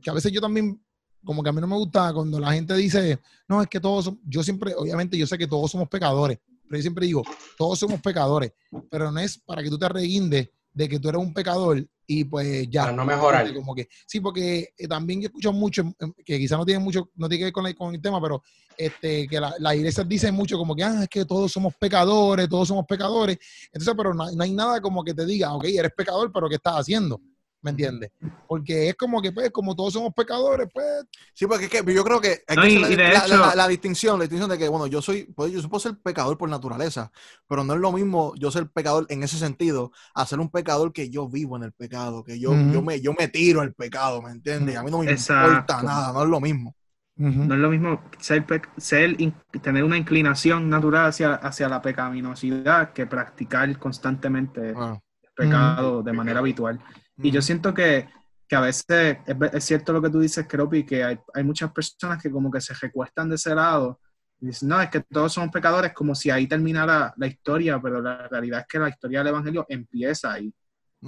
que 0.00 0.10
a 0.10 0.14
veces 0.14 0.30
yo 0.30 0.40
también, 0.40 0.80
como 1.24 1.42
que 1.42 1.48
a 1.48 1.52
mí 1.52 1.60
no 1.60 1.66
me 1.66 1.76
gusta 1.76 2.12
cuando 2.12 2.38
la 2.40 2.52
gente 2.52 2.74
dice, 2.74 3.18
no, 3.48 3.60
es 3.62 3.68
que 3.68 3.80
todos, 3.80 4.06
som- 4.08 4.18
yo 4.26 4.42
siempre, 4.42 4.74
obviamente 4.74 5.16
yo 5.18 5.26
sé 5.26 5.36
que 5.38 5.46
todos 5.46 5.70
somos 5.70 5.88
pecadores, 5.88 6.38
pero 6.68 6.76
yo 6.78 6.82
siempre 6.82 7.06
digo, 7.06 7.22
todos 7.58 7.78
somos 7.78 8.00
pecadores, 8.00 8.52
pero 8.90 9.10
no 9.10 9.20
es 9.20 9.38
para 9.38 9.62
que 9.62 9.70
tú 9.70 9.78
te 9.78 9.88
reguindes 9.88 10.48
de 10.72 10.88
que 10.88 10.98
tú 11.00 11.08
eres 11.08 11.20
un 11.20 11.34
pecador 11.34 11.84
y 12.06 12.24
pues 12.24 12.68
ya. 12.70 12.82
Para 12.82 12.96
no 12.96 13.04
mejorar. 13.04 13.54
Como 13.54 13.74
que, 13.74 13.88
sí, 14.06 14.20
porque 14.20 14.68
eh, 14.76 14.88
también 14.88 15.20
yo 15.20 15.26
escucho 15.26 15.52
mucho, 15.52 15.82
em, 15.98 16.12
que 16.24 16.38
quizás 16.38 16.58
no 16.58 16.64
tiene 16.64 16.78
mucho, 16.82 17.10
no 17.16 17.28
tiene 17.28 17.40
que 17.40 17.44
ver 17.46 17.52
con, 17.52 17.64
la- 17.64 17.74
con 17.74 17.94
el 17.94 18.00
tema, 18.00 18.20
pero 18.20 18.42
este, 18.76 19.28
que 19.28 19.38
la, 19.40 19.52
la 19.58 19.74
iglesia 19.76 20.04
dice 20.04 20.32
mucho 20.32 20.56
como 20.56 20.74
que, 20.74 20.82
ah, 20.84 21.02
es 21.02 21.08
que 21.08 21.24
todos 21.24 21.52
somos 21.52 21.74
pecadores, 21.74 22.48
todos 22.48 22.66
somos 22.68 22.86
pecadores. 22.86 23.36
Entonces, 23.72 23.94
pero 23.96 24.14
no, 24.14 24.30
no 24.30 24.42
hay 24.42 24.52
nada 24.52 24.80
como 24.80 25.04
que 25.04 25.12
te 25.12 25.26
diga, 25.26 25.52
ok, 25.54 25.64
eres 25.66 25.92
pecador, 25.96 26.32
pero 26.32 26.48
¿qué 26.48 26.54
estás 26.56 26.74
haciendo? 26.76 27.20
¿Me 27.62 27.72
entiendes? 27.72 28.10
Porque 28.48 28.88
es 28.88 28.94
como 28.94 29.20
que, 29.20 29.32
pues, 29.32 29.50
como 29.50 29.76
todos 29.76 29.92
somos 29.92 30.14
pecadores, 30.14 30.66
pues, 30.72 30.86
Sí, 31.34 31.46
porque 31.46 31.66
es 31.66 31.70
que 31.70 31.94
yo 31.94 32.02
creo 32.02 32.18
que 32.18 32.42
hay 32.48 32.56
No, 32.56 32.62
que 32.62 32.70
y- 32.70 32.76
hacer 32.76 32.92
y 32.92 32.96
de 32.96 33.02
la, 33.04 33.10
la- 33.12 33.24
hecho- 33.26 33.36
la- 33.38 33.54
la 33.54 33.68
distinción, 33.68 34.18
la 34.18 34.22
distinción 34.24 34.48
de 34.48 34.56
que, 34.56 34.68
bueno, 34.68 34.86
yo 34.86 35.02
soy, 35.02 35.24
pues, 35.36 35.52
yo 35.52 35.60
puedo 35.68 35.80
ser 35.80 35.98
pecador 35.98 36.38
por 36.38 36.48
naturaleza, 36.48 37.12
pero 37.46 37.62
no 37.62 37.74
es 37.74 37.80
lo 37.80 37.92
mismo 37.92 38.32
yo 38.36 38.50
ser 38.50 38.70
pecador 38.70 39.04
en 39.10 39.22
ese 39.22 39.36
sentido, 39.36 39.92
a 40.14 40.24
ser 40.24 40.40
un 40.40 40.48
pecador 40.50 40.92
que 40.94 41.10
yo 41.10 41.28
vivo 41.28 41.56
en 41.58 41.64
el 41.64 41.72
pecado, 41.72 42.24
que 42.24 42.40
yo, 42.40 42.52
yo, 42.72 42.80
me, 42.80 43.00
yo 43.02 43.12
me 43.18 43.28
tiro 43.28 43.60
al 43.60 43.74
pecado, 43.74 44.22
¿me 44.22 44.30
entiendes? 44.30 44.76
A 44.76 44.82
mí 44.82 44.90
no 44.90 45.00
me 45.00 45.10
Exacto. 45.10 45.50
importa 45.50 45.82
nada, 45.82 46.12
no 46.14 46.22
es 46.22 46.28
lo 46.30 46.40
mismo. 46.40 46.74
No 47.16 47.54
es 47.54 47.60
lo 47.60 47.68
mismo 47.68 48.02
ser, 48.18 48.46
ser 48.78 49.14
tener 49.60 49.84
una 49.84 49.98
inclinación 49.98 50.70
natural 50.70 51.08
hacia, 51.10 51.34
hacia 51.34 51.68
la 51.68 51.82
pecaminosidad 51.82 52.94
que 52.94 53.04
practicar 53.06 53.78
constantemente 53.78 54.72
Bueno, 54.72 55.02
pecado 55.44 56.02
de 56.02 56.12
manera 56.12 56.40
habitual. 56.40 56.78
Y 57.16 57.30
yo 57.30 57.42
siento 57.42 57.72
que, 57.74 58.08
que 58.48 58.56
a 58.56 58.60
veces 58.60 59.18
es, 59.26 59.36
es 59.52 59.64
cierto 59.64 59.92
lo 59.92 60.02
que 60.02 60.10
tú 60.10 60.20
dices, 60.20 60.46
Keropi, 60.46 60.84
que 60.84 61.04
hay, 61.04 61.18
hay 61.34 61.44
muchas 61.44 61.70
personas 61.72 62.22
que 62.22 62.30
como 62.30 62.50
que 62.50 62.60
se 62.60 62.74
recuestan 62.74 63.28
de 63.28 63.36
ese 63.36 63.54
lado 63.54 64.00
y 64.40 64.46
dicen, 64.46 64.68
no, 64.70 64.80
es 64.80 64.88
que 64.88 65.00
todos 65.00 65.32
somos 65.34 65.50
pecadores, 65.50 65.92
como 65.92 66.14
si 66.14 66.30
ahí 66.30 66.46
terminara 66.46 67.12
la 67.16 67.26
historia, 67.26 67.78
pero 67.80 68.00
la 68.00 68.26
realidad 68.28 68.60
es 68.60 68.66
que 68.66 68.78
la 68.78 68.88
historia 68.88 69.18
del 69.18 69.28
Evangelio 69.28 69.66
empieza 69.68 70.32
ahí. 70.32 70.52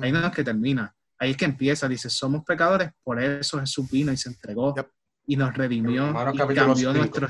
Ahí 0.01 0.13
no 0.13 0.27
es 0.27 0.33
que 0.33 0.45
termina, 0.45 0.95
ahí 1.19 1.31
es 1.31 1.37
que 1.37 1.47
empieza. 1.47 1.89
Dice, 1.89 2.11
somos 2.11 2.45
pecadores, 2.45 2.91
por 3.03 3.23
eso 3.23 3.59
Jesús 3.59 3.91
vino 3.91 4.13
y 4.13 4.17
se 4.17 4.29
entregó 4.29 4.75
Yep. 4.75 4.89
y 5.27 5.37
nos 5.37 5.55
redimió 5.55 6.11
y 6.11 6.37
cambió 6.55 6.75
cinco. 6.75 6.93
nuestro... 6.93 7.29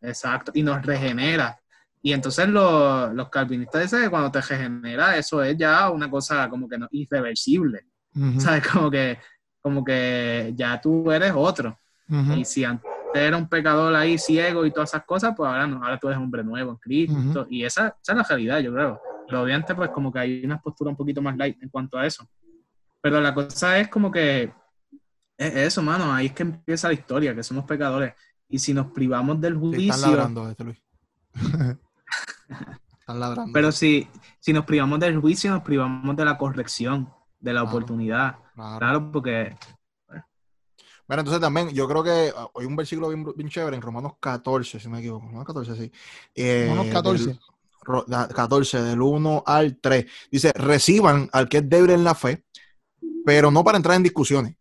Exacto, 0.00 0.52
y 0.54 0.62
nos 0.62 0.84
regenera. 0.84 1.56
Y 2.02 2.12
entonces 2.12 2.48
los, 2.48 3.12
los 3.12 3.28
calvinistas 3.28 3.82
dicen 3.82 4.02
que 4.02 4.10
cuando 4.10 4.30
te 4.30 4.40
regenera, 4.40 5.16
eso 5.16 5.42
es 5.42 5.56
ya 5.56 5.90
una 5.90 6.10
cosa 6.10 6.48
como 6.48 6.68
que 6.68 6.78
no, 6.78 6.88
irreversible. 6.92 7.86
Ujú, 8.14 8.40
¿Sabes? 8.40 8.66
Como 8.72 8.90
que, 8.90 9.18
como 9.60 9.84
que 9.84 10.52
ya 10.56 10.80
tú 10.80 11.10
eres 11.10 11.32
otro. 11.34 11.78
ujú, 12.08 12.32
Y 12.34 12.44
si 12.44 12.64
antes 12.64 12.88
era 13.14 13.36
un 13.36 13.48
pecador 13.48 13.94
ahí 13.94 14.16
ciego 14.18 14.64
y 14.64 14.70
todas 14.70 14.90
esas 14.90 15.04
cosas, 15.04 15.34
pues 15.36 15.48
ahora 15.48 15.66
no, 15.66 15.82
ahora 15.82 15.98
tú 15.98 16.08
eres 16.08 16.18
hombre 16.18 16.42
nuevo 16.44 16.70
en 16.72 16.76
Cristo. 16.76 17.46
Y 17.50 17.64
esa, 17.64 17.88
esa 18.00 18.12
es 18.12 18.16
la 18.16 18.22
realidad, 18.22 18.60
yo 18.60 18.72
creo. 18.72 19.00
Pero 19.26 19.42
obviamente, 19.42 19.74
pues 19.74 19.90
como 19.90 20.12
que 20.12 20.18
hay 20.20 20.44
una 20.44 20.60
postura 20.60 20.90
un 20.90 20.96
poquito 20.96 21.20
más 21.20 21.36
light 21.36 21.62
en 21.62 21.68
cuanto 21.68 21.98
a 21.98 22.06
eso. 22.06 22.26
Pero 23.02 23.20
la 23.20 23.34
cosa 23.34 23.78
es 23.78 23.88
como 23.88 24.10
que 24.10 24.52
es 25.36 25.56
eso, 25.56 25.82
mano, 25.82 26.12
ahí 26.12 26.26
es 26.26 26.32
que 26.32 26.42
empieza 26.44 26.88
la 26.88 26.94
historia, 26.94 27.34
que 27.34 27.42
somos 27.42 27.64
pecadores. 27.64 28.14
Y 28.48 28.58
si 28.58 28.72
nos 28.72 28.86
privamos 28.92 29.40
del 29.40 29.56
juicio, 29.56 29.94
están 29.94 30.10
ladrando, 30.10 30.48
este 30.48 30.64
Luis. 30.64 30.82
pero 33.52 33.72
si, 33.72 34.08
si 34.40 34.52
nos 34.52 34.64
privamos 34.64 35.00
del 35.00 35.18
juicio, 35.20 35.50
nos 35.50 35.62
privamos 35.62 36.14
de 36.16 36.24
la 36.24 36.36
corrección, 36.36 37.08
de 37.40 37.52
la 37.52 37.60
Claro. 37.60 37.76
oportunidad. 37.76 38.36
Claro. 38.54 38.78
Claro, 38.78 39.12
porque 39.12 39.56
Bueno, 41.06 41.20
entonces 41.22 41.40
también 41.40 41.70
yo 41.70 41.88
creo 41.88 42.04
que 42.04 42.10
hay 42.54 42.66
un 42.66 42.76
versículo 42.76 43.08
bien, 43.08 43.24
bien 43.34 43.48
chévere 43.48 43.74
en 43.76 43.80
Romanos 43.82 44.12
14, 44.20 44.78
si 44.78 44.88
no 44.88 44.92
me 44.94 44.98
equivoco. 45.00 45.24
Romanos 45.26 45.46
14, 45.46 45.74
sí. 45.76 45.92
Eh, 46.34 46.66
Romanos 46.68 46.92
14. 46.92 47.26
del- 47.28 47.40
ro- 47.80 48.04
da- 48.06 48.28
14, 48.28 48.82
del 48.82 49.00
1 49.00 49.42
al 49.46 49.78
3. 49.80 50.04
Dice, 50.30 50.52
reciban 50.54 51.30
al 51.32 51.48
que 51.48 51.58
es 51.58 51.68
débil 51.68 51.92
en 51.92 52.04
la 52.04 52.14
fe, 52.14 52.44
pero 53.24 53.50
no 53.50 53.64
para 53.64 53.78
entrar 53.78 53.96
en 53.96 54.02
discusiones. 54.02 54.54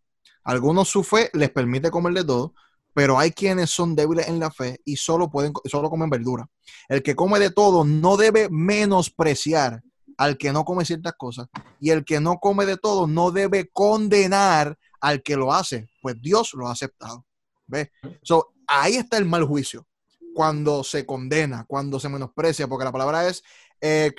Algunos 0.46 0.88
su 0.88 1.04
fe 1.04 1.30
les 1.34 1.50
permite 1.50 1.92
comer 1.92 2.14
de 2.14 2.24
todo, 2.24 2.54
pero 2.98 3.20
hay 3.20 3.30
quienes 3.30 3.70
son 3.70 3.96
débiles 3.96 4.28
en 4.28 4.40
la 4.40 4.50
fe 4.50 4.82
y 4.84 4.96
solo 4.96 5.30
pueden 5.30 5.54
solo 5.66 5.88
comen 5.88 6.10
verdura. 6.10 6.50
El 6.90 7.04
que 7.04 7.16
come 7.16 7.38
de 7.38 7.52
todo 7.52 7.84
no 7.84 8.18
debe 8.18 8.50
menospreciar 8.50 9.84
al 10.18 10.36
que 10.36 10.52
no 10.52 10.66
come 10.66 10.84
ciertas 10.84 11.14
cosas 11.16 11.48
y 11.80 11.92
el 11.92 12.04
que 12.04 12.20
no 12.20 12.40
come 12.40 12.66
de 12.66 12.76
todo 12.76 13.06
no 13.06 13.30
debe 13.30 13.70
condenar 13.72 14.80
al 15.00 15.22
que 15.22 15.36
lo 15.36 15.54
hace, 15.54 15.88
pues 16.02 16.20
Dios 16.20 16.56
lo 16.56 16.68
ha 16.68 16.72
aceptado. 16.72 17.24
¿Ves? 17.68 17.92
So, 18.24 18.56
ahí 18.66 18.96
está 18.96 19.20
el 19.20 19.26
mal 19.26 19.44
juicio. 19.44 19.86
Cuando 20.34 20.84
se 20.84 21.06
condena, 21.06 21.66
cuando 21.68 22.00
se 22.00 22.10
menosprecia, 22.10 22.68
porque 22.68 22.86
la 22.86 22.92
palabra 22.92 23.28
es 23.28 23.44
eh, 23.80 24.12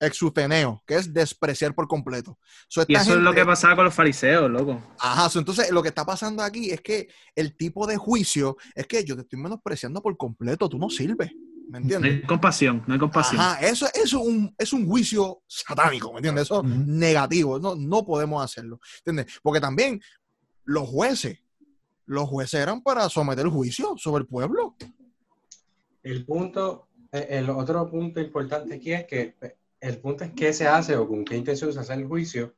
exuteneo, 0.00 0.82
que 0.86 0.96
es 0.96 1.12
despreciar 1.12 1.74
por 1.74 1.86
completo. 1.88 2.38
So, 2.68 2.84
Y 2.88 2.94
eso 2.94 3.14
es 3.14 3.20
lo 3.20 3.32
que 3.32 3.44
pasaba 3.44 3.76
con 3.76 3.84
los 3.84 3.94
fariseos, 3.94 4.50
loco. 4.50 4.80
Ajá, 4.98 5.28
so, 5.28 5.38
entonces 5.38 5.70
lo 5.70 5.82
que 5.82 5.88
está 5.88 6.04
pasando 6.04 6.42
aquí 6.42 6.70
es 6.70 6.80
que 6.80 7.08
el 7.34 7.56
tipo 7.56 7.86
de 7.86 7.96
juicio 7.96 8.56
es 8.74 8.86
que 8.86 9.04
yo 9.04 9.14
te 9.16 9.22
estoy 9.22 9.38
menospreciando 9.40 10.02
por 10.02 10.16
completo, 10.16 10.68
tú 10.68 10.78
no 10.78 10.90
sirves, 10.90 11.30
¿me 11.68 11.78
No 11.80 11.84
entiendes? 11.84 12.12
hay 12.14 12.22
compasión, 12.26 12.82
no 12.86 12.94
hay 12.94 13.00
compasión. 13.00 13.40
Ajá, 13.40 13.60
eso, 13.66 13.86
eso 13.94 14.02
es, 14.04 14.12
un, 14.12 14.54
es 14.58 14.72
un 14.72 14.86
juicio 14.86 15.42
satánico, 15.46 16.12
¿me 16.12 16.18
entiendes? 16.18 16.44
Eso 16.44 16.60
Ujú. 16.60 16.68
negativo, 16.68 17.58
no, 17.58 17.74
no 17.76 18.04
podemos 18.04 18.44
hacerlo, 18.44 18.80
¿entiendes? 19.04 19.38
Porque 19.42 19.60
también 19.60 20.00
los 20.64 20.88
jueces, 20.88 21.38
los 22.06 22.28
jueces 22.28 22.60
eran 22.60 22.82
para 22.82 23.08
someter 23.08 23.46
juicio 23.48 23.94
sobre 23.96 24.22
el 24.22 24.26
pueblo. 24.28 24.76
El 26.02 26.26
punto, 26.26 26.88
el 27.14 27.50
otro 27.50 27.88
punto 27.90 28.20
importante 28.20 28.74
aquí 28.74 28.92
es 28.92 29.06
que 29.06 29.36
eh, 29.40 29.56
el 29.80 29.98
punto 29.98 30.24
es 30.24 30.32
qué 30.32 30.52
se 30.52 30.66
hace 30.66 30.96
o 30.96 31.06
con 31.06 31.24
qué 31.24 31.36
intención 31.36 31.72
se 31.72 31.80
hace 31.80 31.94
el 31.94 32.06
juicio, 32.06 32.54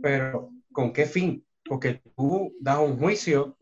pero 0.00 0.50
con 0.72 0.92
qué 0.92 1.06
fin. 1.06 1.44
Porque 1.64 2.00
tú 2.16 2.54
das 2.60 2.78
un 2.78 2.98
juicio, 2.98 3.56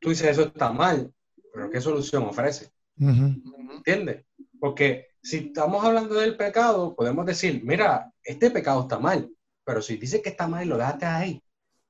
tú 0.00 0.10
dices 0.10 0.28
eso 0.28 0.42
está 0.42 0.72
mal, 0.72 1.12
pero 1.52 1.70
¿qué 1.70 1.80
solución 1.80 2.24
ofrece? 2.24 2.72
Ujú. 2.98 3.34
¿Entiendes? 3.76 4.24
Porque 4.58 5.08
si 5.22 5.38
estamos 5.48 5.84
hablando 5.84 6.14
del 6.14 6.36
pecado, 6.36 6.94
podemos 6.94 7.26
decir, 7.26 7.62
mira, 7.64 8.12
este 8.22 8.50
pecado 8.50 8.82
está 8.82 8.98
mal, 8.98 9.30
pero 9.64 9.82
si 9.82 9.96
dices 9.96 10.22
que 10.22 10.30
está 10.30 10.48
mal 10.48 10.64
y 10.64 10.68
lo 10.68 10.76
dejaste 10.76 11.06
ahí, 11.06 11.42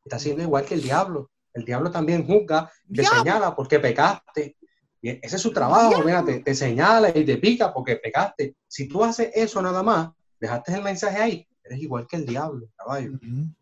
está 0.05 0.17
haciendo 0.17 0.43
igual 0.43 0.65
que 0.65 0.75
el 0.75 0.83
diablo. 0.83 1.31
El 1.53 1.65
diablo 1.65 1.91
también 1.91 2.27
juzga, 2.27 2.71
te 2.93 3.05
señala 3.05 3.55
porque 3.55 3.79
pecaste. 3.79 4.57
Y 5.05 5.11
ese 5.21 5.37
es 5.37 5.43
su 5.43 5.53
trabajo, 5.53 6.03
mira, 6.03 6.25
te, 6.25 6.41
te 6.41 6.55
señala 6.55 7.11
y 7.11 7.27
te 7.27 7.37
pica 7.37 7.75
porque 7.75 7.97
pecaste. 7.97 8.57
Si 8.67 8.89
tú 8.89 9.05
haces 9.05 9.31
eso 9.35 9.61
nada 9.61 9.83
más, 9.83 10.09
dejaste 10.41 10.73
el 10.73 10.83
mensaje 10.83 11.19
ahí, 11.19 11.49
eres 11.63 11.83
igual 11.83 12.07
que 12.09 12.17
el 12.17 12.25
diablo, 12.25 12.71
caballo. 12.75 13.19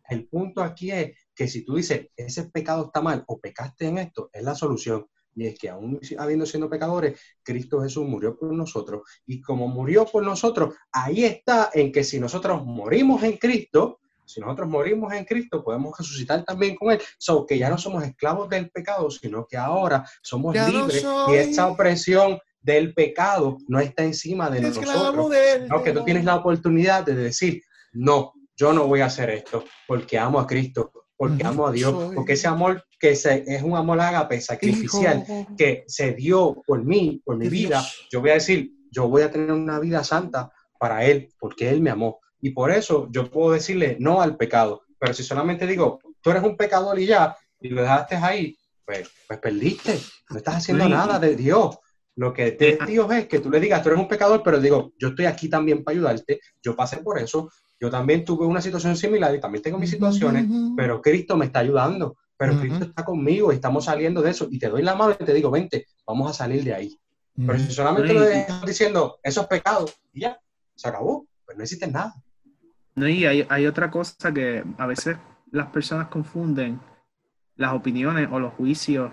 El 0.07 0.25
punto 0.29 0.63
aquí 0.63 0.91
es 0.91 1.17
que 1.35 1.49
si 1.49 1.65
tú 1.65 1.75
dices, 1.75 2.07
ese 2.15 2.45
pecado 2.45 2.85
está 2.85 3.01
mal 3.01 3.25
o 3.27 3.41
pecaste 3.41 3.87
en 3.87 3.97
esto, 3.97 4.29
es 4.31 4.41
la 4.41 4.55
solución. 4.55 5.05
Y 5.35 5.47
es 5.47 5.59
que 5.59 5.67
aún 5.67 5.99
habiendo 6.17 6.45
siendo 6.45 6.69
pecadores, 6.69 7.19
Cristo 7.43 7.81
Jesús 7.81 8.07
murió 8.07 8.37
por 8.37 8.53
nosotros. 8.53 9.01
Y 9.25 9.41
como 9.41 9.67
murió 9.67 10.05
por 10.05 10.23
nosotros, 10.23 10.75
ahí 10.93 11.25
está 11.25 11.71
en 11.73 11.91
que 11.91 12.05
si 12.05 12.21
nosotros 12.21 12.63
morimos 12.63 13.21
en 13.23 13.35
Cristo, 13.35 13.99
si 14.25 14.39
nosotros 14.39 14.67
morimos 14.69 15.13
en 15.13 15.25
Cristo, 15.25 15.63
podemos 15.63 15.97
resucitar 15.97 16.43
también 16.43 16.75
con 16.75 16.91
Él. 16.91 17.01
So 17.17 17.45
que 17.45 17.57
ya 17.57 17.69
no 17.69 17.77
somos 17.77 18.03
esclavos 18.03 18.49
del 18.49 18.69
pecado, 18.69 19.09
sino 19.09 19.45
que 19.45 19.57
ahora 19.57 20.07
somos 20.21 20.55
Ya 20.55 20.65
no 20.65 20.71
libres 20.71 21.01
soy 21.01 21.33
y 21.33 21.37
esa 21.37 21.67
opresión 21.67 22.39
del 22.61 22.93
pecado 22.93 23.57
no 23.67 23.79
está 23.79 24.03
encima 24.03 24.49
de 24.49 24.61
nosotros. 24.61 25.31
No, 25.69 25.83
que 25.83 25.91
tú 25.91 26.03
tienes 26.03 26.23
la 26.23 26.35
oportunidad 26.35 27.03
de 27.03 27.15
decir, 27.15 27.61
no, 27.91 28.33
yo 28.55 28.73
no 28.73 28.87
voy 28.87 29.01
a 29.01 29.07
hacer 29.07 29.29
esto 29.29 29.65
porque 29.85 30.17
amo 30.17 30.39
a 30.39 30.47
Cristo, 30.47 30.91
porque 31.15 31.43
Ujú. 31.43 31.51
amo 31.51 31.67
a 31.67 31.71
Dios, 31.71 31.91
Soy 31.91 32.15
porque 32.15 32.33
ese 32.33 32.47
amor 32.47 32.83
que 32.99 33.15
se, 33.15 33.43
es 33.45 33.61
un 33.61 33.75
amor 33.75 33.99
ágape 33.99 34.39
sacrificial 34.39 35.25
que 35.57 35.83
se 35.87 36.13
dio 36.13 36.63
por 36.65 36.83
mí, 36.83 37.21
por 37.25 37.37
mi 37.37 37.45
De 37.45 37.51
vida, 37.51 37.81
Dios. 37.81 38.07
yo 38.11 38.21
voy 38.21 38.29
a 38.31 38.35
decir, 38.35 38.71
yo 38.89 39.09
voy 39.09 39.23
a 39.23 39.31
tener 39.31 39.51
una 39.51 39.79
vida 39.79 40.03
santa 40.03 40.51
para 40.79 41.03
Él, 41.05 41.33
porque 41.39 41.69
Él 41.69 41.81
me 41.81 41.89
amó. 41.89 42.19
Y 42.43 42.49
por 42.49 42.71
eso 42.71 43.07
yo 43.09 43.31
puedo 43.31 43.53
decirle 43.53 43.95
no 44.01 44.21
al 44.21 44.35
pecado. 44.35 44.81
Pero 44.99 45.13
si 45.13 45.23
solamente 45.23 45.65
digo, 45.65 45.99
tú 46.21 46.29
eres 46.29 46.43
un 46.43 46.57
pecador 46.57 46.99
y 46.99 47.05
ya, 47.05 47.37
y 47.61 47.69
lo 47.69 47.81
dejaste 47.81 48.17
ahí, 48.17 48.57
pues, 48.85 49.09
pues 49.25 49.39
perdiste. 49.39 49.97
No 50.29 50.37
estás 50.37 50.57
haciendo 50.57 50.83
Sí. 50.83 50.89
nada 50.91 51.19
de 51.19 51.37
Dios. 51.37 51.77
Lo 52.15 52.33
que 52.33 52.51
de 52.51 52.77
Dios 52.85 53.09
es 53.13 53.27
que 53.27 53.39
tú 53.39 53.49
le 53.49 53.61
digas, 53.61 53.81
tú 53.81 53.89
eres 53.89 54.01
un 54.01 54.09
pecador, 54.09 54.43
pero 54.43 54.59
digo, 54.59 54.91
yo 54.99 55.07
estoy 55.07 55.25
aquí 55.25 55.49
también 55.49 55.85
para 55.85 55.95
ayudarte, 55.95 56.41
yo 56.61 56.75
pasé 56.75 56.97
por 56.97 57.17
eso, 57.17 57.49
yo 57.79 57.89
también 57.89 58.25
tuve 58.25 58.45
una 58.45 58.61
situación 58.61 58.97
similar 58.97 59.33
y 59.33 59.39
también 59.39 59.63
tengo 59.63 59.79
mis 59.79 59.89
situaciones, 59.89 60.45
pero 60.75 61.01
Cristo 61.01 61.37
me 61.37 61.45
está 61.45 61.59
ayudando, 61.59 62.17
pero. 62.35 62.59
Cristo 62.59 62.83
está 62.83 63.05
conmigo 63.05 63.53
y 63.53 63.55
estamos 63.55 63.85
saliendo 63.85 64.21
de 64.21 64.31
eso. 64.31 64.49
Y 64.51 64.59
te 64.59 64.67
doy 64.67 64.81
la 64.81 64.95
mano 64.95 65.15
y 65.17 65.23
te 65.23 65.33
digo, 65.33 65.49
vente, 65.49 65.87
vamos 66.05 66.29
a 66.29 66.33
salir 66.33 66.61
de 66.65 66.73
ahí. 66.73 66.99
Pero 67.35 67.57
si 67.57 67.71
solamente 67.71 68.13
lo 68.13 68.19
dejas 68.19 68.65
diciendo, 68.65 69.17
eso 69.23 69.41
es 69.41 69.47
pecado, 69.47 69.85
y 70.11 70.21
ya, 70.21 70.37
se 70.75 70.89
acabó, 70.89 71.25
pues 71.45 71.57
no 71.57 71.63
hiciste 71.63 71.87
nada. 71.87 72.13
No, 72.95 73.07
y 73.07 73.25
hay, 73.25 73.45
hay 73.49 73.65
otra 73.65 73.89
cosa 73.89 74.33
que 74.33 74.63
a 74.77 74.85
veces 74.85 75.17
las 75.51 75.67
personas 75.67 76.07
confunden 76.07 76.79
las 77.55 77.73
opiniones 77.73 78.29
o 78.31 78.39
los 78.39 78.53
juicios 78.53 79.11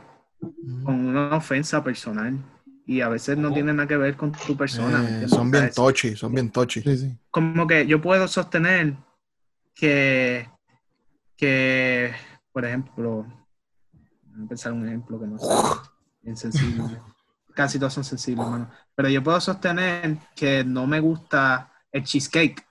con 0.85 1.07
una 1.07 1.37
ofensa 1.37 1.83
personal. 1.83 2.38
Y 2.87 3.03
a 3.03 3.09
veces 3.09 3.38
no 3.38 3.49
Ujú. 3.49 3.55
tiene 3.55 3.73
nada 3.73 3.87
que 3.87 3.97
ver 3.97 4.16
con 4.16 4.33
tu 4.33 4.57
persona. 4.57 4.99
¿me 4.99 5.25
Eh, 5.25 5.29
son 5.29 5.51
bien 5.51 5.64
es 5.64 5.75
tochi, 5.75 6.16
son 6.16 6.35
bien 6.35 6.51
tochi. 6.51 6.83
Sí, 6.83 6.97
sí. 6.97 7.19
Como 7.31 7.66
que 7.66 7.87
yo 7.87 8.01
puedo 8.01 8.27
sostener 8.27 8.95
que, 9.75 10.49
que 11.37 12.12
por 12.53 12.64
ejemplo, 12.64 13.27
voy 14.35 14.45
a 14.45 14.49
pensar 14.49 14.73
un 14.73 14.88
ejemplo 14.88 15.21
que 15.21 15.27
no 15.27 15.38
sea 15.38 15.57
bien 16.23 16.37
sensible. 16.37 17.01
Casi 17.55 17.79
todos 17.79 17.95
son 17.95 18.05
sensibles, 18.05 18.45
hermano. 18.45 18.71
Pero 18.95 19.09
yo 19.09 19.23
puedo 19.23 19.40
sostener 19.40 20.19
que 20.35 20.64
no 20.64 20.87
me 20.87 20.99
gusta 20.99 21.73
el 21.93 22.03
cheesecake. 22.05 22.66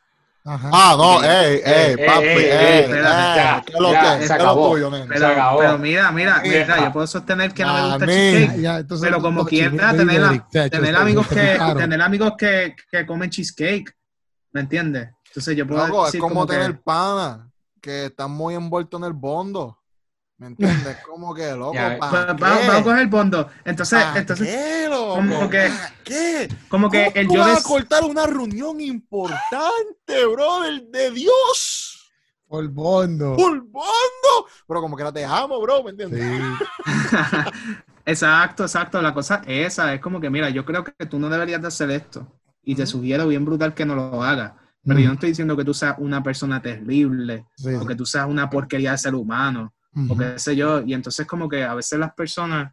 Ajá. 0.52 0.70
Ah, 0.74 0.96
no, 0.98 1.24
ey, 1.24 1.62
ey, 1.64 1.94
Eh, 1.94 2.06
papi, 2.08 2.26
eh, 2.26 2.34
ey, 2.40 2.92
eh, 2.92 3.62
¿qué 3.66 3.74
es 3.74 3.80
lo 3.80 3.90
que? 3.92 3.96
se 3.96 4.18
¿Qué 4.18 4.24
es 4.26 4.32
acabó. 4.32 4.72
tuyo? 4.72 4.92
Pero, 5.08 5.28
acabó. 5.28 5.60
pero 5.60 5.78
mira, 5.78 6.12
mira, 6.12 6.42
mira, 6.44 6.66
Mira. 6.66 6.84
yo 6.86 6.92
puedo 6.92 7.06
sostener 7.08 7.54
que 7.54 7.64
no 7.64 7.74
me 7.74 7.82
gusta 7.90 8.06
cheesecake. 8.08 8.62
Ya, 8.62 8.78
entonces, 8.80 9.08
Pero 9.08 9.22
como 9.22 9.46
quiera, 9.46 9.92
tener, 9.92 10.22
la- 10.22 10.70
tener 10.70 10.96
amigos 10.96 11.28
que 11.28 11.60
tener 11.78 12.02
amigos 12.02 12.34
que, 12.38 12.76
que 12.92 13.06
comen 13.06 13.30
cheesecake, 13.30 13.96
¿me 14.52 14.62
entiendes? 14.62 15.10
Entonces 15.28 15.56
yo 15.56 15.68
puedo 15.68 15.86
Loco, 15.86 16.00
es 16.02 16.06
decir 16.08 16.22
como, 16.22 16.34
como 16.34 16.48
que- 16.48 16.54
tener 16.56 16.82
pana 16.82 17.48
que 17.80 18.06
están 18.08 18.32
muy 18.32 18.56
envueltos 18.56 19.00
en 19.00 19.06
el 19.06 19.14
bondo. 19.14 19.79
¿Me 20.40 20.48
entiendes? 20.48 20.98
Como 21.06 21.34
que, 21.36 21.52
loco, 21.52 21.74
Ya, 21.74 21.98
¿pa' 22.00 22.28
qué? 22.36 22.44
vamos, 22.44 22.70
a 22.70 22.84
coger 22.84 23.00
el 23.00 23.08
bondo. 23.08 23.50
Entonces, 23.66 24.00
¿Pa' 24.04 24.18
entonces 24.20 24.48
qué, 24.48 24.88
loco? 24.90 25.16
como 25.16 25.50
que- 25.50 25.68
¿Pa' 25.70 25.94
qué? 26.06 26.50
como 26.70 26.90
que 26.90 27.06
¿Cómo 27.06 27.16
el 27.22 27.28
tú 27.28 27.34
yo 27.34 27.40
vas 27.42 27.56
des- 27.56 27.66
a 27.66 27.68
cortar 27.68 28.04
una 28.06 28.26
reunión 28.26 28.80
importante, 28.80 30.26
brother, 30.32 30.82
de 30.88 31.12
Dios? 31.12 32.12
Por 32.48 32.68
bondo. 32.70 33.36
¡Por 33.36 33.62
bondo! 33.62 34.48
Pero 34.68 34.82
como 34.82 34.96
que 34.98 35.04
la 35.04 35.12
te 35.12 35.24
amo, 35.26 35.60
bro, 35.62 35.84
¿me 35.84 35.92
entiendes? 35.92 36.20
Sí. 36.20 36.66
exacto, 38.06 38.64
exacto. 38.64 39.02
La 39.02 39.14
cosa 39.14 39.42
es 39.46 39.68
esa, 39.74 39.94
es 39.94 40.02
como 40.02 40.20
que, 40.20 40.30
mira, 40.30 40.50
yo 40.50 40.66
creo 40.66 40.84
que 40.84 41.06
tú 41.06 41.20
no 41.20 41.30
deberías 41.30 41.62
de 41.62 41.68
hacer 41.68 41.92
esto. 41.92 42.28
Y 42.64 42.76
te 42.76 42.86
sugiero 42.86 43.28
bien 43.28 43.46
brutal 43.46 43.74
que 43.74 43.86
no 43.86 43.96
lo 43.96 44.24
hagas. 44.24 44.54
Pero 44.86 45.00
yo 45.00 45.08
no 45.08 45.14
estoy 45.14 45.30
diciendo 45.30 45.56
que 45.58 45.66
tú 45.66 45.74
seas 45.74 45.96
una 46.00 46.24
persona 46.24 46.62
terrible, 46.62 47.46
Sí, 47.56 47.70
o 47.76 47.86
que 47.86 47.96
tú 47.96 48.06
seas 48.06 48.28
una 48.28 48.50
porquería 48.50 48.92
de 48.92 48.98
ser 48.98 49.14
humano. 49.14 49.74
Ujú. 49.96 50.14
o 50.14 50.18
qué 50.18 50.38
sé 50.40 50.56
yo, 50.56 50.82
y 50.82 50.94
entonces 50.94 51.26
como 51.26 51.50
que 51.50 51.64
a 51.64 51.74
veces 51.74 51.98
las 52.00 52.14
personas, 52.14 52.72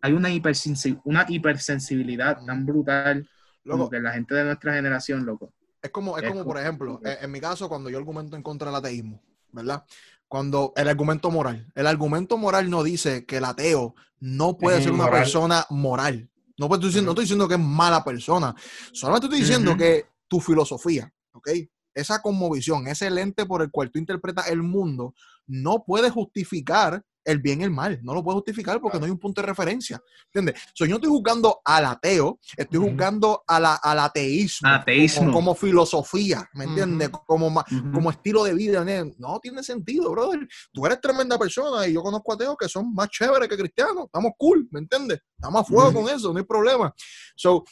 hay 0.00 0.12
una, 0.12 0.30
hipersensi- 0.30 1.00
una 1.04 1.24
hipersensibilidad 1.28 2.44
tan 2.44 2.66
brutal 2.66 3.28
como 3.64 3.78
Loco, 3.84 3.90
que 3.90 4.00
la 4.00 4.12
gente 4.12 4.34
de 4.34 4.44
nuestra 4.44 4.74
generación, 4.74 5.24
loco. 5.24 5.52
Es 5.80 5.90
como, 5.90 6.18
es 6.18 6.24
Es 6.24 6.28
como 6.30 6.42
como- 6.42 6.52
por 6.54 6.60
ejemplo, 6.60 7.00
en, 7.04 7.24
en 7.24 7.30
mi 7.30 7.40
caso, 7.40 7.68
cuando 7.68 7.88
yo 7.90 7.98
argumento 7.98 8.36
en 8.36 8.42
contra 8.42 8.68
del 8.68 8.76
ateísmo, 8.76 9.22
¿verdad? 9.52 9.84
Cuando 10.28 10.72
el 10.76 10.88
argumento 10.88 11.30
moral, 11.30 11.70
el 11.74 11.86
argumento 11.86 12.36
moral 12.36 12.68
no 12.68 12.82
dice 12.82 13.24
que 13.24 13.36
el 13.36 13.44
ateo 13.44 13.94
no 14.20 14.56
puede 14.58 14.78
Es 14.78 14.84
ser 14.84 14.92
una 14.92 15.10
persona 15.10 15.64
moral. 15.70 16.28
No, 16.58 16.66
estoy 16.66 16.88
diciendo, 16.88 17.06
no 17.06 17.12
estoy 17.12 17.24
diciendo 17.24 17.48
que 17.48 17.54
es 17.54 17.60
mala 17.60 18.02
persona, 18.04 18.54
solamente 18.92 19.26
estoy 19.26 19.40
diciendo 19.40 19.76
que 19.76 20.06
tu 20.28 20.40
filosofía, 20.40 21.12
¿ok? 21.32 21.48
Esa 21.94 22.20
conmovisión, 22.22 22.86
ese 22.88 23.08
lente 23.10 23.46
por 23.46 23.62
el 23.62 23.70
cual 23.70 23.90
tú 23.90 23.98
interpretas 23.98 24.48
el 24.48 24.62
mundo, 24.62 25.14
no 25.46 25.84
puede 25.84 26.10
justificar 26.10 27.02
el 27.26 27.38
bien 27.38 27.62
y 27.62 27.64
el 27.64 27.70
mal. 27.70 27.98
No 28.02 28.12
lo 28.12 28.22
puedo 28.22 28.36
justificar 28.36 28.78
porque 28.82 28.98
no 28.98 29.06
hay 29.06 29.10
un 29.10 29.18
punto 29.18 29.40
de 29.40 29.46
referencia. 29.46 29.98
¿Entiendes? 30.26 30.60
So, 30.74 30.84
yo 30.84 30.90
no 30.90 30.96
estoy 30.96 31.08
juzgando 31.08 31.58
al 31.64 31.86
ateo, 31.86 32.38
estoy 32.54 32.80
juzgando 32.80 33.42
a 33.46 33.58
la- 33.58 33.76
al 33.76 33.98
ateísmo. 34.00 34.68
Ateísmo. 34.68 35.20
Como, 35.20 35.32
como 35.32 35.54
filosofía, 35.54 36.46
¿me 36.52 36.64
entiendes? 36.64 37.08
Como, 37.26 37.64
como 37.94 38.10
estilo 38.10 38.44
de 38.44 38.52
vida. 38.52 38.84
No 39.16 39.40
tiene 39.40 39.62
sentido, 39.62 40.10
brother. 40.10 40.46
Tú 40.70 40.84
eres 40.84 41.00
tremenda 41.00 41.38
persona 41.38 41.86
y 41.88 41.94
yo 41.94 42.02
conozco 42.02 42.34
ateos 42.34 42.56
que 42.60 42.68
son 42.68 42.92
más 42.92 43.08
chéveres 43.08 43.48
que 43.48 43.56
cristianos. 43.56 44.04
Estamos 44.04 44.32
cool, 44.36 44.68
¿me 44.70 44.80
entiendes? 44.80 45.20
Estamos 45.36 45.62
a 45.62 45.64
fuego 45.64 45.94
con 45.94 46.14
eso, 46.14 46.30
no 46.30 46.38
hay 46.38 46.44
problema. 46.44 46.92
So, 47.34 47.64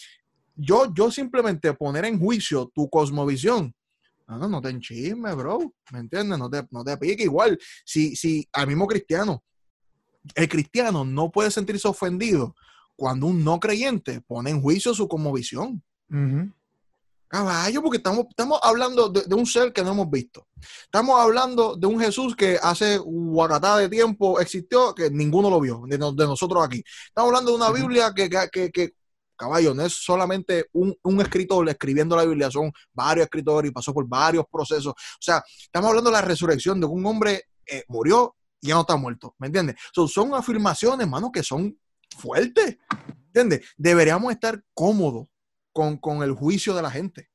yo, 0.56 0.92
yo 0.94 1.10
simplemente 1.10 1.74
poner 1.74 2.06
en 2.06 2.18
juicio 2.18 2.70
tu 2.74 2.88
cosmovisión. 2.88 3.74
No, 4.32 4.38
no, 4.38 4.48
no 4.48 4.62
te 4.62 4.70
enchismes, 4.70 5.36
bro. 5.36 5.72
¿Me 5.92 5.98
entiendes? 6.00 6.38
No 6.38 6.48
te, 6.48 6.66
no 6.70 6.82
te 6.82 6.96
pique 6.96 7.24
igual. 7.24 7.58
Si, 7.84 8.16
si 8.16 8.48
al 8.52 8.66
mismo 8.66 8.86
cristiano, 8.86 9.42
el 10.34 10.48
cristiano 10.48 11.04
no 11.04 11.30
puede 11.30 11.50
sentirse 11.50 11.86
ofendido 11.86 12.54
cuando 12.96 13.26
un 13.26 13.44
no 13.44 13.60
creyente 13.60 14.20
pone 14.22 14.50
en 14.50 14.62
juicio 14.62 14.94
su 14.94 15.06
cosmovisión. 15.06 15.82
Ujú. 16.10 16.50
Caballo, 17.28 17.82
porque 17.82 17.96
estamos, 17.96 18.26
estamos 18.28 18.58
hablando 18.62 19.08
de, 19.08 19.22
de 19.22 19.34
un 19.34 19.46
ser 19.46 19.72
que 19.72 19.82
no 19.82 19.92
hemos 19.92 20.10
visto. 20.10 20.46
Estamos 20.84 21.18
hablando 21.18 21.76
de 21.76 21.86
un 21.86 21.98
Jesús 21.98 22.36
que 22.36 22.58
hace 22.62 22.98
guacatá 22.98 23.78
de 23.78 23.88
tiempo 23.88 24.38
existió, 24.38 24.94
que 24.94 25.10
ninguno 25.10 25.48
lo 25.48 25.58
vio, 25.60 25.82
de, 25.86 25.96
de 25.96 26.26
nosotros 26.26 26.62
aquí. 26.64 26.84
Estamos 27.06 27.28
hablando 27.28 27.50
de 27.52 27.56
una. 27.56 27.70
Biblia 27.70 28.12
que, 28.14 28.28
que, 28.28 28.48
que- 28.50 28.70
que, 28.70 28.94
caballo, 29.36 29.74
no 29.74 29.84
es 29.84 29.92
solamente 29.94 30.66
un, 30.72 30.94
un 31.02 31.20
escritor 31.20 31.68
escribiendo 31.68 32.16
la 32.16 32.24
Biblia, 32.24 32.50
son 32.50 32.72
varios 32.92 33.24
escritores 33.24 33.70
y 33.70 33.74
pasó 33.74 33.92
por 33.92 34.06
varios 34.06 34.44
procesos. 34.50 34.92
O 34.92 35.20
sea, 35.20 35.42
estamos 35.62 35.88
hablando 35.90 36.10
de 36.10 36.16
la 36.16 36.22
resurrección 36.22 36.80
de 36.80 36.86
un 36.86 37.04
hombre 37.06 37.44
eh, 37.66 37.84
murió 37.88 38.34
y 38.60 38.68
ya 38.68 38.74
no 38.74 38.82
está 38.82 38.96
muerto, 38.96 39.34
¿me 39.38 39.46
entiendes? 39.48 39.76
So, 39.92 40.06
son 40.06 40.34
afirmaciones, 40.34 41.00
hermano, 41.04 41.30
que 41.32 41.42
son 41.42 41.76
fuertes, 42.16 42.76
¿entiendes? 43.26 43.66
Deberíamos 43.76 44.32
estar 44.32 44.62
cómodos 44.74 45.26
con, 45.72 45.96
con 45.96 46.22
el 46.22 46.32
juicio 46.32 46.74
de 46.74 46.82
la 46.82 46.90
gente, 46.90 47.28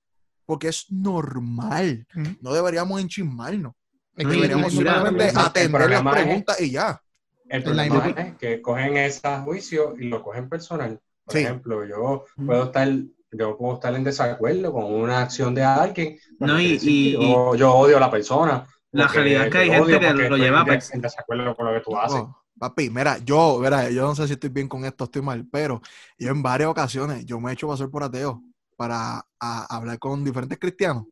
porque 0.46 0.68
es 0.70 0.86
normal. 0.92 2.08
No 2.42 2.54
deberíamos 2.54 3.02
enchismarnos. 3.02 3.74
Es 4.16 4.24
No, 4.26 4.32
que 4.32 4.38
y- 4.38 4.42
Deberíamos 4.42 4.74
y 4.74 4.78
mira, 4.78 4.98
solamente 4.98 5.30
el 5.30 5.38
atender 5.38 5.90
las 5.90 6.06
es- 6.06 6.12
preguntas 6.12 6.62
y 6.62 6.72
ya. 6.72 7.02
El 7.50 7.64
problema 7.64 7.96
imagen. 7.96 8.18
es 8.18 8.36
que 8.38 8.62
cogen 8.62 8.98
ese 8.98 9.38
juicio 9.46 9.96
y 9.98 10.06
lo 10.06 10.22
cogen 10.22 10.50
personal. 10.50 11.00
Por 11.28 11.36
Sí. 11.36 11.42
ejemplo, 11.44 11.86
yo 11.86 12.24
puedo 12.46 12.64
estar, 12.64 12.88
yo 13.34 13.58
puedo 13.58 13.74
estar 13.74 13.94
en 13.94 14.04
desacuerdo 14.06 14.72
con 14.72 14.86
una 14.86 15.20
acción 15.24 15.54
de 15.54 15.62
alguien. 15.64 16.18
No, 16.40 16.58
y- 16.60 16.80
y- 16.82 17.12
yo, 17.12 17.54
yo 17.56 17.74
odio 17.76 17.98
a 17.98 18.00
la 18.00 18.10
persona. 18.10 18.66
La 18.94 19.10
realidad 19.10 19.48
es 19.48 19.52
que 19.52 19.58
hay 19.58 19.70
te 19.70 19.76
gente 19.76 20.00
que 20.00 20.30
lo 20.30 20.38
lleva 20.38 20.62
en 20.62 20.70
a 20.70 20.74
des- 20.76 20.94
en 20.94 21.02
desacuerdo 21.02 21.54
con 21.54 21.66
lo 21.66 21.74
que 21.74 21.82
tú 21.82 21.98
haces. 21.98 22.24
Papi, 22.58 22.90
mira, 22.90 23.18
yo, 23.20 23.60
mira, 23.62 23.90
yo 23.92 24.04
no 24.04 24.16
sé 24.16 24.26
si 24.26 24.34
estoy 24.34 24.50
bien 24.50 24.70
con 24.70 24.86
esto, 24.86 25.04
estoy 25.04 25.22
mal, 25.22 25.46
pero 25.52 25.82
yo 26.18 26.30
en 26.32 26.42
varias 26.42 26.70
ocasiones 26.70 27.26
yo 27.26 27.40
me 27.42 27.52
he 27.52 27.54
hecho 27.54 27.68
pasar 27.68 27.90
por 27.90 28.04
ateo 28.04 28.42
para 28.78 29.18
a- 29.40 29.76
hablar 29.76 30.00
con 30.00 30.24
diferentes 30.24 30.58
cristianos. 30.58 31.04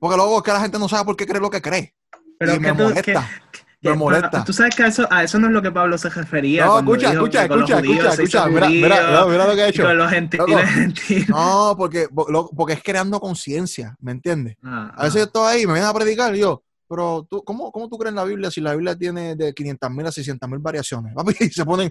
Porque 0.00 0.16
luego 0.16 0.38
es 0.38 0.42
que 0.42 0.52
la 0.52 0.60
gente 0.62 0.78
no 0.78 0.88
sabe 0.88 1.04
por 1.04 1.16
qué 1.16 1.26
cree 1.26 1.40
lo 1.40 1.50
que 1.50 1.60
cree. 1.60 1.94
Pero 2.38 2.52
y 2.52 2.54
que 2.54 2.60
me 2.60 2.72
tú- 2.72 2.82
molesta. 2.84 3.28
que- 3.52 3.60
me 3.82 3.90
que- 3.92 3.96
molesta. 3.96 4.44
Tú 4.44 4.52
sabes 4.52 4.74
que 4.74 4.82
a 4.82 4.86
eso, 4.88 5.06
a 5.10 5.24
eso 5.24 5.38
no 5.38 5.46
es 5.46 5.52
lo 5.52 5.62
que 5.62 5.70
Pablo 5.72 5.96
se 5.98 6.10
refería. 6.10 6.66
No, 6.66 6.78
escucha, 6.78 7.10
dijo 7.10 7.24
escucha, 7.24 7.44
escucha, 7.44 7.78
judíos 7.78 8.18
escucha, 8.18 8.44
escucha. 8.44 8.46
Mira, 8.48 8.68
mira, 8.68 9.26
mira, 9.26 9.46
lo 9.46 9.54
que 9.54 9.62
he 9.62 9.66
y 9.66 9.70
hecho. 9.70 9.82
con 9.84 9.96
los 9.98 10.10
gentiles. 10.10 11.28
No, 11.28 11.74
porque, 11.78 12.08
porque 12.56 12.72
es 12.74 12.82
creando 12.82 13.18
conciencia, 13.20 13.96
¿me 14.00 14.12
entiendes? 14.12 14.56
Ah, 14.62 14.92
A 14.96 15.04
veces 15.04 15.20
yo 15.20 15.24
estoy 15.24 15.46
ahí, 15.56 15.66
me 15.66 15.72
vienen 15.74 15.88
a 15.88 15.94
predicar 15.94 16.34
y 16.36 16.40
yo, 16.40 16.62
pero 16.88 17.26
tú, 17.30 17.42
¿cómo, 17.44 17.70
¿cómo 17.72 17.88
tú 17.88 17.96
crees 17.96 18.10
en 18.10 18.16
la 18.16 18.24
Biblia 18.24 18.50
si 18.50 18.60
la 18.60 18.72
Biblia 18.74 18.96
tiene 18.96 19.36
de 19.36 19.54
500 19.54 19.90
mil 19.92 20.06
a 20.06 20.12
600 20.12 20.48
mil 20.50 20.58
variaciones? 20.58 21.14
Papi, 21.14 21.34
y 21.40 21.48
se 21.50 21.64
ponen, 21.64 21.90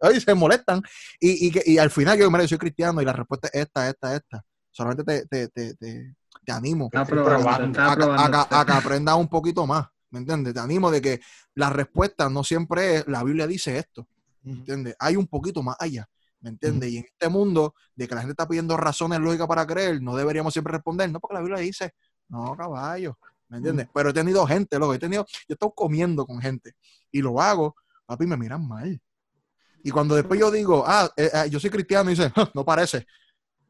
ahí 0.00 0.20
se 0.20 0.34
molestan. 0.34 0.82
Y, 1.18 1.48
y, 1.48 1.72
y 1.72 1.78
al 1.78 1.90
final 1.90 2.18
yo, 2.18 2.30
mira, 2.30 2.44
yo 2.44 2.48
soy 2.48 2.58
cristiano 2.58 3.00
y 3.02 3.04
la 3.04 3.12
respuesta 3.12 3.48
es 3.52 3.62
esta, 3.62 3.88
esta, 3.88 4.16
esta. 4.16 4.42
Solamente 4.70 5.04
te, 5.04 5.26
te, 5.26 5.48
te, 5.48 5.74
te, 5.74 6.14
te 6.44 6.52
animo 6.52 6.88
Estoy 7.00 7.18
a, 7.80 7.96
que- 7.96 8.02
a 8.02 8.30
que- 8.48 8.54
a 8.56 8.64
que 8.66 8.72
aprendas 8.72 9.14
un 9.16 9.28
poquito 9.28 9.66
más, 9.66 9.86
¿me 10.10 10.18
entiendes? 10.20 10.54
Te 10.54 10.60
animo 10.60 10.90
de 10.90 11.00
que 11.02 11.20
la 11.54 11.70
respuesta 11.70 12.28
no 12.28 12.42
siempre 12.44 12.96
es, 12.96 13.06
la 13.08 13.22
Biblia 13.22 13.46
dice 13.46 13.78
esto, 13.78 14.06
¿me 14.42 14.52
entiendes? 14.52 14.96
Hay 14.98 15.16
un 15.16 15.26
poquito 15.26 15.62
más 15.62 15.76
allá, 15.78 16.08
¿me 16.40 16.50
entiendes? 16.50 16.90
Y 16.90 16.98
en 16.98 17.04
este 17.04 17.28
mundo 17.28 17.74
de 17.94 18.08
que 18.08 18.14
la 18.14 18.22
gente 18.22 18.32
está 18.32 18.48
pidiendo 18.48 18.76
razones 18.76 19.20
lógicas 19.20 19.46
para 19.46 19.66
creer, 19.66 20.00
no 20.02 20.16
deberíamos 20.16 20.52
siempre 20.52 20.72
responder, 20.72 21.10
no, 21.12 21.20
porque 21.20 21.34
la 21.34 21.40
Biblia 21.40 21.58
dice, 21.60 21.94
no, 22.28 22.56
caballo, 22.56 23.18
¿me 23.48 23.58
entiendes? 23.58 23.88
Pero 23.92 24.10
he 24.10 24.12
tenido 24.12 24.46
gente, 24.46 24.78
loco, 24.78 24.94
he 24.94 24.98
tenido, 24.98 25.26
yo 25.26 25.44
he 25.48 25.52
estado 25.52 25.72
comiendo 25.74 26.24
con 26.26 26.40
gente 26.40 26.72
y 27.12 27.20
lo 27.20 27.40
hago, 27.40 27.76
papi, 28.06 28.26
me 28.26 28.36
miran 28.36 28.66
mal. 28.66 29.00
Y 29.82 29.90
cuando 29.90 30.14
después 30.14 30.38
yo 30.38 30.50
digo, 30.50 30.84
ah, 30.86 31.10
eh, 31.16 31.30
eh, 31.32 31.50
yo 31.50 31.58
soy 31.58 31.70
cristiano, 31.70 32.10
y 32.10 32.14
dice, 32.14 32.32
no 32.54 32.64
parece. 32.64 33.06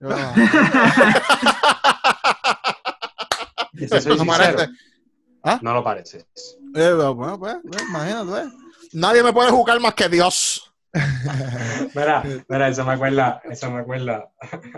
Yo, 0.00 0.08
si 0.10 0.14
soy 4.00 4.16
no 5.62 5.74
lo 5.74 5.82
pareces. 5.82 6.26
Eh, 6.74 6.92
bueno, 7.14 7.38
pues, 7.38 7.56
pues, 7.66 7.82
imagínate, 7.82 8.26
pues. 8.26 8.46
Nadie 8.92 9.22
me 9.22 9.32
puede 9.32 9.50
juzgar 9.50 9.80
más 9.80 9.94
que 9.94 10.08
Dios. 10.08 10.66
Mira, 11.94 12.24
mira, 12.48 12.68
eso 12.68 12.84
me 12.84 12.94
acuerda, 12.94 13.40
eso 13.48 13.70
me 13.70 13.78
acuerda 13.78 14.28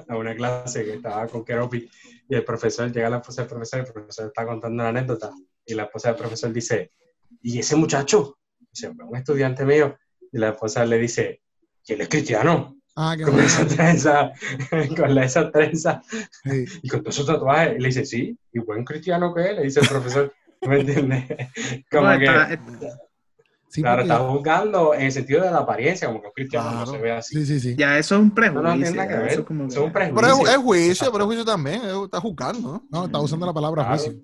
a 0.09 0.16
una 0.16 0.34
clase 0.34 0.84
que 0.84 0.94
estaba 0.94 1.26
con 1.26 1.42
Keropi 1.42 1.88
y 2.28 2.34
el 2.34 2.44
profesor, 2.44 2.92
llega 2.92 3.09
la 3.09 3.16
esposa 3.16 3.42
del 3.42 3.48
profesor, 3.48 3.80
el 3.80 3.92
profesor 3.92 4.26
está 4.26 4.44
contando 4.44 4.82
una 4.82 4.90
anécdota 4.90 5.30
y 5.64 5.72
la 5.72 5.84
esposa 5.84 6.09
del 6.09 6.18
profesor 6.18 6.53
dice, 6.53 6.92
¿y 7.40 7.59
ese 7.59 7.76
muchacho? 7.76 8.38
Dice, 8.59 8.90
"Pues, 8.90 9.09
un 9.09 9.16
estudiante 9.16 9.64
mío. 9.64 9.96
Y 10.30 10.38
la 10.38 10.50
esposa 10.50 10.84
le 10.84 10.98
dice, 10.98 11.42
¿y 11.86 11.92
él 11.94 12.03
es 12.03 12.09
cristiano? 12.09 12.76
Ah, 12.95 13.16
Con 13.24 13.38
esa 13.40 13.66
trenza, 13.66 14.32
con 14.97 15.14
la- 15.14 15.24
esa 15.24 15.51
trenza 15.51 16.03
Sí. 16.45 16.64
y 16.82 16.88
con 16.88 17.01
todos 17.01 17.14
esos 17.16 17.26
tatuajes. 17.26 17.76
Y 17.78 17.80
le 17.80 17.88
dice, 17.88 18.05
sí, 18.05 18.36
y 18.53 18.59
buen 18.61 18.84
cristiano 18.84 19.32
que 19.34 19.51
es, 19.51 19.57
le 19.57 19.62
dice 19.62 19.80
el 19.80 19.88
profesor. 19.88 20.32
¿Me 20.62 20.80
entiendes? 20.80 21.24
Como 21.90 22.09
No, 22.09 22.18
que, 22.18 22.24
está- 22.24 22.53
está- 22.53 22.99
Sí, 23.68 23.80
claro, 23.80 24.03
porque- 24.03 24.12
está 24.12 24.28
juzgando 24.28 24.95
en 24.95 25.01
el 25.03 25.12
sentido 25.12 25.43
de 25.43 25.51
la 25.51 25.59
apariencia, 25.61 26.07
como 26.07 26.20
que 26.20 26.26
un 26.26 26.32
cristiano 26.34 26.70
no 26.72 26.84
se 26.86 26.99
ve 26.99 27.11
así. 27.12 27.34
sí, 27.36 27.47
sí, 27.47 27.59
sí. 27.61 27.74
ya 27.74 27.97
eso 27.97 28.16
es 28.16 28.20
un 28.20 28.30
prejuicio. 28.30 28.62
no 28.62 28.74
tiene 28.74 28.90
nada 28.90 29.09
que 29.09 29.14
ya, 29.14 29.20
ver. 29.20 29.28
eso 29.30 29.40
es 29.40 29.47
como 29.47 29.64
Eso 29.64 29.72
es 29.72 29.78
un 29.78 29.86
que- 29.86 29.93
prejuicio. 29.95 30.14
Pero 30.20 30.43
es, 30.45 30.51
es 30.51 30.57
juicio, 30.59 31.12
pero 31.12 31.24
es 31.24 31.26
juicio 31.28 31.45
también. 31.47 31.80
eh, 31.82 32.05
Está 32.05 32.20
juzgando. 32.20 32.61
¿no? 32.68 32.86
No, 32.90 33.07
está 33.07 33.18
usando 33.18 33.47
la 33.47 33.55
palabra 33.55 33.84
Claro. 33.84 33.99
juicio. 34.03 34.20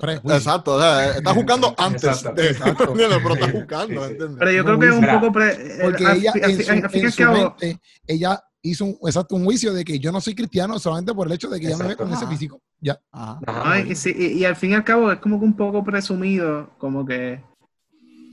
Prejuicio. 0.00 0.36
Exacto, 0.36 0.74
o 0.74 0.80
sea, 0.80 1.16
está 1.16 1.32
juzgando 1.34 1.74
antes 1.78 2.04
Exacto. 2.04 2.42
de. 2.42 2.48
Exacto. 2.50 2.92
Pero 2.94 3.14
está 3.34 3.46
Sí, 3.46 3.52
juzgando, 3.52 3.86
sí, 4.02 4.06
sí. 4.06 4.12
¿entiendes? 4.12 4.36
Pero 4.38 4.50
yo 4.50 4.64
creo 4.64 4.78
que 4.80 4.86
es 4.88 4.94
un 4.94 5.06
poco. 5.06 5.32
pre- 5.32 5.78
Porque 5.82 6.06
al 6.06 6.16
ella, 6.18 6.32
en 6.34 6.64
su, 6.64 6.72
al 6.72 6.90
fin 6.90 6.98
y 6.98 7.00
en 7.00 7.06
al 7.06 7.12
su 7.12 7.22
cabo, 7.22 7.36
mente, 7.60 7.80
ella 8.06 8.42
hizo 8.62 8.84
un, 8.86 8.98
exacto, 9.04 9.36
un 9.36 9.44
juicio 9.44 9.72
de 9.72 9.84
que 9.84 9.98
yo 9.98 10.10
no 10.10 10.20
soy 10.20 10.34
cristiano 10.34 10.78
solamente 10.78 11.12
por 11.14 11.26
el 11.26 11.34
hecho 11.34 11.48
de 11.48 11.60
que 11.60 11.66
ella 11.66 11.76
me 11.76 11.84
ve 11.84 11.92
Exacto. 11.92 12.10
con 12.10 12.14
ese 12.22 12.26
físico. 12.26 12.60
Ya. 12.80 12.98
Ajá. 13.12 13.38
Ajá. 13.46 13.62
Ay, 13.72 13.92
y, 13.92 13.94
sí, 13.94 14.12
y- 14.16 14.38
y 14.38 14.44
al 14.44 14.56
fin 14.56 14.70
y 14.70 14.74
al 14.74 14.84
cabo 14.84 15.12
es 15.12 15.18
como 15.20 15.38
que 15.38 15.44
un 15.44 15.56
poco 15.56 15.84
presumido, 15.84 16.70
como 16.78 17.04
que, 17.06 17.42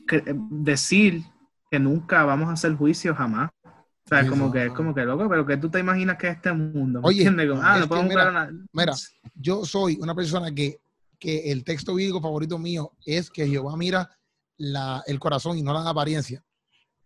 que, 0.07 0.17
eh, 0.17 0.23
decir 0.49 1.23
que 1.69 1.79
nunca 1.79 2.23
vamos 2.25 2.49
a 2.49 2.53
hacer 2.53 2.75
juicio 2.75 3.13
jamás. 3.15 3.49
O 3.63 4.09
sea, 4.09 4.23
Sí, 4.23 4.29
como 4.29 4.51
que 4.51 4.65
es 4.65 4.71
como 4.71 4.93
que 4.93 5.05
loco, 5.05 5.29
pero 5.29 5.45
que 5.45 5.55
tú 5.57 5.69
te 5.69 5.79
imaginas 5.79 6.17
que 6.17 6.27
es 6.27 6.35
este 6.35 6.51
mundo. 6.51 7.01
¿me 7.01 7.07
Oye, 7.07 7.19
entiendes? 7.19 7.49
Como, 7.49 7.61
ah, 7.63 7.79
es 7.79 7.89
no 7.89 7.95
que 7.97 8.03
mira, 8.09 8.29
una- 8.29 8.51
mira, 8.73 8.93
Yo 9.35 9.63
soy 9.63 9.97
una 10.01 10.13
persona 10.15 10.51
que, 10.53 10.79
que 11.21 11.51
el 11.51 11.63
texto 11.63 11.93
bíblico 11.93 12.19
favorito 12.19 12.57
mío 12.57 12.91
es 13.05 13.29
que 13.29 13.47
Jehová 13.47 13.77
mira 13.77 14.09
la, 14.57 15.03
el 15.05 15.19
corazón 15.19 15.55
y 15.55 15.61
no 15.61 15.71
la 15.71 15.87
apariencia. 15.87 16.43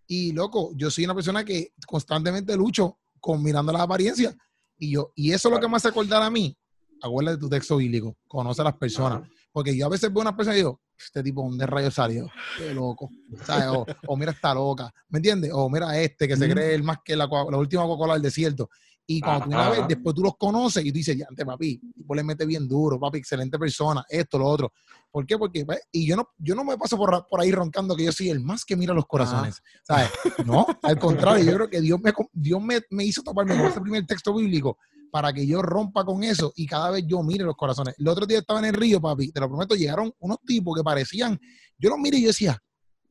Y 0.08 0.32
loco, 0.32 0.72
yo 0.76 0.90
soy 0.90 1.04
una 1.04 1.14
persona 1.14 1.44
que 1.44 1.74
constantemente 1.86 2.56
lucho 2.56 2.98
con 3.20 3.44
mirando 3.44 3.74
la 3.74 3.84
apariencia. 3.84 4.34
Y 4.78 4.92
yo, 4.92 5.12
y 5.16 5.34
eso 5.34 5.50
es 5.50 5.54
lo 5.54 5.60
que 5.60 5.68
me 5.68 5.76
hace 5.76 5.90
acordar 5.90 6.24
a 6.24 6.30
mí. 6.30 6.58
Acuérdate 7.02 7.36
de 7.36 7.42
tu 7.42 7.50
texto 7.50 7.76
bíblico, 7.76 8.16
conoce 8.26 8.62
a 8.62 8.66
las 8.66 8.78
personas. 8.78 9.28
Porque 9.52 9.76
yo 9.76 9.86
a 9.86 9.90
veces 9.90 10.12
veo 10.12 10.22
a 10.22 10.30
una 10.30 10.36
persona 10.36 10.56
y 10.56 10.60
digo, 10.60 10.80
este 10.98 11.22
tipo, 11.22 11.44
¿dónde 11.44 11.66
rayos 11.66 11.94
salió? 11.94 12.30
Qué 12.58 12.74
loco. 12.74 13.10
¿Sabes? 13.44 13.68
O, 13.68 13.86
o 14.08 14.16
mira 14.16 14.32
esta 14.32 14.54
loca, 14.54 14.94
¿me 15.10 15.20
entiendes? 15.20 15.52
O 15.54 15.70
mira 15.70 16.00
este 16.00 16.26
que 16.26 16.38
se 16.38 16.50
cree 16.50 16.74
el 16.74 16.84
más 16.84 17.00
que 17.04 17.18
la, 17.18 17.28
la 17.28 17.58
última 17.58 17.84
Coca-Cola 17.84 18.14
del 18.14 18.22
desierto. 18.22 18.70
Y 19.08 19.22
cuando 19.22 19.46
tú 19.46 19.50
una 19.50 19.62
Ajá. 19.62 19.70
vez, 19.70 19.88
después 19.88 20.16
tú 20.16 20.24
los 20.24 20.36
conoces 20.36 20.84
y 20.84 20.92
tú 20.92 20.98
dices, 20.98 21.16
ya, 21.16 21.28
ante 21.30 21.46
papi, 21.46 21.80
tipo 21.96 22.16
le 22.16 22.24
mete 22.24 22.46
bien 22.46 22.68
duro, 22.68 23.00
papi, 23.00 23.20
excelente 23.20 23.60
persona, 23.60 24.04
esto, 24.10 24.40
lo 24.40 24.48
otro. 24.48 24.74
¿Por 25.12 25.26
qué? 25.26 25.38
Porque, 25.38 25.66
pues, 25.66 25.80
y 25.92 26.08
yo 26.08 26.16
no, 26.16 26.28
yo 26.38 26.56
no 26.56 26.64
me 26.64 26.78
paso 26.78 26.98
por, 26.98 27.26
por 27.28 27.40
ahí 27.40 27.52
roncando 27.52 27.96
que 27.96 28.04
yo 28.04 28.12
soy 28.12 28.30
el 28.30 28.40
más 28.40 28.66
que 28.66 28.76
mira 28.76 28.94
los 28.94 29.06
corazones, 29.06 29.62
¿sabes? 29.84 30.10
No, 30.44 30.66
al 30.82 30.98
contrario, 30.98 31.46
yo 31.46 31.54
creo 31.56 31.70
que 31.70 31.82
Dios 31.82 32.00
me, 32.02 32.12
Dios 32.34 32.62
me, 32.62 32.82
me 32.90 33.06
hizo 33.06 33.22
toparme 33.22 33.56
con 33.56 33.68
ese 33.68 33.80
primer 33.80 34.06
texto 34.06 34.34
bíblico 34.34 34.78
para 35.12 35.32
que 35.32 35.46
yo 35.46 35.62
rompa 35.62 36.04
con 36.04 36.24
eso 36.24 36.52
y 36.56 36.66
cada 36.66 36.90
vez 36.90 37.06
yo 37.08 37.24
mire 37.24 37.46
los 37.46 37.56
corazones. 37.56 37.96
El 37.98 38.08
otro 38.08 38.26
día 38.26 38.40
estaba 38.40 38.60
en 38.60 38.66
el 38.66 38.74
río, 38.74 39.00
papi, 39.00 39.32
te 39.32 39.40
lo 39.40 39.48
prometo, 39.48 39.76
llegaron 39.76 40.12
unos 40.20 40.40
tipos 40.46 40.76
que 40.76 40.84
parecían, 40.84 41.40
yo 41.78 41.90
los 41.92 42.00
miré 42.00 42.18
y 42.18 42.22
yo 42.24 42.28
decía, 42.28 42.62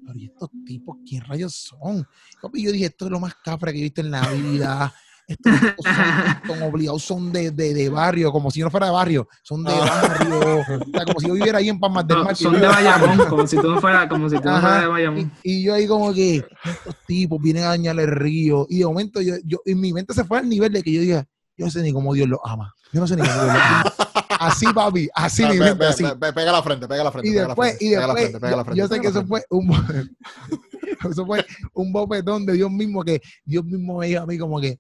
pero 0.05 0.19
¿y 0.19 0.27
estos 0.27 0.51
tipos 0.67 0.99
quién 1.09 1.23
rayos 1.23 1.55
son? 1.55 2.07
Papi, 2.43 2.63
yo 2.63 2.73
dije, 2.73 2.87
esto 2.87 3.07
es 3.07 3.11
lo 3.11 3.21
más 3.21 3.35
cafre 3.37 3.73
que 3.73 3.79
he 3.79 3.83
visto 3.83 4.01
en 4.01 4.11
la 4.11 4.29
vida. 4.29 4.95
Estos 5.27 5.53
son, 6.47 6.63
obligados, 6.63 7.03
son 7.03 7.33
de, 7.33 7.51
de, 7.51 7.75
de 7.75 7.89
barrio, 7.89 8.31
como 8.33 8.51
si 8.51 8.61
yo 8.61 8.67
no 8.67 8.71
fuera 8.71 8.87
de 8.87 8.93
barrio, 8.93 9.29
son 9.43 9.65
de 9.65 9.73
barrio, 9.73 10.59
o 10.61 10.65
sea, 10.93 11.05
como 11.07 11.21
si 11.21 11.27
yo 11.29 11.35
viviera 11.35 11.59
ahí 11.59 11.69
en 11.69 11.79
Palmas 11.81 12.07
del 12.07 12.19
No, 12.19 12.25
Mar. 12.25 12.37
son 12.37 12.61
de 12.61 12.67
Bayamón, 12.67 13.19
como 13.29 13.47
si 13.47 13.57
tú 13.57 13.71
no 13.71 13.81
fueras, 13.81 14.07
como 14.09 14.29
si 14.29 14.37
tú 14.37 14.45
no 14.45 14.51
Ajá. 14.57 14.61
fueras 14.61 14.81
de 14.83 14.89
Bayamón. 14.89 15.33
Y, 15.43 15.53
y 15.61 15.63
yo 15.65 15.75
ahí 15.75 15.87
como 15.87 16.13
que 16.13 16.43
estos 16.65 16.97
tipos 17.07 17.41
vienen 17.41 17.65
a 17.65 17.69
dañar 17.69 17.99
el 17.99 18.09
río. 18.11 18.67
Y 18.69 18.81
de 18.81 18.87
momento 18.87 19.21
yo, 19.21 19.35
yo 19.45 19.59
en 19.65 19.81
mi 19.81 19.93
mente 19.93 20.13
se 20.15 20.25
fue 20.25 20.39
al 20.39 20.49
nivel 20.49 20.73
de 20.73 20.83
que 20.83 20.93
yo 20.93 21.01
diga, 21.01 21.25
yo 21.57 21.65
no 21.67 21.71
sé 21.71 21.83
ni 21.83 21.93
cómo 21.93 22.13
Dios 22.15 22.29
lo 22.29 22.45
ama. 22.47 22.75
Yo 22.93 23.01
no 23.01 23.07
sé 23.07 23.17
ni 23.17 23.23
cómo 23.23 23.33
Dios 23.35 23.45
lo 23.47 23.51
ama. 23.61 23.85
Así, 24.41 24.67
papi, 24.75 25.09
así 25.15 25.43
mi 25.47 25.57
mente, 25.59 25.77
pe- 25.77 25.87
así. 25.87 26.03
pe- 26.03 26.17
pe- 26.17 26.33
Pega 26.33 26.53
la 26.53 26.63
frente, 26.63 26.89
pega 26.89 27.05
la 27.05 27.13
frente. 27.13 27.29
Y 27.29 27.33
pega 27.33 27.43
la 27.43 27.49
después, 27.49 27.69
frente, 27.79 27.85
y 27.85 27.89
pega 27.91 28.01
la 28.01 28.07
después, 28.15 28.25
frente, 28.25 28.41
pega 28.41 28.51
la 28.57 28.57
yo, 28.59 28.65
frente, 28.65 28.79
yo 28.81 28.89
sé 28.89 29.01
que 29.01 29.07
eso 29.09 29.27
fue 29.27 29.45
un 29.49 29.71
eso 31.11 31.27
fue 31.27 31.47
un 31.73 31.93
bofetón 31.93 32.45
de 32.45 32.53
Dios 32.55 32.71
mismo 32.71 33.03
que 33.05 33.21
Dios 33.45 33.65
mismo 33.65 33.99
me 33.99 34.09
dijo 34.09 34.23
a 34.23 34.27
mí 34.27 34.37
como 34.39 34.61
que 34.61 34.79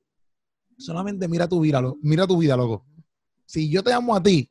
solamente 0.79 1.29
mira 1.29 1.49
tu 1.49 1.61
vida, 1.61 1.81
lo- 1.81 1.97
mira 2.03 2.27
tu 2.27 2.39
vida, 2.39 2.57
loco. 2.57 2.85
Si 3.47 3.68
yo 3.70 3.83
te 3.83 3.93
amo 3.93 4.14
a 4.14 4.22
ti, 4.22 4.51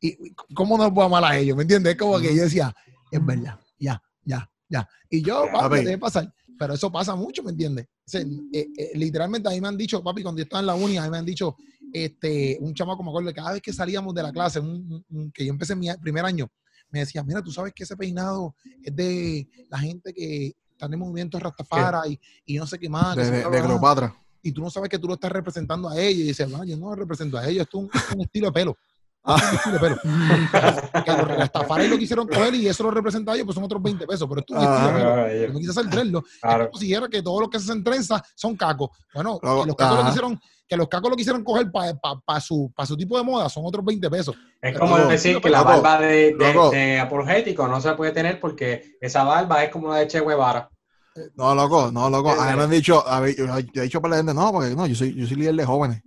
y 0.00 0.16
¿cómo 0.54 0.76
no 0.76 0.92
puedo 0.92 1.06
amar 1.06 1.24
a 1.24 1.36
ellos? 1.38 1.56
¿Me 1.56 1.62
entiendes? 1.62 1.92
Es 1.92 1.98
como 1.98 2.18
que 2.18 2.34
yo 2.34 2.42
decía, 2.42 2.74
es 3.10 3.24
verdad, 3.24 3.58
ya, 3.78 4.02
ya, 4.24 4.50
ya. 4.68 4.88
Y 5.08 5.22
yo, 5.22 5.44
Ya, 5.46 5.52
papi, 5.52 5.76
debe 5.84 5.98
pasar. 5.98 6.32
Pero 6.58 6.74
eso 6.74 6.90
pasa 6.92 7.14
mucho, 7.14 7.42
¿me 7.42 7.50
entiendes? 7.50 7.86
O 7.86 8.10
sea, 8.10 8.20
eh, 8.20 8.68
eh, 8.76 8.90
literalmente 8.94 9.48
a 9.48 9.52
mí 9.52 9.60
me 9.60 9.68
han 9.68 9.76
dicho, 9.76 10.02
papi, 10.02 10.22
cuando 10.22 10.38
yo 10.40 10.44
estaba 10.44 10.60
en 10.60 10.66
la 10.66 10.74
uni, 10.74 10.96
a 10.98 11.02
mí 11.04 11.10
me 11.10 11.18
han 11.18 11.24
dicho, 11.24 11.56
este, 11.92 12.56
un 12.60 12.74
chamaco, 12.74 13.02
me 13.02 13.10
acuerdo, 13.10 13.32
cada 13.34 13.52
vez 13.52 13.62
que 13.62 13.72
salíamos 13.72 14.14
de 14.14 14.22
la 14.22 14.32
clase, 14.32 14.60
un- 14.60 15.04
un- 15.10 15.30
que 15.32 15.44
yo 15.44 15.52
empecé 15.52 15.74
mi 15.76 15.88
primer 16.00 16.24
año, 16.24 16.50
me 16.90 17.00
decía, 17.00 17.22
mira, 17.22 17.42
tú 17.42 17.50
sabes 17.50 17.72
que 17.74 17.84
ese 17.84 17.96
peinado 17.96 18.54
es 18.82 18.94
de 18.94 19.48
la 19.70 19.78
gente 19.78 20.12
que 20.12 20.54
está 20.70 20.86
en 20.86 20.92
el 20.94 20.98
movimiento 20.98 21.38
Rastafara 21.38 22.06
y, 22.08 22.18
y 22.46 22.56
no 22.58 22.66
sé 22.66 22.78
qué 22.78 22.88
más. 22.88 23.16
De, 23.16 23.24
se 23.24 23.30
de, 23.30 23.38
bla, 23.38 23.44
de 23.44 23.50
bla, 23.50 23.60
bla". 23.60 23.66
Cleopatra. 23.68 24.16
Y 24.42 24.52
tú 24.52 24.60
no 24.60 24.70
sabes 24.70 24.88
que 24.88 24.98
tú 24.98 25.06
lo 25.08 25.14
estás 25.14 25.30
representando 25.32 25.88
a 25.88 25.98
ellos. 25.98 26.20
Y 26.20 26.24
dices, 26.24 26.48
no, 26.48 26.64
yo 26.64 26.76
no 26.76 26.90
lo 26.90 26.96
represento 26.96 27.38
a 27.38 27.46
ellos, 27.48 27.62
esto 27.64 27.88
es 27.94 28.12
un, 28.14 28.20
estilo 28.22 28.46
de 28.48 28.52
pelo. 28.52 28.76
Ah. 29.24 29.36
Es 29.36 29.50
un 29.50 29.54
estilo 29.54 29.74
de 29.74 29.78
pelo. 29.78 31.04
Que 31.04 31.10
a 31.12 31.16
los 31.18 31.28
Rastafari 31.28 31.86
lo 31.86 31.96
quisieron 31.96 32.26
coger 32.26 32.54
y 32.56 32.66
eso 32.66 32.82
lo 32.82 32.90
representa 32.90 33.30
a 33.30 33.34
ellos, 33.36 33.44
pues 33.46 33.54
son 33.54 33.62
otros 33.62 33.80
20 33.80 34.04
pesos. 34.04 34.28
Pero 34.28 34.40
esto 34.40 34.54
es 34.56 34.60
un 34.60 34.66
Ah. 34.66 34.74
estilo 34.74 34.98
de 34.98 35.04
pelo. 35.04 35.24
Ay, 35.24 35.40
Yo 35.46 35.52
no 35.52 35.58
quise 35.60 35.70
hacer 35.70 35.88
dreadlock. 35.90 36.26
Claro. 36.42 36.64
Es 36.64 36.68
como 36.70 36.80
si 36.80 36.86
dijera 36.86 37.08
que 37.08 37.22
todos 37.22 37.40
los 37.40 37.48
que 37.50 37.58
se 37.60 37.70
hacen 37.70 37.84
trenzas 37.84 38.20
son 38.34 38.56
cacos. 38.56 38.90
Bueno, 39.14 39.38
que 39.38 39.46
los 39.46 39.76
cacos, 39.76 39.98
lo 39.98 40.04
quisieron, 40.06 40.40
que 40.66 40.76
los 40.76 40.88
cacos 40.88 41.10
lo 41.10 41.16
quisieron 41.16 41.44
coger 41.44 41.70
para 41.70 42.40
su, 42.40 42.72
pa 42.74 42.84
su 42.84 42.96
tipo 42.96 43.16
de 43.16 43.22
moda, 43.22 43.48
son 43.48 43.62
otros 43.64 43.84
20 43.84 44.10
pesos. 44.10 44.34
Es 44.60 44.76
como 44.76 44.98
decir 44.98 45.40
que 45.40 45.50
la 45.50 45.62
barba 45.62 46.00
de, 46.00 46.34
de- 46.34 46.70
de 46.72 46.98
apologético 46.98 47.68
no 47.68 47.80
se 47.80 47.92
puede 47.92 48.10
tener 48.10 48.40
porque 48.40 48.96
esa 49.00 49.22
barba 49.22 49.62
es 49.62 49.70
como 49.70 49.90
la 49.90 49.98
de 49.98 50.08
Che 50.08 50.18
Guevara. 50.20 50.68
No, 51.36 51.54
loco, 51.54 51.90
no, 51.92 52.08
loco. 52.08 52.30
A 52.30 52.46
mí 52.46 52.52
Eh, 52.52 52.56
me 52.56 52.62
han 52.62 52.70
dicho, 52.70 53.06
a 53.06 53.20
mí- 53.20 53.34
yo 53.36 53.44
yo 53.46 53.82
he 53.82 53.84
dicho 53.84 54.00
para 54.00 54.12
la 54.12 54.16
gente, 54.18 54.34
no, 54.34 54.50
porque 54.52 54.74
no, 54.74 54.86
yo 54.86 54.94
soy, 54.94 55.14
yo 55.14 55.26
soy 55.26 55.36
líder 55.36 55.54
de 55.56 55.64
jóvenes. 55.66 56.02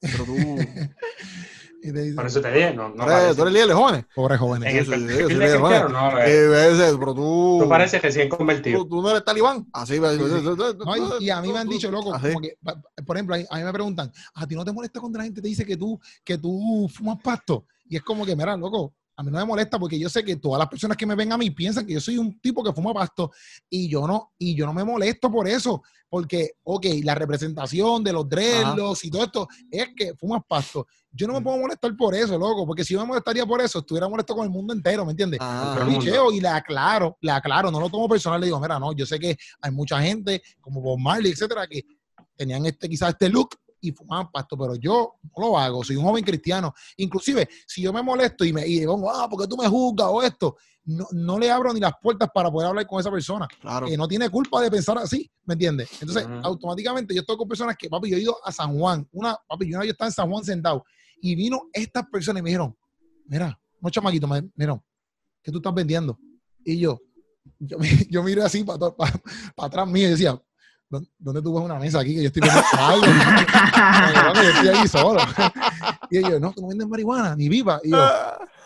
Pero 0.00 0.24
tú, 0.24 0.34
dicen, 1.82 2.16
Por 2.16 2.26
eso 2.26 2.40
te 2.40 2.52
dije, 2.52 2.74
no, 2.74 2.88
no 2.88 2.94
tú 2.96 3.02
eres, 3.02 3.12
parece. 3.12 3.36
tú 3.36 3.42
eres 3.42 3.52
líder 3.54 3.68
de 3.68 3.74
jóvenes. 3.74 4.04
pobres 4.14 4.38
jóvenes. 4.38 4.68
En 4.70 4.76
el 4.78 4.84
Sí, 4.84 4.92
sí, 4.92 5.00
sí, 5.00 5.06
sí, 5.08 5.34
de 5.34 5.46
sí, 5.46 5.58
no, 5.92 6.18
eh, 6.20 6.48
veces, 6.48 6.96
pero 6.98 7.14
tú, 7.14 7.58
tú 7.62 7.68
pareces 7.68 8.02
recién 8.02 8.28
convertido. 8.28 8.80
tú, 8.82 8.88
tú 8.88 9.02
no 9.02 9.10
eres 9.10 9.24
talibán. 9.24 9.66
Así, 9.72 9.98
ves, 9.98 10.18
No, 10.18 10.96
y, 11.20 11.24
y 11.24 11.30
a 11.30 11.40
mí 11.40 11.52
me 11.52 11.58
han 11.58 11.68
dicho, 11.68 11.90
loco, 11.90 12.12
como 12.12 12.40
que, 12.40 12.56
por 13.06 13.16
ejemplo, 13.16 13.34
a 13.34 13.56
mí 13.58 13.64
me 13.64 13.72
preguntan, 13.72 14.10
¿a 14.34 14.46
ti 14.46 14.54
no 14.54 14.64
te 14.64 14.72
molesta 14.72 15.00
cuando 15.00 15.18
la 15.18 15.24
gente 15.24 15.40
te 15.42 15.48
dice 15.48 15.64
que 15.64 15.76
tú, 15.76 15.98
que 16.24 16.38
tú 16.38 16.88
fumas 16.92 17.18
pasto? 17.22 17.66
Y 17.88 17.96
es 17.96 18.02
como 18.02 18.24
que, 18.26 18.34
mira, 18.36 18.56
loco, 18.56 18.94
a 19.18 19.22
mí 19.24 19.32
no 19.32 19.38
me 19.38 19.44
molesta 19.44 19.80
porque 19.80 19.98
yo 19.98 20.08
sé 20.08 20.24
que 20.24 20.36
todas 20.36 20.60
las 20.60 20.68
personas 20.68 20.96
que 20.96 21.04
me 21.04 21.16
ven 21.16 21.32
a 21.32 21.36
mí 21.36 21.50
piensan 21.50 21.84
que 21.84 21.94
yo 21.94 22.00
soy 22.00 22.18
un 22.18 22.40
tipo 22.40 22.62
que 22.62 22.72
fuma 22.72 22.94
pasto 22.94 23.32
y 23.68 23.88
yo 23.88 24.06
no, 24.06 24.32
y 24.38 24.54
yo 24.54 24.64
no 24.64 24.72
me 24.72 24.84
molesto 24.84 25.28
por 25.28 25.48
eso, 25.48 25.82
porque, 26.08 26.52
ok, 26.62 26.86
la 27.02 27.16
representación 27.16 28.04
de 28.04 28.12
los 28.12 28.28
dreadlocks 28.28 29.04
y 29.04 29.10
todo 29.10 29.24
esto 29.24 29.48
es 29.72 29.88
que 29.96 30.14
fumas 30.14 30.42
pasto. 30.48 30.86
Yo 31.10 31.26
no 31.26 31.32
me 31.32 31.40
puedo 31.40 31.58
molestar 31.58 31.96
por 31.96 32.14
eso, 32.14 32.38
loco, 32.38 32.64
porque 32.64 32.84
si 32.84 32.94
yo 32.94 33.00
me 33.00 33.06
molestaría 33.06 33.44
por 33.44 33.60
eso, 33.60 33.80
estuviera 33.80 34.08
molesto 34.08 34.36
con 34.36 34.44
el 34.44 34.50
mundo 34.50 34.72
entero, 34.72 35.04
¿me 35.04 35.10
entiendes? 35.10 35.40
Ah, 35.42 35.84
y 36.32 36.40
le 36.40 36.48
aclaro, 36.48 37.18
le 37.20 37.32
aclaro, 37.32 37.72
no 37.72 37.80
lo 37.80 37.90
tomo 37.90 38.08
personal, 38.08 38.40
le 38.40 38.46
digo, 38.46 38.60
mira, 38.60 38.78
no, 38.78 38.92
yo 38.92 39.04
sé 39.04 39.18
que 39.18 39.36
hay 39.60 39.72
mucha 39.72 40.00
gente 40.00 40.40
como 40.60 40.80
Bob 40.80 41.00
Marley, 41.00 41.32
etcétera, 41.32 41.66
que 41.66 41.82
tenían 42.36 42.64
este 42.66 42.88
quizás 42.88 43.08
este 43.10 43.28
look 43.28 43.48
y 43.80 43.92
fumaban 43.92 44.30
pasto, 44.30 44.56
pero 44.56 44.74
yo 44.76 45.14
no 45.36 45.48
lo 45.48 45.58
hago, 45.58 45.84
soy 45.84 45.96
un 45.96 46.04
joven 46.04 46.24
cristiano. 46.24 46.74
Inclusive, 46.96 47.48
si 47.66 47.82
yo 47.82 47.92
me 47.92 48.02
molesto 48.02 48.44
y 48.44 48.52
me 48.52 48.66
y 48.66 48.80
digo, 48.80 49.10
ah, 49.10 49.28
porque 49.30 49.46
tú 49.46 49.56
me 49.56 49.68
juzgas 49.68 50.08
o 50.10 50.22
esto, 50.22 50.56
no, 50.84 51.06
no 51.12 51.38
le 51.38 51.50
abro 51.50 51.72
ni 51.72 51.80
las 51.80 51.92
puertas 52.00 52.28
para 52.32 52.50
poder 52.50 52.68
hablar 52.68 52.86
con 52.86 52.98
esa 52.98 53.10
persona, 53.10 53.46
claro. 53.60 53.86
que 53.86 53.96
no 53.96 54.08
tiene 54.08 54.30
culpa 54.30 54.60
de 54.60 54.70
pensar 54.70 54.96
así, 54.98 55.30
¿me 55.44 55.54
entiendes? 55.54 55.88
Entonces, 56.00 56.26
automáticamente 56.42 57.14
yo 57.14 57.20
estoy 57.20 57.36
con 57.36 57.46
personas 57.46 57.76
que, 57.76 57.88
papi, 57.88 58.10
yo 58.10 58.16
he 58.16 58.20
ido 58.20 58.36
a 58.44 58.50
San 58.52 58.76
Juan, 58.78 59.06
una, 59.12 59.36
papi, 59.46 59.66
yo 59.66 59.76
una 59.76 59.80
vez 59.80 59.90
estaba 59.90 60.08
en 60.08 60.12
San 60.14 60.30
Juan 60.30 60.44
sentado 60.44 60.84
y 61.20 61.34
vino 61.34 61.68
estas 61.72 62.06
personas 62.08 62.40
y 62.40 62.42
me 62.44 62.50
dijeron, 62.50 62.76
mira, 63.26 63.58
no 63.80 63.90
chamaquito, 63.90 64.26
me 64.26 64.42
dijeron, 64.54 64.82
¿qué 65.42 65.52
tú 65.52 65.58
estás 65.58 65.74
vendiendo? 65.74 66.18
Y 66.64 66.78
yo, 66.78 66.98
yo, 67.58 67.76
yo 68.10 68.22
miré 68.22 68.42
así 68.42 68.64
para 68.64 68.86
atrás 69.58 69.88
mío 69.88 70.08
y 70.08 70.10
decía, 70.12 70.30
"¿Dó- 70.32 70.44
¿dónde 70.90 71.42
tú 71.42 71.54
ves 71.54 71.64
una 71.64 71.78
mesa 71.78 72.00
aquí 72.00 72.14
que 72.14 72.22
yo 72.22 72.26
estoy 72.28 72.42
vendiendo 72.42 72.68
algo? 72.78 73.06
Yo 74.34 74.48
estoy 74.48 74.68
ahí 74.68 74.88
solo. 74.88 75.20
Y 76.10 76.16
ellos, 76.16 76.40
no, 76.40 76.52
tú 76.52 76.62
no 76.62 76.68
vendes 76.68 76.88
marihuana, 76.88 77.36
ni 77.36 77.50
viva. 77.50 77.78
Y 77.84 77.90
yo, 77.90 78.08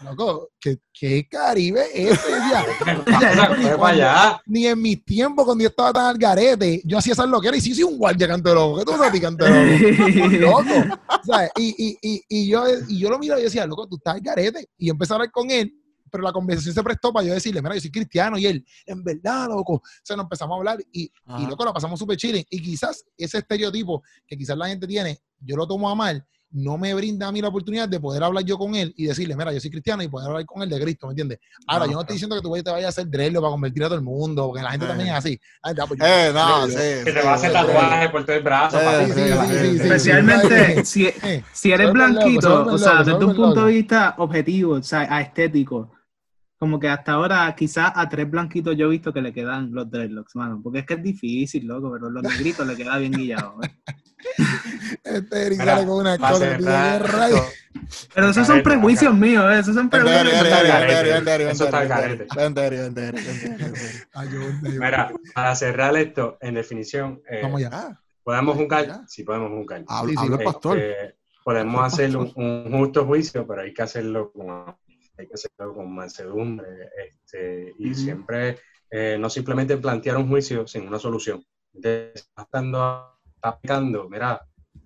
loco, 0.05 0.51
¿qué, 0.61 0.79
qué 0.93 1.27
Caribe 1.29 1.85
es 1.93 2.21
allá. 3.83 4.41
ni 4.47 4.69
en 4.69 4.81
mis 4.81 5.05
tiempos 5.05 5.45
cuando 5.45 5.63
yo 5.63 5.69
estaba 5.69 5.93
tan 5.93 6.07
al 6.07 6.19
garete, 6.19 6.81
yo 6.85 6.99
hacía 6.99 7.15
esas 7.15 7.29
loqueras 7.29 7.59
y 7.59 7.61
sí 7.61 7.75
soy 7.75 7.83
un 7.83 7.99
guardia 7.99 8.29
canto 8.29 8.55
loco. 8.55 8.79
¿Qué 8.79 8.85
tú 8.85 8.93
sabes, 8.93 9.21
canto 9.21 9.45
loco? 9.49 10.63
loco. 10.63 10.99
¿Sabes? 11.25 11.51
Y, 11.57 11.75
y, 11.77 11.99
y, 12.01 12.23
y, 12.29 12.49
yo, 12.49 12.65
y 12.89 12.99
yo 13.01 13.11
lo 13.11 13.19
miraba 13.19 13.41
y 13.41 13.45
decía, 13.45 13.67
loco, 13.67 13.89
tú 13.89 13.97
estás 13.97 14.15
al 14.15 14.21
garete. 14.21 14.69
Y 14.79 14.87
yo 14.87 14.93
empecé 14.93 15.13
a 15.13 15.17
hablar 15.17 15.33
con 15.33 15.51
él, 15.51 15.73
pero 16.13 16.23
la 16.23 16.33
conversación 16.33 16.75
se 16.75 16.83
prestó 16.83 17.11
para 17.13 17.27
yo 17.27 17.33
decirle, 17.35 17.63
mira, 17.63 17.75
yo 17.75 17.81
soy 17.81 17.91
cristiano. 17.91 18.37
Y 18.39 18.45
él, 18.47 18.65
en 18.87 19.03
verdad, 19.03 19.49
loco. 19.49 19.75
O 19.77 19.83
sea, 20.03 20.15
nos 20.15 20.25
empezamos 20.27 20.55
a 20.55 20.59
hablar 20.59 20.79
y, 20.93 21.11
loco, 21.49 21.65
la 21.65 21.73
pasamos 21.73 21.99
súper 21.99 22.19
chile. 22.19 22.47
Y 22.51 22.61
quizás 22.63 23.05
ese 23.17 23.39
estereotipo 23.39 24.03
que 24.27 24.37
quizás 24.37 24.57
la 24.59 24.69
gente 24.69 24.87
tiene, 24.87 25.19
yo 25.41 25.57
lo 25.57 25.67
tomo 25.67 25.89
a 25.89 25.95
mal, 25.95 26.25
no 26.55 26.77
me 26.77 26.93
brinda 26.93 27.29
a 27.29 27.33
mí 27.33 27.41
la 27.41 27.49
oportunidad 27.49 27.89
de 27.89 27.99
poder 27.99 28.23
hablar 28.23 28.45
yo 28.45 28.59
con 28.59 28.75
él 28.75 28.93
y 28.95 29.07
decirle, 29.07 29.35
mira, 29.35 29.55
yo 29.55 29.59
soy 29.59 29.71
cristiano 29.71 30.03
y 30.03 30.09
poder 30.09 30.29
hablar 30.29 30.45
con 30.45 30.63
él 30.63 30.69
de 30.69 30.79
Cristo, 30.83 31.07
¿me 31.07 31.13
entiendes? 31.13 31.39
Ahora, 31.67 31.85
Ah, 31.85 31.89
yo 31.89 31.95
no 31.95 32.01
estoy 32.03 32.13
diciendo 32.17 32.37
que 32.37 32.43
tú 32.43 32.53
te 32.63 32.71
vayas 32.71 32.85
a 32.85 32.89
hacer 32.91 33.09
drelo 33.11 33.41
para 33.41 33.53
convertir 33.53 33.83
a 33.85 33.87
todo 33.87 33.97
el 33.97 34.05
mundo, 34.05 34.49
porque 34.49 34.63
la 34.63 34.71
gente 34.73 34.85
Eh. 34.85 34.89
también 34.89 35.09
es 35.09 35.15
así. 35.15 35.41
Ah, 35.63 35.73
ya, 35.73 35.87
pues 35.87 35.99
yo- 35.99 36.05
Eh, 36.05 36.31
no, 36.35 36.67
sí. 36.67 36.75
Que 36.77 37.05
sí, 37.07 37.13
te 37.15 37.23
va 37.23 37.31
a 37.31 37.35
hacer 37.37 37.51
sí, 37.51 37.55
tatuajes 37.57 38.11
por 38.11 38.27
todo 38.27 38.37
el 38.37 38.43
brazo. 38.43 38.77
Para 38.77 39.01
sí, 39.01 39.07
que 39.07 39.13
sí, 39.15 39.21
la 39.31 39.47
sí, 39.47 39.49
gente- 39.55 39.63
sí, 39.71 39.79
sí. 39.79 39.83
Especialmente 39.85 40.85
si, 40.85 41.09
si 41.55 41.73
eres 41.73 41.91
blanquito, 41.91 42.67
o 42.67 42.77
sea, 42.79 42.99
desde 43.03 43.25
un 43.25 43.35
punto 43.35 43.65
de 43.65 43.73
vista 43.73 44.15
objetivo, 44.19 44.75
o 44.75 44.83
sea, 44.83 45.05
estético, 45.23 45.91
como 46.63 46.79
que 46.79 46.89
hasta 46.89 47.15
ahora 47.15 47.53
quizás 47.57 47.91
a 47.93 48.09
tres 48.09 48.31
blanquitos 48.31 48.77
yo 48.77 48.87
he 48.87 48.91
visto 48.91 49.13
que 49.13 49.21
le 49.21 49.33
quedan 49.33 49.73
los 49.73 49.91
dreadlocks, 49.91 50.37
mano, 50.37 50.61
porque 50.63 50.79
es 50.79 50.87
que 50.87 50.95
es 50.95 51.03
difícil, 51.03 51.67
loco, 51.67 51.91
pero 51.93 52.09
los 52.09 52.23
negritos 52.23 52.65
le 52.65 52.77
queda 52.77 52.99
bien 52.99 53.11
guillado. 53.11 53.57
¿eh? 53.65 53.69
Este 55.03 55.47
Eric 55.47 55.59
Mira, 55.59 55.75
sale 55.75 55.87
con 55.89 55.99
una 55.99 56.17
cosa. 56.17 56.59
Pero 58.15 58.29
esos 58.29 58.47
son 58.47 58.63
prejuicios 58.63 59.13
míos, 59.13 59.45
¿eh? 59.53 59.59
esos 59.59 59.75
son 59.75 59.91
prejuicios. 59.91 60.35
Eso 61.51 61.65
está 61.65 61.81
Mira, 64.63 65.11
para 65.35 65.57
cerrar 65.57 65.97
esto, 65.97 66.39
en 66.41 66.55
definición, 66.55 67.21
eh, 67.29 67.43
ya. 67.59 67.71
Ah, 67.73 68.01
¿podemos 68.23 68.57
juzgar? 68.57 69.01
Sí, 69.09 69.25
podemos 69.25 69.51
juzgar. 69.51 69.83
Habla 69.89 70.11
Sí, 70.11 70.17
sí, 70.17 70.23
habla 70.23 70.37
el 70.37 70.45
pastor. 70.45 70.79
Este, 70.79 71.17
podemos 71.43 71.85
hacer 71.85 72.17
un, 72.17 72.33
un 72.37 72.71
justo 72.71 73.05
juicio, 73.05 73.45
pero 73.49 73.63
hay 73.63 73.75
que 73.75 73.83
hacerlo 73.83 74.31
con, 74.31 74.77
hay 75.23 75.29
que 75.29 75.35
hacerlo 75.35 75.75
con 75.75 75.95
mansedumbre 75.95 76.91
este, 77.07 77.75
y 77.79 77.95
siempre 77.95 78.59
eh, 78.91 79.17
no 79.19 79.31
simplemente 79.31 79.77
plantear 79.79 80.17
un 80.19 80.29
juicio 80.29 80.67
sin 80.67 80.87
una 80.87 80.99
solución. 80.99 81.45
Entonces, 81.75 82.31
estando, 82.37 83.19
está 83.35 83.59
picando, 83.59 84.09
mira, 84.09 84.41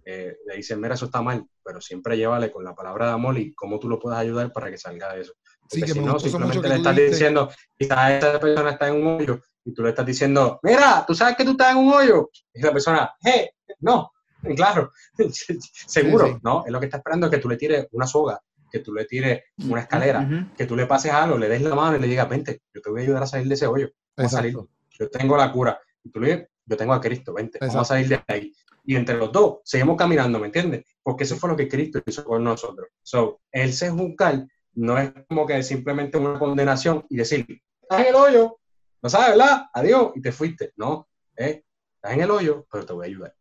eh, 0.04 0.36
le 0.46 0.56
dicen, 0.56 0.80
mira, 0.80 0.94
eso 0.94 1.06
está 1.06 1.20
mal, 1.20 1.44
pero 1.64 1.80
siempre 1.80 2.16
llévale 2.16 2.50
con 2.50 2.64
la 2.64 2.74
palabra 2.74 3.06
de 3.06 3.12
amor 3.12 3.36
y 3.38 3.52
cómo 3.54 3.80
tú 3.80 3.88
lo 3.88 3.98
puedes 3.98 4.18
ayudar 4.18 4.52
para 4.52 4.70
que 4.70 4.78
salga 4.78 5.12
de 5.14 5.22
eso. 5.22 5.32
Sí, 5.68 5.80
que 5.80 5.88
si 5.88 6.00
no, 6.00 6.18
simplemente 6.18 6.68
le 6.68 6.76
estás 6.76 6.94
dijiste. 6.94 7.14
diciendo, 7.16 7.50
quizás 7.76 8.12
esa 8.12 8.38
persona 8.38 8.70
está 8.70 8.88
en 8.88 8.94
un 9.04 9.06
hoyo 9.20 9.40
y 9.64 9.74
tú 9.74 9.82
le 9.82 9.88
estás 9.88 10.06
diciendo, 10.06 10.60
mira, 10.62 11.04
tú 11.04 11.12
sabes 11.14 11.36
que 11.36 11.44
tú 11.44 11.50
estás 11.52 11.72
en 11.72 11.78
un 11.78 11.92
hoyo. 11.92 12.30
Y 12.54 12.62
la 12.62 12.72
persona, 12.72 13.12
hey, 13.20 13.48
no, 13.80 14.12
claro, 14.56 14.92
seguro, 15.32 16.26
Sí, 16.26 16.32
sí. 16.34 16.38
¿no? 16.44 16.64
Es 16.64 16.70
lo 16.70 16.78
que 16.78 16.86
está 16.86 16.98
esperando 16.98 17.26
es 17.26 17.32
que 17.32 17.38
tú 17.38 17.48
le 17.48 17.56
tires 17.56 17.88
una 17.90 18.06
soga, 18.06 18.40
que 18.70 18.80
tú 18.80 18.92
le 18.92 19.04
tires 19.04 19.42
una 19.68 19.80
escalera, 19.80 20.50
que 20.56 20.66
tú 20.66 20.76
le 20.76 20.86
pases 20.86 21.12
algo, 21.12 21.38
le 21.38 21.48
des 21.48 21.62
la 21.62 21.74
mano 21.74 21.96
y 21.96 22.00
le 22.00 22.06
digas, 22.06 22.28
vente, 22.28 22.62
yo 22.72 22.80
te 22.80 22.90
voy 22.90 23.00
a 23.00 23.04
ayudar 23.04 23.22
a 23.22 23.26
salir 23.26 23.48
de 23.48 23.54
ese 23.54 23.66
hoyo, 23.66 23.88
vamos 24.16 24.32
a 24.32 24.36
salir, 24.36 24.56
yo 24.90 25.10
tengo 25.10 25.36
la 25.36 25.52
cura. 25.52 25.80
Y 26.02 26.10
tú 26.10 26.20
le 26.20 26.26
dices, 26.28 26.48
yo 26.64 26.76
tengo 26.76 26.92
a 26.92 27.00
Cristo, 27.00 27.32
vente, 27.32 27.58
vamos 27.60 27.76
a 27.76 27.84
salir 27.84 28.08
de 28.08 28.22
ahí. 28.26 28.52
Y 28.84 28.96
entre 28.96 29.16
los 29.16 29.32
dos, 29.32 29.58
seguimos 29.64 29.96
caminando, 29.96 30.38
¿me 30.38 30.46
entiendes? 30.46 30.84
Porque 31.02 31.24
eso 31.24 31.36
fue 31.36 31.50
lo 31.50 31.56
que 31.56 31.68
Cristo 31.68 32.00
hizo 32.06 32.24
con 32.24 32.44
nosotros. 32.44 32.88
So, 33.02 33.40
el 33.50 33.72
ser 33.72 33.90
juzgar 33.90 34.46
no 34.74 34.98
es 34.98 35.12
como 35.28 35.46
que 35.46 35.62
simplemente 35.62 36.18
una 36.18 36.38
condenación 36.38 37.04
y 37.08 37.16
decir, 37.16 37.46
estás 37.82 38.00
en 38.00 38.06
el 38.06 38.14
hoyo, 38.14 38.58
no 39.02 39.08
sabes, 39.08 39.36
¿verdad? 39.36 39.66
Adiós, 39.72 40.12
y 40.14 40.20
te 40.20 40.32
fuiste. 40.32 40.72
No, 40.76 41.08
eh, 41.36 41.64
estás 41.96 42.12
en 42.12 42.20
el 42.20 42.30
hoyo, 42.30 42.66
pero 42.70 42.86
te 42.86 42.92
voy 42.92 43.06
a 43.06 43.08
ayudar. 43.08 43.35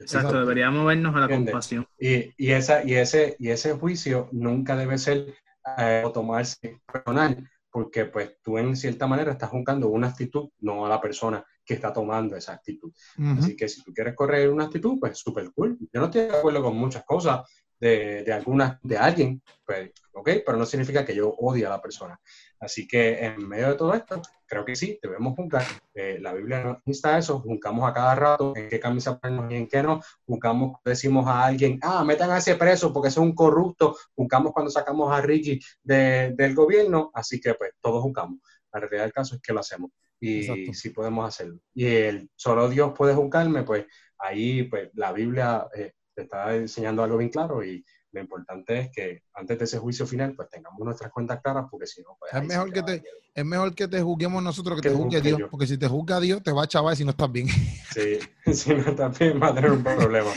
Exacto, 0.00 0.40
deberíamos 0.40 0.86
vernos 0.86 1.14
a 1.14 1.18
la 1.18 1.24
¿Entiendes? 1.26 1.52
compasión. 1.52 1.86
Y, 1.98 2.32
y, 2.36 2.52
esa, 2.52 2.82
y, 2.84 2.94
ese, 2.94 3.36
y 3.38 3.50
ese 3.50 3.74
juicio 3.74 4.28
nunca 4.32 4.76
debe 4.76 4.98
ser 4.98 5.34
eh, 5.78 6.02
o 6.04 6.10
tomarse 6.10 6.80
personal, 6.90 7.48
porque 7.70 8.06
pues 8.06 8.38
tú 8.42 8.58
en 8.58 8.74
cierta 8.76 9.06
manera 9.06 9.32
estás 9.32 9.50
juzgando 9.50 9.88
una 9.88 10.08
actitud, 10.08 10.48
no 10.60 10.86
a 10.86 10.88
la 10.88 11.00
persona 11.00 11.44
que 11.64 11.74
está 11.74 11.92
tomando 11.92 12.34
esa 12.34 12.54
actitud. 12.54 12.92
Así 13.38 13.54
que 13.54 13.68
si 13.68 13.84
tú 13.84 13.92
quieres 13.92 14.14
correr 14.14 14.50
una 14.50 14.64
actitud, 14.64 14.98
pues 14.98 15.18
súper 15.18 15.52
cool. 15.52 15.78
Yo 15.92 16.00
no 16.00 16.06
estoy 16.06 16.22
de 16.22 16.36
acuerdo 16.36 16.62
con 16.62 16.76
muchas 16.76 17.04
cosas 17.04 17.42
de, 17.80 18.22
de 18.24 18.32
algunas, 18.32 18.78
de 18.82 18.98
alguien, 18.98 19.42
pues, 19.64 19.90
ok, 20.12 20.30
pero 20.44 20.58
no 20.58 20.66
significa 20.66 21.04
que 21.04 21.14
yo 21.14 21.30
odie 21.30 21.64
a 21.66 21.70
la 21.70 21.80
persona. 21.80 22.20
Así 22.60 22.86
que 22.86 23.24
en 23.24 23.48
medio 23.48 23.68
de 23.68 23.74
todo 23.74 23.94
esto, 23.94 24.20
creo 24.46 24.66
que 24.66 24.76
sí, 24.76 24.98
debemos 25.02 25.34
juzgar. 25.34 25.64
Eh, 25.94 26.18
la 26.20 26.34
Biblia 26.34 26.62
nos 26.62 26.76
insta 26.84 27.14
a 27.14 27.18
eso, 27.18 27.40
juzgamos 27.40 27.88
a 27.88 27.94
cada 27.94 28.14
rato 28.14 28.52
en 28.54 28.68
qué 28.68 28.78
camisa 28.78 29.18
ponernos 29.18 29.50
y 29.50 29.56
en 29.56 29.66
qué 29.66 29.82
no. 29.82 30.00
Juzgamos, 30.26 30.76
decimos 30.84 31.26
a 31.26 31.46
alguien, 31.46 31.78
ah, 31.82 32.04
metan 32.04 32.30
a 32.30 32.36
ese 32.38 32.56
preso 32.56 32.92
porque 32.92 33.08
es 33.08 33.16
un 33.16 33.34
corrupto. 33.34 33.96
Juzgamos 34.14 34.52
cuando 34.52 34.70
sacamos 34.70 35.10
a 35.10 35.22
Ricky 35.22 35.58
de- 35.82 36.34
del 36.36 36.54
gobierno. 36.54 37.10
Así 37.14 37.40
que 37.40 37.54
pues 37.54 37.70
todos 37.80 38.02
juzgamos. 38.02 38.40
La 38.72 38.80
realidad 38.80 39.04
del 39.04 39.12
caso 39.14 39.36
es 39.36 39.40
que 39.40 39.52
lo 39.54 39.60
hacemos 39.60 39.90
y 40.20 40.40
Exacto. 40.40 40.74
sí 40.74 40.90
podemos 40.90 41.26
hacerlo. 41.26 41.58
Y 41.72 41.86
el 41.86 42.30
solo 42.36 42.68
Dios 42.68 42.92
puede 42.94 43.14
juzgarme, 43.14 43.62
pues 43.62 43.86
ahí 44.18 44.64
pues 44.64 44.90
la 44.94 45.12
Biblia 45.12 45.66
eh, 45.74 45.94
te 46.20 46.24
está 46.24 46.54
enseñando 46.54 47.02
algo 47.02 47.16
bien 47.16 47.30
claro 47.30 47.64
y 47.64 47.84
lo 48.12 48.20
importante 48.20 48.78
es 48.78 48.90
que 48.90 49.22
antes 49.34 49.58
de 49.58 49.64
ese 49.64 49.78
juicio 49.78 50.06
final 50.06 50.34
pues 50.34 50.48
tengamos 50.50 50.80
nuestras 50.80 51.12
cuentas 51.12 51.40
claras 51.42 51.66
porque 51.70 51.86
si 51.86 52.02
no 52.02 52.16
pues 52.18 52.32
Es 52.34 52.44
mejor 52.46 52.72
que 52.72 52.82
te, 52.82 53.02
es 53.34 53.44
mejor 53.44 53.74
que 53.74 53.86
te 53.86 54.02
juzguemos 54.02 54.42
nosotros 54.42 54.80
que 54.80 54.82
Que 54.82 54.88
te 54.88 54.94
juzgue 54.94 55.18
juzgue 55.18 55.28
Dios. 55.28 55.38
yo. 55.40 55.50
Porque 55.50 55.66
si 55.66 55.78
te 55.78 55.86
juzga 55.86 56.18
Dios, 56.20 56.42
te 56.42 56.52
va 56.52 56.64
a 56.64 56.66
chavar 56.66 56.96
si 56.96 57.04
no 57.04 57.10
estás 57.10 57.30
bien. 57.30 57.48
Sí, 57.90 58.20
si 58.52 58.72
no 58.72 58.94
también 58.94 59.40
va 59.42 59.48
a 59.48 59.54
tener 59.54 59.72
un 59.72 59.82
problema. 59.82 60.30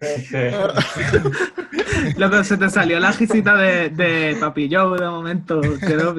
Este, 0.00 0.50
Loco, 2.16 2.42
se 2.42 2.56
te 2.56 2.68
salió 2.68 2.98
la 2.98 3.12
risita 3.12 3.54
de, 3.56 3.90
de 3.90 4.36
Papi 4.40 4.68
Joe 4.72 4.98
de 4.98 5.06
momento. 5.08 5.60
Creo. 5.80 6.14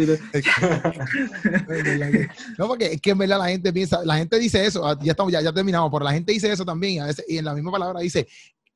No, 2.58 2.68
porque 2.68 2.94
es 2.94 3.02
que 3.02 3.12
en 3.12 3.18
verdad 3.18 3.40
la 3.40 3.50
gente 3.50 3.74
piensa, 3.74 4.04
la 4.06 4.16
gente 4.16 4.40
dice 4.40 4.66
eso, 4.66 4.88
ah, 4.88 4.98
ya 5.02 5.12
estamos, 5.12 5.32
ya, 5.32 5.42
ya 5.42 5.52
terminamos, 5.52 5.92
pero 5.92 6.06
la 6.06 6.14
gente 6.14 6.32
dice 6.32 6.52
eso 6.52 6.64
también, 6.64 7.04
a 7.04 7.08
veces, 7.08 7.26
y 7.28 7.38
en 7.38 7.46
la 7.46 7.54
misma 7.54 7.72
palabra 7.72 8.00
dice, 8.00 8.28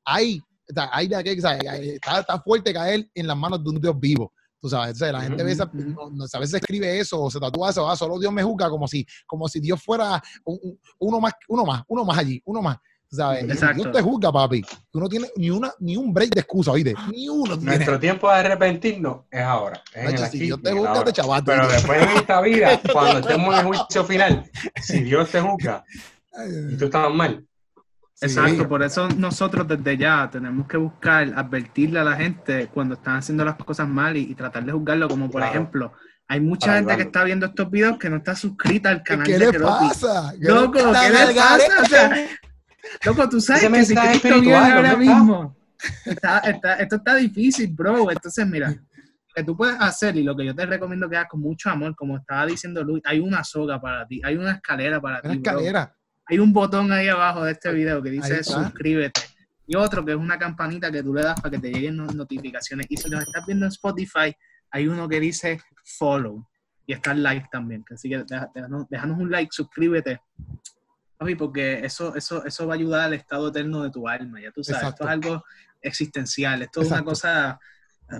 hay, 0.04 0.40
de 0.68 1.16
aquel, 1.16 1.38
está, 1.38 2.20
está 2.20 2.40
fuerte 2.40 2.72
caer 2.72 3.08
en 3.14 3.26
las 3.26 3.36
manos 3.36 3.62
de 3.62 3.70
un 3.70 3.80
Dios 3.80 3.98
vivo. 3.98 4.32
Tú 4.60 4.68
sabes, 4.68 4.94
o 4.94 4.98
sea, 4.98 5.10
la 5.12 5.22
gente 5.22 5.42
ve 5.42 5.50
esa- 5.50 5.64
Ujú. 5.64 5.76
no- 5.82 6.10
no- 6.10 6.24
a 6.32 6.38
veces 6.38 6.54
escribe 6.54 7.00
eso 7.00 7.20
o 7.20 7.28
se 7.30 7.40
tatúa 7.40 7.70
eso, 7.70 7.88
ah, 7.90 7.96
solo 7.96 8.18
Dios 8.18 8.32
me 8.32 8.44
juzga 8.44 8.70
como 8.70 8.86
si, 8.86 9.04
como 9.26 9.48
si 9.48 9.58
Dios 9.58 9.82
fuera 9.82 10.22
un- 10.44 10.58
un- 10.62 10.80
uno 11.00 11.20
más, 11.20 11.32
uno 11.48 11.64
más, 11.64 11.82
uno 11.88 12.04
más 12.04 12.18
allí, 12.18 12.40
uno 12.44 12.62
más. 12.62 12.76
Sabes, 13.10 13.42
Exacto. 13.44 13.82
Dios 13.82 13.92
te 13.94 14.00
juzga, 14.00 14.32
papi. 14.32 14.64
Tú 14.90 14.98
no 15.00 15.06
tienes 15.08 15.32
ni 15.36 15.50
una, 15.50 15.70
ni 15.80 15.98
un 15.98 16.14
break 16.14 16.30
de 16.32 16.40
excusa, 16.40 16.70
oíste, 16.70 16.94
ni 17.10 17.28
uno. 17.28 17.56
nuestro 17.56 17.98
tiempo 18.00 18.26
de 18.30 18.36
arrepentirnos 18.36 19.22
es 19.30 19.42
ahora. 19.42 19.82
Es 19.92 20.04
Nacho, 20.12 20.24
aquí 20.24 20.38
si 20.38 20.44
Dios 20.44 20.62
te 20.62 20.72
juzga, 20.72 21.04
te 21.04 21.12
chavaste. 21.12 21.52
Pero 21.52 21.68
después 21.68 22.02
en 22.02 22.08
esta 22.16 22.40
vida, 22.40 22.80
cuando 22.90 23.18
estemos 23.18 23.52
en 23.54 23.60
el 23.60 23.66
juicio 23.66 24.04
final, 24.04 24.50
si 24.80 25.02
Dios 25.02 25.28
te 25.30 25.40
juzga 25.42 25.84
y 26.72 26.76
tú 26.78 26.84
estás 26.86 27.12
mal, 27.12 27.46
Sí. 28.28 28.38
Exacto, 28.38 28.68
por 28.68 28.82
eso 28.84 29.08
nosotros 29.18 29.66
desde 29.66 29.96
ya 29.96 30.28
tenemos 30.30 30.68
que 30.68 30.76
buscar 30.76 31.32
advertirle 31.34 31.98
a 31.98 32.04
la 32.04 32.14
gente 32.16 32.68
cuando 32.72 32.94
están 32.94 33.16
haciendo 33.16 33.44
las 33.44 33.56
cosas 33.56 33.88
mal 33.88 34.16
y, 34.16 34.20
y 34.20 34.34
tratar 34.36 34.64
de 34.64 34.70
juzgarlo, 34.72 35.08
como 35.08 35.28
por 35.28 35.40
Claro. 35.40 35.52
ejemplo, 35.54 35.92
hay 36.28 36.40
mucha 36.40 36.66
Para 36.68 36.78
gente 36.78 36.96
que 36.96 37.02
está 37.02 37.24
viendo 37.24 37.46
estos 37.46 37.68
videos 37.70 37.98
que 37.98 38.08
no 38.08 38.16
está 38.18 38.36
suscrita 38.36 38.90
al 38.90 39.02
canal 39.02 39.26
¿Qué 39.26 39.38
de 39.38 39.52
le 39.52 39.58
pasa? 39.58 40.32
¿Qué 40.40 40.46
Loco, 40.48 40.72
¿qué 40.72 40.82
le 40.84 41.34
pasa? 41.34 41.82
O 41.82 41.84
sea, 41.84 42.26
loco, 43.04 43.28
tú 43.28 43.40
sabes 43.40 43.68
que 43.68 43.84
si 43.84 43.94
Cristo 43.94 44.40
viene 44.40 44.54
ahora 44.54 44.96
mismo, 44.96 45.56
está- 46.06 46.38
está- 46.38 46.74
esto 46.74 46.96
está 46.96 47.16
difícil, 47.16 47.72
bro. 47.72 48.10
Entonces, 48.10 48.46
mira, 48.46 48.70
lo 48.70 48.76
que 49.34 49.42
tú 49.44 49.56
puedes 49.56 49.76
hacer 49.80 50.16
y 50.16 50.22
lo 50.22 50.36
que 50.36 50.44
yo 50.46 50.54
te 50.54 50.64
recomiendo 50.64 51.08
que 51.10 51.16
hagas 51.16 51.28
con 51.28 51.40
mucho 51.40 51.70
amor, 51.70 51.94
como 51.96 52.16
estaba 52.18 52.46
diciendo 52.46 52.84
Luis, 52.84 53.02
hay 53.04 53.18
una 53.18 53.42
soga 53.42 53.80
para 53.80 54.06
ti, 54.06 54.20
hay 54.24 54.36
una 54.36 54.52
escalera 54.52 55.00
para 55.00 55.20
Una 55.24 55.32
ti. 55.32 55.38
bro. 55.40 55.50
escalera. 55.52 55.96
Hay 56.32 56.38
un 56.38 56.50
botón 56.50 56.90
ahí 56.92 57.08
abajo 57.08 57.44
de 57.44 57.52
este 57.52 57.70
video 57.70 58.02
que 58.02 58.08
dice 58.08 58.42
suscríbete. 58.42 59.20
Y 59.66 59.76
otro 59.76 60.02
que 60.02 60.12
es 60.12 60.16
una 60.16 60.38
campanita 60.38 60.90
que 60.90 61.02
tú 61.02 61.12
le 61.12 61.20
das 61.22 61.38
para 61.38 61.50
que 61.50 61.58
te 61.58 61.70
lleguen 61.70 61.94
no- 61.98 62.06
notificaciones. 62.06 62.86
Y 62.88 62.96
si 62.96 63.10
nos 63.10 63.20
estás 63.20 63.44
viendo 63.46 63.66
en 63.66 63.72
Spotify, 63.72 64.34
hay 64.70 64.88
uno 64.88 65.06
que 65.10 65.20
dice 65.20 65.60
follow. 65.84 66.48
Y 66.86 66.94
está 66.94 67.12
el 67.12 67.22
like 67.22 67.48
también. 67.52 67.84
Así 67.92 68.08
que 68.08 68.24
déjanos, 68.54 68.86
déjanos 68.88 69.18
un 69.18 69.30
like, 69.30 69.50
suscríbete. 69.52 70.22
Papi, 71.18 71.34
porque 71.34 71.84
eso, 71.84 72.16
eso, 72.16 72.42
eso 72.46 72.66
va 72.66 72.72
a 72.72 72.76
ayudar 72.76 73.00
al 73.02 73.12
estado 73.12 73.48
eterno 73.48 73.82
de 73.82 73.90
tu 73.90 74.08
alma. 74.08 74.40
Ya 74.40 74.50
tú 74.52 74.64
sabes, 74.64 74.84
Exacto. 74.84 75.04
esto 75.04 75.04
es 75.04 75.10
algo 75.26 75.44
existencial. 75.82 76.62
Esto 76.62 76.80
es 76.80 76.88
una 76.88 77.04
cosa, 77.04 77.60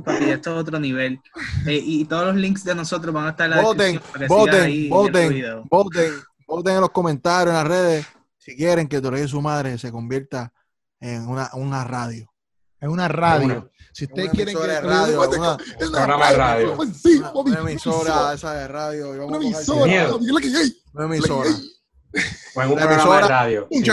papi, 0.04 0.24
esto 0.24 0.52
es 0.54 0.60
otro 0.60 0.78
nivel. 0.78 1.18
Eh, 1.66 1.80
y 1.82 2.04
todos 2.04 2.26
los 2.26 2.36
links 2.36 2.62
de 2.62 2.74
nosotros 2.74 3.14
van 3.14 3.26
a 3.28 3.30
estar 3.30 3.50
en 3.50 3.56
la 3.56 3.62
Voten, 3.62 3.94
descripción 3.94 4.12
para 4.12 4.26
que 4.26 4.34
voten, 4.34 4.62
ahí 4.64 4.88
voten, 4.90 5.28
video. 5.30 5.64
voten, 5.70 6.12
voten 6.56 6.74
en 6.74 6.80
los 6.82 6.90
comentarios, 6.90 7.48
en 7.48 7.54
las 7.54 7.66
redes, 7.66 8.06
si 8.38 8.56
quieren 8.56 8.86
que 8.88 9.00
Torre 9.00 9.22
y 9.22 9.28
su 9.28 9.40
madre 9.40 9.78
se 9.78 9.90
convierta 9.90 10.52
en 11.00 11.26
una, 11.26 11.50
una 11.54 11.84
radio. 11.84 12.30
Es 12.80 12.88
una 12.88 13.08
radio. 13.08 13.46
Una- 13.46 13.66
si 13.92 14.04
ustedes 14.04 14.30
quieren 14.30 14.56
que 14.56 14.80
radio, 14.80 15.20
una- 15.28 15.56
Es 15.78 15.88
una 15.88 15.98
programa 15.98 16.30
de 16.30 16.36
radio. 16.36 16.76
Pues 16.76 16.88
Una, 17.34 17.58
emisora 17.60 18.32
esa 18.34 18.54
de 18.54 18.68
radio. 18.68 19.10
vamos 19.10 19.26
Una 19.28 19.36
emisora. 19.36 20.16
Una 20.94 21.04
emisora. 21.04 21.50
o 22.54 22.62
en 22.62 22.70
un 22.70 22.78
La 22.78 22.86
programa 22.86 23.16
de 23.16 23.28
radio. 23.28 23.68
Un. 23.70 23.84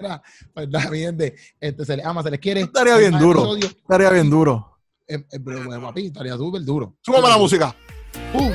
Era, 0.00 0.22
pues 0.54 0.68
nada, 0.68 0.90
mi 0.90 1.00
gente, 1.00 1.34
este, 1.60 1.84
se 1.84 1.96
les 1.96 2.06
ama, 2.06 2.22
se 2.22 2.30
les 2.30 2.38
quiere. 2.38 2.60
Estaría 2.60 2.96
bien 2.96 3.18
duro. 3.18 3.56
Estaría 3.56 4.10
bien 4.10 4.30
duro. 4.30 4.78
Eh, 5.08 5.16
eh, 5.32 5.40
pero, 5.44 5.64
bueno, 5.64 5.82
papi, 5.88 6.06
estaría 6.06 6.36
súper 6.36 6.62
duro. 6.62 6.96
Súbame 7.02 7.28
la 7.28 7.36
música. 7.36 7.74
¡Pum! 8.32 8.52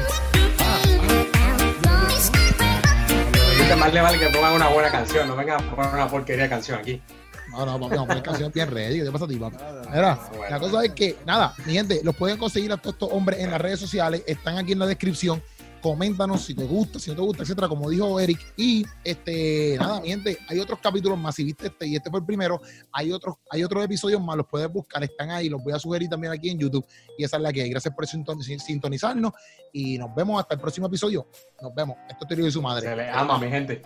Dice, 3.64 3.78
más 3.78 3.94
le 3.94 4.02
vale 4.02 4.20
que 4.20 4.28
pongan 4.28 4.56
una 4.56 4.68
buena 4.68 4.92
canción, 4.92 5.26
no 5.26 5.38
vengan 5.38 5.64
a 5.64 5.74
poner 5.74 5.94
una 5.94 6.10
porquería 6.10 6.44
de 6.44 6.50
canción 6.50 6.80
aquí. 6.80 7.02
No, 7.50 7.66
no, 7.66 7.80
papi, 7.80 7.96
vamos 7.96 8.04
a 8.04 8.08
poner 8.08 8.24
canciones 8.24 8.54
bien 8.54 8.70
ready. 8.70 8.98
¿Qué 8.98 9.06
te 9.06 9.12
pasa 9.12 9.24
a 9.24 9.28
ti, 9.30 9.38
papi? 9.38 9.56
Mira, 9.90 10.20
bueno. 10.36 10.50
la 10.50 10.60
cosa 10.60 10.84
es 10.84 10.92
que, 10.92 11.16
nada, 11.26 11.54
mi 11.66 11.72
gente, 11.72 12.02
los 12.04 12.14
pueden 12.14 12.38
conseguir 12.38 12.74
a 12.74 12.78
todos 12.78 12.96
estos 12.96 13.10
hombres 13.14 13.40
en 13.40 13.52
las 13.52 13.62
redes 13.62 13.80
sociales, 13.80 14.22
están 14.28 14.58
aquí 14.58 14.74
en 14.74 14.80
la 14.80 14.86
descripción. 14.86 15.42
Coméntanos 15.84 16.42
si 16.46 16.56
te 16.56 16.64
gusta, 16.64 16.98
si 16.98 17.10
no 17.10 17.18
te 17.18 17.22
gusta, 17.24 17.44
etcétera, 17.44 17.68
como 17.68 17.90
dijo 17.90 18.18
Eric. 18.18 18.40
Y 18.56 18.86
este, 19.04 19.76
nada, 19.78 20.00
mi 20.00 20.08
gente, 20.08 20.38
hay 20.48 20.60
otros 20.60 20.80
capítulos 20.80 21.20
más. 21.20 21.36
Si 21.36 21.44
viste 21.44 21.68
este 21.68 21.86
y 21.86 21.98
este 21.98 22.10
fue 22.10 22.22
el 22.22 22.26
primero, 22.26 22.62
hay 22.94 23.12
otros, 23.12 23.36
hay 23.52 23.66
otros 23.66 23.84
episodios 23.84 24.22
más, 24.22 24.38
los 24.38 24.48
puedes 24.48 24.72
buscar, 24.72 25.04
están 25.04 25.30
ahí, 25.30 25.50
los 25.50 25.62
voy 25.62 25.74
a 25.74 25.80
sugerir 25.80 26.08
también 26.08 26.32
aquí 26.32 26.50
en 26.50 26.58
YouTube. 26.58 26.86
Y 27.18 27.26
esa 27.26 27.36
es 27.36 27.44
la 27.44 27.52
que 27.52 27.64
hay. 27.64 27.70
Gracias 27.70 27.94
por 27.94 28.08
sinton- 28.08 28.42
sintonizarnos 28.42 29.34
y 29.74 29.98
nos 29.98 30.16
vemos 30.16 30.40
hasta 30.40 30.54
el 30.56 30.62
próximo 30.62 30.88
episodio. 30.88 31.28
Nos 31.62 31.76
vemos. 31.76 31.98
Esto 32.10 32.24
es 32.24 32.28
Teoría 32.30 32.48
y 32.48 32.52
su 32.52 32.62
madre. 32.62 32.88
Se 32.88 32.96
le 32.96 33.10
ama, 33.10 33.38
mi 33.38 33.50
gente. 33.50 33.82